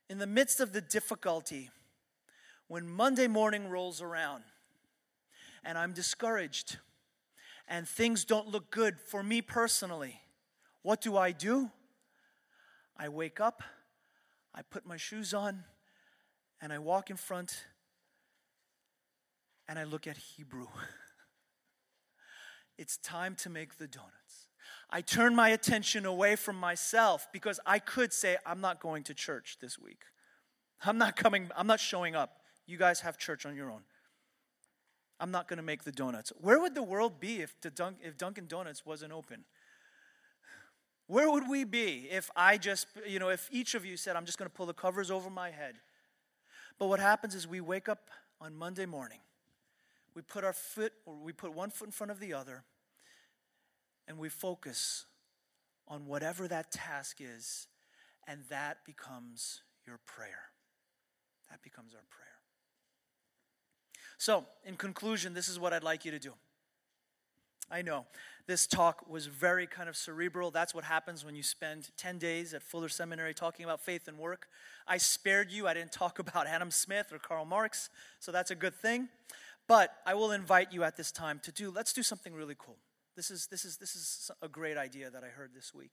in 0.09 0.17
the 0.17 0.27
midst 0.27 0.61
of 0.61 0.73
the 0.73 0.81
difficulty, 0.81 1.69
when 2.75 2.91
Monday 2.91 3.29
morning 3.29 3.71
rolls 3.71 4.03
around 4.03 4.43
and 5.65 5.79
I'm 5.79 5.93
discouraged 5.93 6.79
and 7.69 7.87
things 7.87 8.25
don't 8.25 8.49
look 8.49 8.73
good 8.73 8.99
for 8.99 9.23
me 9.23 9.41
personally, 9.43 10.21
what 10.83 11.01
do 11.01 11.17
I 11.17 11.31
do? 11.31 11.71
I 12.97 13.11
wake 13.11 13.39
up, 13.39 13.63
I 14.53 14.63
put 14.63 14.85
my 14.85 14.97
shoes 14.97 15.33
on, 15.33 15.63
and 16.61 16.73
I 16.73 16.81
walk 16.81 17.11
in 17.11 17.17
front 17.17 17.65
and 19.69 19.79
I 19.79 19.85
look 19.85 20.09
at 20.09 20.17
Hebrew. 20.17 20.67
it's 22.77 22.97
time 22.97 23.37
to 23.37 23.51
make 23.51 23.79
the 23.79 23.87
donuts. 23.87 24.49
I 24.91 25.01
turn 25.01 25.37
my 25.37 25.51
attention 25.51 26.05
away 26.05 26.35
from 26.35 26.57
myself 26.57 27.29
because 27.33 27.61
I 27.65 27.79
could 27.79 28.13
say, 28.13 28.37
I'm 28.45 28.61
not 28.61 28.81
going 28.81 29.05
to 29.05 29.15
church 29.15 29.59
this 29.61 29.79
week. 29.79 30.03
I'm 30.85 30.99
not 30.99 31.15
coming, 31.15 31.53
I'm 31.57 31.69
not 31.69 31.79
showing 31.79 32.17
up. 32.17 32.41
You 32.67 32.79
guys 32.79 33.01
have 33.01 33.19
church 33.19 33.47
on 33.47 33.55
your 33.55 33.71
own. 33.71 33.83
I'm 35.21 35.31
not 35.31 35.49
going 35.49 35.59
to 35.59 35.63
make 35.63 35.85
the 35.85 35.93
donuts. 35.93 36.33
Where 36.41 36.61
would 36.61 36.75
the 36.75 36.83
world 36.83 37.21
be 37.21 37.41
if, 37.41 37.61
the 37.61 37.95
if 38.03 38.17
Dunkin' 38.17 38.47
Donuts 38.47 38.85
wasn't 38.85 39.13
open? 39.13 39.45
Where 41.07 41.31
would 41.31 41.49
we 41.49 41.65
be 41.65 42.09
if 42.11 42.31
I 42.35 42.57
just, 42.59 42.87
you 43.07 43.19
know, 43.19 43.29
if 43.29 43.49
each 43.53 43.75
of 43.75 43.85
you 43.85 43.97
said, 43.97 44.17
I'm 44.17 44.25
just 44.25 44.39
going 44.39 44.51
to 44.51 44.55
pull 44.55 44.67
the 44.67 44.73
covers 44.73 45.11
over 45.11 45.31
my 45.31 45.51
head? 45.51 45.77
But 46.79 46.87
what 46.87 46.99
happens 46.99 47.35
is 47.35 47.47
we 47.47 47.61
wake 47.61 47.89
up 47.89 48.09
on 48.41 48.55
Monday 48.55 48.87
morning 48.87 49.21
we 50.15 50.23
put 50.23 50.45
our 50.45 50.53
foot, 50.53 50.93
or 51.07 51.17
we 51.17 51.33
put 51.33 51.53
one 51.53 51.71
foot 51.71 51.89
in 51.89 51.93
front 51.93 52.11
of 52.11 52.21
the 52.21 52.33
other, 52.33 52.65
and 54.07 54.17
we 54.17 54.29
focus 54.29 55.07
on 55.89 56.07
whatever 56.07 56.47
that 56.49 56.71
task 56.71 57.17
is, 57.21 57.67
and 58.27 58.45
that 58.49 58.85
becomes 58.85 59.63
your 59.87 59.99
prayer. 60.07 60.51
That 61.51 61.63
becomes 61.63 61.95
our 61.95 62.05
prayer. 62.09 62.34
So, 64.25 64.47
in 64.65 64.77
conclusion, 64.77 65.35
this 65.35 65.49
is 65.49 65.61
what 65.61 65.75
I'd 65.75 65.83
like 65.83 66.07
you 66.07 66.11
to 66.11 66.19
do. 66.19 66.33
I 67.71 67.83
know 67.83 68.07
this 68.47 68.67
talk 68.67 69.07
was 69.07 69.27
very 69.27 69.67
kind 69.67 69.87
of 69.87 69.99
cerebral. 69.99 70.51
That's 70.51 70.75
what 70.75 70.85
happens 70.85 71.27
when 71.27 71.35
you 71.35 71.43
spend 71.43 71.91
10 71.99 72.17
days 72.17 72.55
at 72.55 72.63
Fuller 72.63 72.89
Seminary 72.89 73.35
talking 73.35 73.67
about 73.67 73.83
faith 73.83 74.09
and 74.09 74.17
work. 74.19 74.49
I 74.89 74.97
spared 74.97 75.51
you. 75.51 75.69
I 75.69 75.75
didn't 75.75 75.93
talk 75.93 76.19
about 76.27 76.47
Adam 76.47 76.71
Smith 76.71 77.13
or 77.13 77.19
Karl 77.19 77.45
Marx, 77.45 77.91
so 78.19 78.33
that's 78.33 78.51
a 78.51 78.55
good 78.55 78.75
thing. 78.75 79.11
But 79.69 79.95
I 80.07 80.15
will 80.15 80.31
invite 80.31 80.73
you 80.73 80.85
at 80.85 80.97
this 80.97 81.13
time 81.13 81.39
to 81.43 81.53
do, 81.53 81.71
let's 81.71 81.93
do 81.93 82.03
something 82.03 82.33
really 82.33 82.57
cool. 82.57 82.79
This 83.17 83.31
is, 83.31 83.49
this 83.49 83.67
is, 83.67 83.77
this 83.77 83.95
is 83.95 84.31
a 84.41 84.49
great 84.49 84.79
idea 84.79 85.11
that 85.11 85.23
I 85.23 85.29
heard 85.29 85.51
this 85.55 85.75
week. 85.75 85.93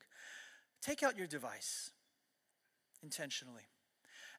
Take 0.82 1.04
out 1.04 1.18
your 1.18 1.28
device 1.28 1.92
intentionally. 3.04 3.68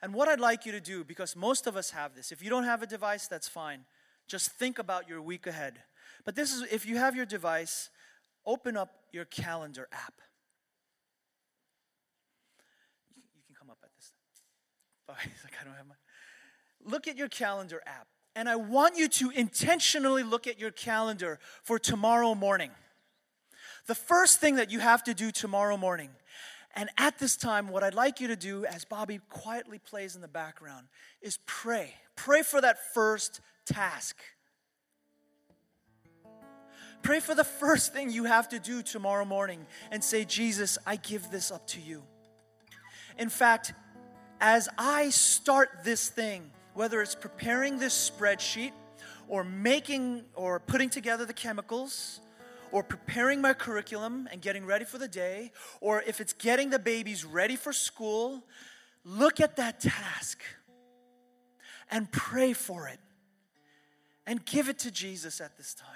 And 0.03 0.13
what 0.13 0.29
I'd 0.29 0.41
like 0.41 0.67
you 0.67 0.73
to 0.73 0.81
do, 0.81 1.05
because 1.05 1.37
most 1.37 1.69
of 1.69 1.77
us 1.77 1.91
have 1.91 2.15
this, 2.17 2.33
if 2.33 2.43
you 2.43 2.51
don't 2.51 2.65
have 2.65 2.83
a 2.83 2.87
device, 2.87 3.29
that's 3.29 3.49
fine. 3.49 3.85
Just 4.27 4.51
think 4.51 4.79
about 4.79 5.09
your 5.09 5.23
week 5.23 5.47
ahead. 5.47 5.75
But 6.25 6.35
this 6.35 6.53
is, 6.53 6.63
if 6.73 6.85
you 6.87 6.97
have 6.97 7.15
your 7.15 7.27
device, 7.27 7.89
open 8.45 8.77
up 8.77 8.91
your 9.13 9.25
calendar 9.25 9.89
app. 9.93 10.15
You, 13.15 13.23
can 13.47 13.55
come 13.55 13.71
up 13.71 13.79
at 13.85 13.91
this. 13.95 14.13
Oh, 15.09 15.13
like, 15.45 15.55
I 15.61 15.65
don't 15.65 15.75
have 15.75 15.87
my. 15.87 15.95
Look 16.85 17.07
at 17.07 17.17
your 17.17 17.29
calendar 17.29 17.81
app. 17.87 18.09
And 18.35 18.49
I 18.49 18.57
want 18.57 18.97
you 18.97 19.09
to 19.09 19.31
intentionally 19.31 20.23
look 20.23 20.47
at 20.47 20.59
your 20.59 20.71
calendar 20.71 21.39
for 21.63 21.79
tomorrow 21.79 22.35
morning. 22.35 22.71
The 23.87 23.95
first 23.95 24.41
thing 24.41 24.57
that 24.57 24.71
you 24.71 24.81
have 24.81 25.05
to 25.05 25.15
do 25.15 25.31
tomorrow 25.31 25.77
morning, 25.77 26.11
And 26.75 26.89
at 26.97 27.19
this 27.19 27.37
time, 27.37 27.69
what 27.69 27.83
I'd 27.83 27.95
like 27.95 28.21
you 28.21 28.29
to 28.29 28.37
do, 28.37 28.65
as 28.65 28.85
Bobby 28.85 29.21
quietly 29.29 29.79
plays 29.79 30.15
in 30.15 30.23
the 30.23 30.29
background, 30.29 30.87
is 31.21 31.39
pray. 31.47 31.95
Pray 32.17 32.43
for 32.43 32.61
that 32.61 32.93
first 32.95 33.41
task. 33.67 34.17
Pray 37.03 37.21
for 37.21 37.35
the 37.35 37.45
first 37.45 37.93
thing 37.93 38.11
you 38.11 38.25
have 38.25 38.49
to 38.51 38.59
do 38.59 38.81
tomorrow 38.81 39.25
morning 39.25 39.67
and 39.91 40.03
say, 40.03 40.25
Jesus, 40.25 40.79
I 40.87 40.97
give 40.97 41.31
this 41.31 41.51
up 41.51 41.67
to 41.69 41.81
you. 41.81 42.05
In 43.19 43.29
fact, 43.29 43.75
as 44.41 44.69
I 44.79 45.11
start 45.11 45.81
this 45.85 46.09
thing, 46.09 46.51
whether 46.75 47.03
it's 47.03 47.15
preparing 47.15 47.79
this 47.79 48.11
spreadsheet 48.11 48.73
or 49.29 49.45
making 49.45 50.25
or 50.35 50.61
putting 50.61 50.89
together 50.89 51.27
the 51.27 51.35
chemicals 51.35 52.21
or 52.73 52.83
preparing 52.83 53.41
my 53.41 53.53
curriculum 53.53 54.29
and 54.33 54.41
getting 54.41 54.67
ready 54.67 54.85
for 54.85 54.99
the 54.99 55.09
day, 55.09 55.53
or 55.81 56.03
if 56.03 56.21
it's 56.21 56.33
getting 56.33 56.71
the 56.71 56.79
babies 56.79 57.25
ready 57.25 57.55
for 57.55 57.73
school, 57.73 58.43
look 59.05 59.41
at 59.41 59.57
that 59.57 59.81
task 59.81 60.43
and 61.91 62.11
pray 62.11 62.53
for 62.53 62.89
it 62.89 62.99
and 64.27 64.45
give 64.45 64.69
it 64.69 64.79
to 64.81 64.91
Jesus 64.91 65.41
at 65.41 65.57
this 65.57 65.75
time. 65.75 65.89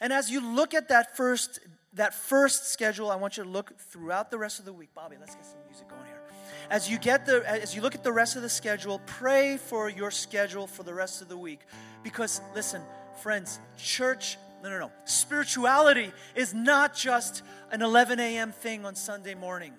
And 0.00 0.12
as 0.12 0.30
you 0.30 0.40
look 0.40 0.74
at 0.74 0.88
that 0.88 1.16
first 1.16 1.60
that 1.94 2.12
first 2.12 2.72
schedule, 2.72 3.08
I 3.08 3.14
want 3.14 3.36
you 3.36 3.44
to 3.44 3.48
look 3.48 3.78
throughout 3.78 4.30
the 4.30 4.38
rest 4.38 4.58
of 4.58 4.64
the 4.64 4.72
week. 4.72 4.88
Bobby, 4.94 5.14
let's 5.20 5.36
get 5.36 5.46
some 5.46 5.58
music 5.68 5.88
going 5.88 6.04
here. 6.06 6.20
As 6.68 6.90
you 6.90 6.98
get 6.98 7.24
the 7.24 7.44
as 7.48 7.74
you 7.74 7.82
look 7.82 7.94
at 7.94 8.02
the 8.02 8.12
rest 8.12 8.36
of 8.36 8.42
the 8.42 8.48
schedule, 8.48 9.00
pray 9.06 9.56
for 9.56 9.88
your 9.88 10.10
schedule 10.10 10.66
for 10.66 10.82
the 10.82 10.94
rest 10.94 11.22
of 11.22 11.28
the 11.28 11.36
week. 11.36 11.60
Because 12.02 12.40
listen, 12.54 12.82
friends, 13.22 13.60
church 13.76 14.38
no, 14.64 14.70
no, 14.70 14.78
no. 14.78 14.92
Spirituality 15.04 16.10
is 16.34 16.54
not 16.54 16.94
just 16.94 17.42
an 17.70 17.82
11 17.82 18.18
a.m. 18.18 18.50
thing 18.50 18.86
on 18.86 18.94
Sunday 18.94 19.34
morning. 19.34 19.74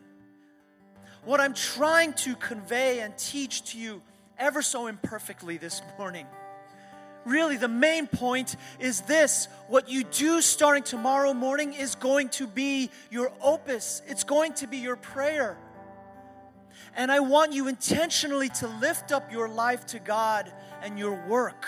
What 1.23 1.41
I'm 1.41 1.55
trying 1.55 2.13
to 2.13 2.35
convey 2.35 2.99
and 2.99 3.17
teach 3.17 3.71
to 3.71 3.79
you 3.79 4.03
ever 4.37 4.61
so 4.61 4.85
imperfectly 4.85 5.57
this 5.57 5.81
morning. 5.97 6.27
Really, 7.25 7.57
the 7.57 7.67
main 7.67 8.05
point 8.05 8.55
is 8.79 9.01
this 9.01 9.47
what 9.69 9.89
you 9.89 10.03
do 10.03 10.39
starting 10.39 10.83
tomorrow 10.83 11.33
morning 11.33 11.73
is 11.73 11.95
going 11.95 12.29
to 12.29 12.45
be 12.45 12.91
your 13.09 13.33
opus, 13.41 14.03
it's 14.05 14.23
going 14.23 14.53
to 14.53 14.67
be 14.67 14.77
your 14.77 14.97
prayer. 14.97 15.57
And 16.95 17.11
I 17.11 17.21
want 17.21 17.53
you 17.53 17.67
intentionally 17.67 18.49
to 18.49 18.67
lift 18.67 19.11
up 19.11 19.31
your 19.31 19.49
life 19.49 19.87
to 19.87 19.99
God 19.99 20.53
and 20.83 20.99
your 20.99 21.25
work. 21.27 21.65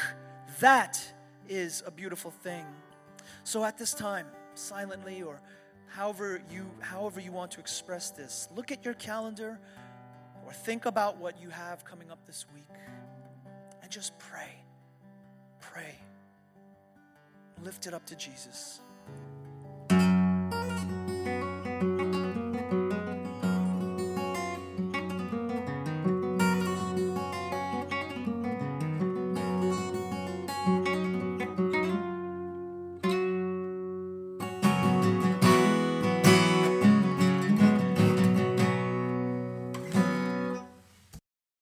That 0.59 1.03
is 1.49 1.82
a 1.88 1.89
beautiful 1.89 2.30
thing. 2.30 2.65
So 3.48 3.64
at 3.64 3.78
this 3.78 3.93
time, 3.93 4.28
silently 4.56 5.22
or 5.22 5.39
however 5.88 6.41
you 6.52 6.66
however 6.82 7.22
you 7.22 7.32
want 7.32 7.50
to 7.52 7.62
express 7.62 8.12
this, 8.12 8.50
look 8.54 8.74
at 8.74 8.84
your 8.84 8.93
calendar 8.95 9.58
or 10.45 10.52
think 10.52 10.86
about 10.86 11.16
what 11.16 11.41
you 11.41 11.48
have 11.50 11.86
coming 11.86 12.12
up 12.12 12.20
this 12.28 12.45
week 12.54 12.68
and 13.82 13.89
just 13.89 14.20
pray. 14.20 14.52
Pray. 15.62 15.95
Lift 17.64 17.88
it 17.88 17.93
up 17.93 18.06
to 18.08 18.18
Jesus. 18.18 18.82